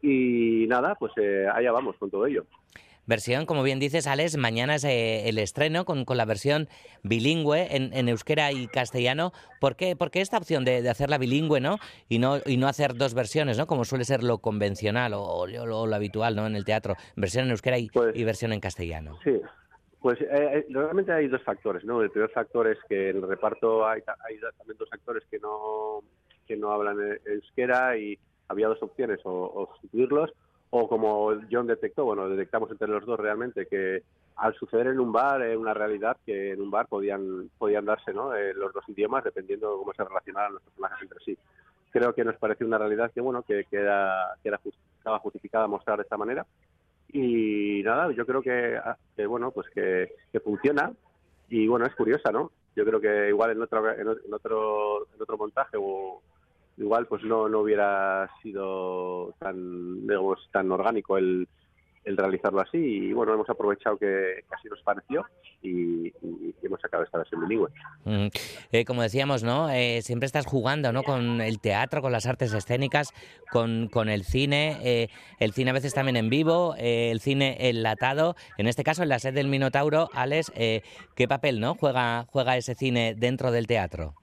Y 0.00 0.66
nada, 0.68 0.94
pues 0.94 1.12
eh, 1.16 1.46
allá 1.52 1.70
vamos 1.72 1.96
con 1.98 2.10
todo 2.10 2.24
ello. 2.24 2.46
Versión, 3.08 3.46
como 3.46 3.62
bien 3.64 3.80
dices, 3.80 4.06
Alex, 4.06 4.36
mañana 4.36 4.76
es 4.76 4.84
eh, 4.84 5.28
el 5.28 5.38
estreno 5.38 5.84
con, 5.84 6.04
con 6.04 6.16
la 6.16 6.26
versión 6.26 6.68
bilingüe 7.02 7.74
en, 7.74 7.92
en 7.92 8.08
euskera 8.08 8.52
y 8.52 8.68
castellano. 8.68 9.32
¿Por 9.60 9.74
qué, 9.74 9.96
por 9.96 10.10
qué 10.10 10.20
esta 10.20 10.36
opción 10.36 10.64
de, 10.64 10.82
de 10.82 10.90
hacerla 10.90 11.18
bilingüe, 11.18 11.60
¿no? 11.60 11.78
Y 12.08 12.18
no 12.18 12.36
y 12.46 12.58
no 12.58 12.68
hacer 12.68 12.94
dos 12.94 13.14
versiones, 13.14 13.58
¿no? 13.58 13.66
Como 13.66 13.84
suele 13.84 14.04
ser 14.04 14.22
lo 14.22 14.38
convencional 14.38 15.14
o, 15.14 15.22
o 15.22 15.46
lo, 15.46 15.86
lo 15.86 15.94
habitual, 15.96 16.36
¿no? 16.36 16.46
En 16.46 16.54
el 16.54 16.64
teatro, 16.64 16.94
versión 17.16 17.46
en 17.46 17.50
euskera 17.52 17.78
y, 17.78 17.90
y 18.14 18.24
versión 18.24 18.52
en 18.52 18.60
castellano. 18.60 19.18
Sí, 19.24 19.40
pues 20.00 20.20
eh, 20.20 20.26
eh, 20.30 20.66
realmente 20.68 21.10
hay 21.10 21.28
dos 21.28 21.42
factores, 21.42 21.84
¿no? 21.84 22.02
El 22.02 22.10
primer 22.10 22.30
factor 22.30 22.68
es 22.68 22.78
que 22.88 23.10
en 23.10 23.16
el 23.16 23.28
reparto 23.28 23.88
hay, 23.88 24.00
hay 24.28 24.36
también 24.58 24.78
dos 24.78 24.88
actores 24.92 25.24
que 25.30 25.38
no 25.38 26.04
que 26.46 26.56
no 26.56 26.70
hablan 26.72 26.98
e- 27.00 27.30
euskera 27.32 27.96
y 27.96 28.18
había 28.48 28.68
dos 28.68 28.82
opciones, 28.82 29.20
o, 29.24 29.30
o 29.30 29.68
sustituirlos, 29.72 30.30
o 30.70 30.88
como 30.88 31.32
John 31.50 31.66
detectó, 31.66 32.04
bueno, 32.04 32.28
detectamos 32.28 32.70
entre 32.70 32.88
los 32.88 33.04
dos 33.06 33.18
realmente 33.18 33.66
que 33.66 34.02
al 34.36 34.54
suceder 34.54 34.88
en 34.88 35.00
un 35.00 35.12
bar, 35.12 35.42
es 35.42 35.56
una 35.56 35.74
realidad 35.74 36.16
que 36.24 36.52
en 36.52 36.60
un 36.60 36.70
bar 36.70 36.86
podían 36.86 37.50
podían 37.58 37.84
darse, 37.84 38.12
¿no? 38.12 38.34
Eh, 38.34 38.54
los 38.54 38.72
dos 38.72 38.88
idiomas 38.88 39.24
dependiendo 39.24 39.72
de 39.72 39.78
cómo 39.78 39.92
se 39.94 40.04
relacionaran 40.04 40.54
los 40.54 40.62
personajes 40.62 41.02
entre 41.02 41.18
sí. 41.24 41.38
Creo 41.90 42.14
que 42.14 42.24
nos 42.24 42.36
pareció 42.36 42.66
una 42.66 42.78
realidad 42.78 43.10
que, 43.12 43.20
bueno, 43.20 43.42
que, 43.42 43.64
que 43.64 43.78
era, 43.78 44.36
que 44.42 44.50
estaba 44.98 45.18
justificada 45.20 45.66
mostrar 45.66 45.96
de 45.96 46.02
esta 46.02 46.18
manera 46.18 46.46
y 47.10 47.82
nada, 47.84 48.12
yo 48.12 48.26
creo 48.26 48.42
que, 48.42 48.76
ah, 48.76 48.96
que, 49.16 49.26
bueno, 49.26 49.50
pues 49.50 49.66
que, 49.70 50.10
funciona 50.44 50.92
y 51.48 51.66
bueno, 51.66 51.86
es 51.86 51.94
curiosa, 51.94 52.30
¿no? 52.30 52.52
Yo 52.76 52.84
creo 52.84 53.00
que 53.00 53.28
igual 53.28 53.50
en 53.50 53.62
otro 53.62 53.90
en 53.90 54.06
otro 54.32 55.06
en 55.14 55.22
otro 55.22 55.36
montaje 55.36 55.76
o 55.80 56.22
igual 56.78 57.06
pues 57.06 57.22
no 57.24 57.48
no 57.48 57.60
hubiera 57.60 58.30
sido 58.42 59.34
tan 59.38 60.06
digamos 60.06 60.38
tan 60.52 60.70
orgánico 60.70 61.18
el 61.18 61.48
el 62.08 62.16
realizarlo 62.16 62.60
así 62.60 62.78
y 62.78 63.12
bueno, 63.12 63.34
hemos 63.34 63.48
aprovechado 63.50 63.98
que, 63.98 64.06
que 64.48 64.54
así 64.54 64.68
nos 64.68 64.80
pareció 64.82 65.26
y, 65.62 66.12
hemos 66.62 66.80
sacado 66.80 67.04
esta 67.04 67.18
versión 67.18 67.42
bilingüe. 67.42 67.68
Mm, 68.04 68.28
como 68.86 69.02
decíamos, 69.02 69.42
¿no? 69.42 69.70
Eh, 69.70 70.00
siempre 70.02 70.26
estás 70.26 70.46
jugando, 70.46 70.92
¿no? 70.92 71.02
Con 71.02 71.40
el 71.40 71.60
teatro, 71.60 72.02
con 72.02 72.12
las 72.12 72.26
artes 72.26 72.52
escénicas, 72.52 73.12
con, 73.50 73.88
con 73.88 74.08
el 74.08 74.24
cine, 74.24 74.78
eh, 74.82 75.08
el 75.38 75.52
cine 75.52 75.70
a 75.70 75.74
veces 75.74 75.94
también 75.94 76.16
en 76.16 76.30
vivo, 76.30 76.74
el 76.78 77.20
cine 77.20 77.56
enlatado. 77.68 78.34
En 78.56 78.66
este 78.66 78.84
caso, 78.84 79.02
en 79.02 79.08
la 79.08 79.18
sed 79.18 79.34
del 79.34 79.48
Minotauro, 79.48 80.10
Alex, 80.12 80.50
¿qué 80.52 81.28
papel, 81.28 81.60
no? 81.60 81.74
Juega, 81.74 82.26
juega 82.30 82.56
ese 82.56 82.74
cine 82.74 83.14
dentro 83.16 83.50
del 83.50 83.66
teatro. 83.66 84.14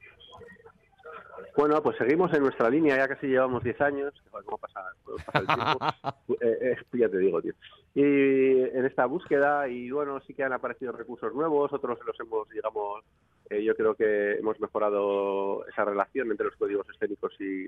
Bueno, 1.57 1.81
pues 1.81 1.97
seguimos 1.97 2.33
en 2.33 2.43
nuestra 2.43 2.69
línea, 2.69 2.97
ya 2.97 3.07
casi 3.07 3.27
llevamos 3.27 3.63
10 3.63 3.79
años. 3.79 4.13
¿Cómo 4.29 4.57
pasa, 4.57 4.81
cómo 5.03 5.17
pasa 5.25 5.39
el 5.39 5.47
tiempo? 5.47 5.79
Eh, 6.41 6.73
eh, 6.73 6.77
ya 6.93 7.07
te 7.07 7.17
digo, 7.17 7.41
tío. 7.41 7.53
Y 7.93 8.01
en 8.01 8.85
esta 8.85 9.05
búsqueda, 9.05 9.67
y 9.69 9.89
bueno, 9.89 10.19
sí 10.21 10.33
que 10.33 10.43
han 10.43 10.53
aparecido 10.53 10.91
recursos 10.91 11.33
nuevos, 11.33 11.71
otros 11.71 11.97
los 12.05 12.19
hemos, 12.19 12.49
digamos, 12.49 13.03
eh, 13.49 13.63
yo 13.63 13.75
creo 13.75 13.95
que 13.95 14.33
hemos 14.33 14.59
mejorado 14.59 15.65
esa 15.67 15.85
relación 15.85 16.29
entre 16.29 16.47
los 16.47 16.55
códigos 16.55 16.87
escénicos 16.89 17.33
y, 17.39 17.67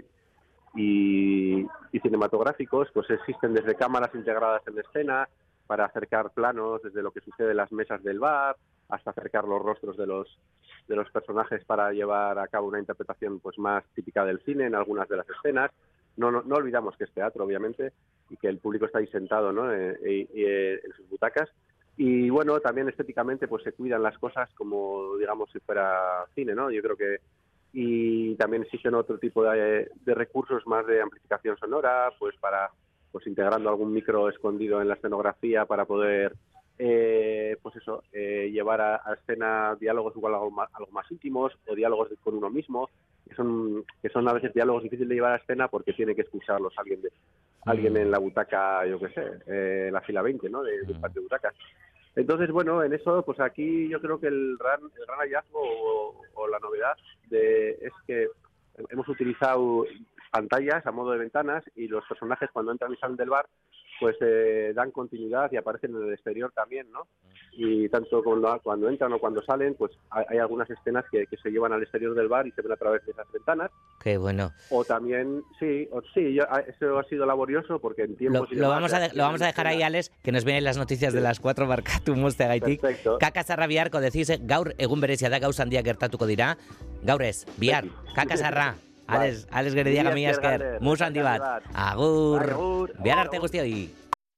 y, 0.75 1.65
y 1.91 1.99
cinematográficos, 2.01 2.89
pues 2.93 3.09
existen 3.09 3.53
desde 3.53 3.75
cámaras 3.75 4.13
integradas 4.15 4.63
en 4.67 4.79
escena 4.79 5.29
para 5.65 5.85
acercar 5.85 6.31
planos 6.31 6.81
desde 6.81 7.01
lo 7.01 7.11
que 7.11 7.21
sucede 7.21 7.51
en 7.51 7.57
las 7.57 7.71
mesas 7.71 8.03
del 8.03 8.19
bar 8.19 8.57
hasta 8.89 9.11
acercar 9.11 9.45
los 9.45 9.61
rostros 9.61 9.97
de 9.97 10.05
los 10.07 10.39
de 10.88 10.95
los 10.95 11.09
personajes 11.11 11.65
para 11.65 11.91
llevar 11.91 12.39
a 12.39 12.47
cabo 12.47 12.67
una 12.67 12.79
interpretación 12.79 13.39
pues 13.41 13.57
más 13.59 13.83
típica 13.93 14.23
del 14.23 14.39
cine 14.41 14.65
en 14.65 14.75
algunas 14.75 15.07
de 15.09 15.17
las 15.17 15.29
escenas. 15.29 15.71
No, 16.15 16.31
no, 16.31 16.41
no 16.43 16.55
olvidamos 16.55 16.95
que 16.97 17.03
es 17.03 17.11
teatro, 17.11 17.43
obviamente, 17.43 17.91
y 18.29 18.38
que 18.38 18.47
el 18.47 18.57
público 18.59 18.85
está 18.85 18.99
ahí 18.99 19.07
sentado 19.07 19.51
¿no? 19.51 19.71
Y- 19.75 20.27
y, 20.33 20.43
eh, 20.45 20.79
en 20.83 20.91
sus 20.93 21.09
butacas. 21.09 21.49
Y 21.97 22.29
bueno, 22.29 22.59
también 22.59 22.88
estéticamente 22.89 23.47
pues 23.47 23.63
se 23.63 23.73
cuidan 23.73 24.01
las 24.03 24.17
cosas 24.17 24.49
como, 24.53 25.17
digamos, 25.17 25.49
si 25.51 25.59
fuera 25.59 26.25
cine, 26.33 26.55
¿no? 26.55 26.71
Yo 26.71 26.81
creo 26.81 26.95
que... 26.95 27.17
Y 27.73 28.35
también 28.35 28.63
existen 28.63 28.95
otro 28.95 29.17
tipo 29.19 29.43
de, 29.43 29.91
de 30.05 30.15
recursos 30.15 30.65
más 30.65 30.85
de 30.88 31.01
amplificación 31.01 31.57
sonora, 31.57 32.09
pues 32.17 32.35
para 32.38 32.69
pues 33.11 33.27
integrando 33.27 33.69
algún 33.69 33.91
micro 33.93 34.29
escondido 34.29 34.81
en 34.81 34.88
la 34.88 34.93
escenografía 34.95 35.65
para 35.65 35.85
poder 35.85 36.33
eh, 36.80 37.57
pues 37.61 37.75
eso 37.78 38.03
eh, 38.13 38.49
llevar 38.51 38.82
a, 38.82 38.95
a 39.03 39.13
escena 39.15 39.75
diálogos 39.80 40.15
igual 40.15 40.36
algo 40.36 40.51
más, 40.51 40.69
algo 40.73 40.91
más 40.91 41.09
íntimos 41.11 41.51
o 41.67 41.75
diálogos 41.75 42.09
de- 42.09 42.17
con 42.17 42.36
uno 42.36 42.49
mismo 42.49 42.89
que 43.28 43.36
son 43.36 43.84
que 44.01 44.09
son 44.09 44.28
a 44.30 44.34
veces 44.34 44.53
diálogos 44.53 44.84
difíciles 44.84 45.09
de 45.09 45.15
llevar 45.15 45.34
a 45.34 45.38
escena 45.38 45.67
porque 45.67 45.93
tiene 45.93 46.15
que 46.15 46.21
escucharlos 46.21 46.73
alguien 46.78 47.01
de 47.01 47.09
alguien 47.65 47.97
en 47.97 48.11
la 48.11 48.19
butaca 48.19 48.86
yo 48.86 48.99
qué 48.99 49.09
sé 49.09 49.23
eh, 49.47 49.89
la 49.91 50.01
fila 50.01 50.21
20 50.21 50.49
no 50.49 50.63
de, 50.63 50.82
del 50.84 50.99
patio 50.99 51.21
de 51.21 51.25
butacas. 51.25 51.53
Entonces 52.15 52.51
bueno 52.51 52.84
en 52.84 52.93
eso 52.93 53.23
pues 53.23 53.39
aquí 53.39 53.89
yo 53.89 53.99
creo 53.99 54.19
que 54.19 54.28
el 54.28 54.55
gran 54.59 54.80
el 54.82 55.05
gran 55.05 55.19
hallazgo 55.19 55.59
o, 55.61 56.21
o 56.36 56.47
la 56.47 56.59
novedad 56.59 56.95
de 57.30 57.71
es 57.71 57.91
que 58.05 58.28
hemos 58.89 59.07
utilizado 59.09 59.86
pantallas 60.32 60.86
a 60.86 60.91
modo 60.91 61.11
de 61.11 61.17
ventanas 61.19 61.63
y 61.75 61.88
los 61.88 62.05
personajes 62.05 62.49
cuando 62.53 62.71
entran 62.71 62.93
y 62.93 62.97
salen 62.97 63.17
del 63.17 63.30
bar 63.30 63.47
pues 63.99 64.15
eh, 64.21 64.71
dan 64.75 64.91
continuidad 64.91 65.51
y 65.51 65.57
aparecen 65.57 65.95
en 65.95 66.03
el 66.07 66.13
exterior 66.13 66.51
también, 66.55 66.91
¿no? 66.91 67.07
Y 67.53 67.89
tanto 67.89 68.21
cuando, 68.23 68.59
cuando 68.63 68.87
entran 68.89 69.11
o 69.13 69.19
cuando 69.19 69.41
salen, 69.41 69.73
pues 69.73 69.91
hay, 70.11 70.25
hay 70.29 70.37
algunas 70.37 70.69
escenas 70.69 71.05
que, 71.11 71.25
que 71.25 71.37
se 71.37 71.49
llevan 71.49 71.73
al 71.73 71.81
exterior 71.81 72.13
del 72.13 72.27
bar 72.27 72.45
y 72.45 72.51
se 72.51 72.61
ven 72.61 72.71
a 72.71 72.75
través 72.75 73.03
de 73.05 73.11
esas 73.11 73.25
ventanas. 73.31 73.71
Qué 73.99 74.17
bueno. 74.17 74.51
O 74.69 74.85
también, 74.85 75.41
sí, 75.59 75.87
o, 75.91 76.01
sí, 76.13 76.35
yo- 76.35 76.43
a- 76.51 76.59
eso 76.59 76.99
ha 76.99 77.03
sido 77.05 77.25
laborioso 77.25 77.79
porque 77.79 78.03
en 78.03 78.11
Lo, 78.11 78.17
tiempos... 78.17 78.49
lo 78.51 78.55
demás, 78.55 78.69
vamos 78.69 78.93
a, 78.93 78.99
de- 78.99 79.13
lo 79.15 79.23
vamos 79.23 79.41
a 79.41 79.47
dejar 79.47 79.65
ahí, 79.67 79.81
Alex, 79.81 80.11
que 80.23 80.31
nos 80.31 80.45
vienen 80.45 80.63
las 80.63 80.77
noticias 80.77 81.13
de 81.13 81.21
las 81.21 81.39
cuatro 81.39 81.65
barkatumus 81.67 82.37
de 82.37 82.45
Gaitik. 82.47 82.81
Perfecto. 82.81 83.17
Kakasarra 83.19 83.65
biharko 83.67 83.99
decís, 84.01 84.31
gaur 84.41 84.75
egun 84.77 85.01
berezia 85.01 85.29
da 85.29 85.39
gauz 85.39 85.59
handia 85.59 85.81
gertatuko 85.81 86.27
dira. 86.27 86.57
Gaur 87.03 87.23
ez, 87.23 87.45
bihar, 87.57 87.85
kakasarra. 88.15 88.75
Alex, 89.08 89.47
Alex 89.51 89.74
Gerediaga 89.74 90.12
Mila 90.12 90.32
esker, 90.32 90.53
esker. 90.53 90.60
Galder. 90.60 90.82
Mus 90.82 91.01
handi 91.01 91.22
bat. 91.24 91.39
Bai, 91.39 91.62
Agur. 91.74 92.43
agur. 92.43 92.91
Bihar 93.03 93.20
arte 93.20 93.39
guztioi. 93.39 93.89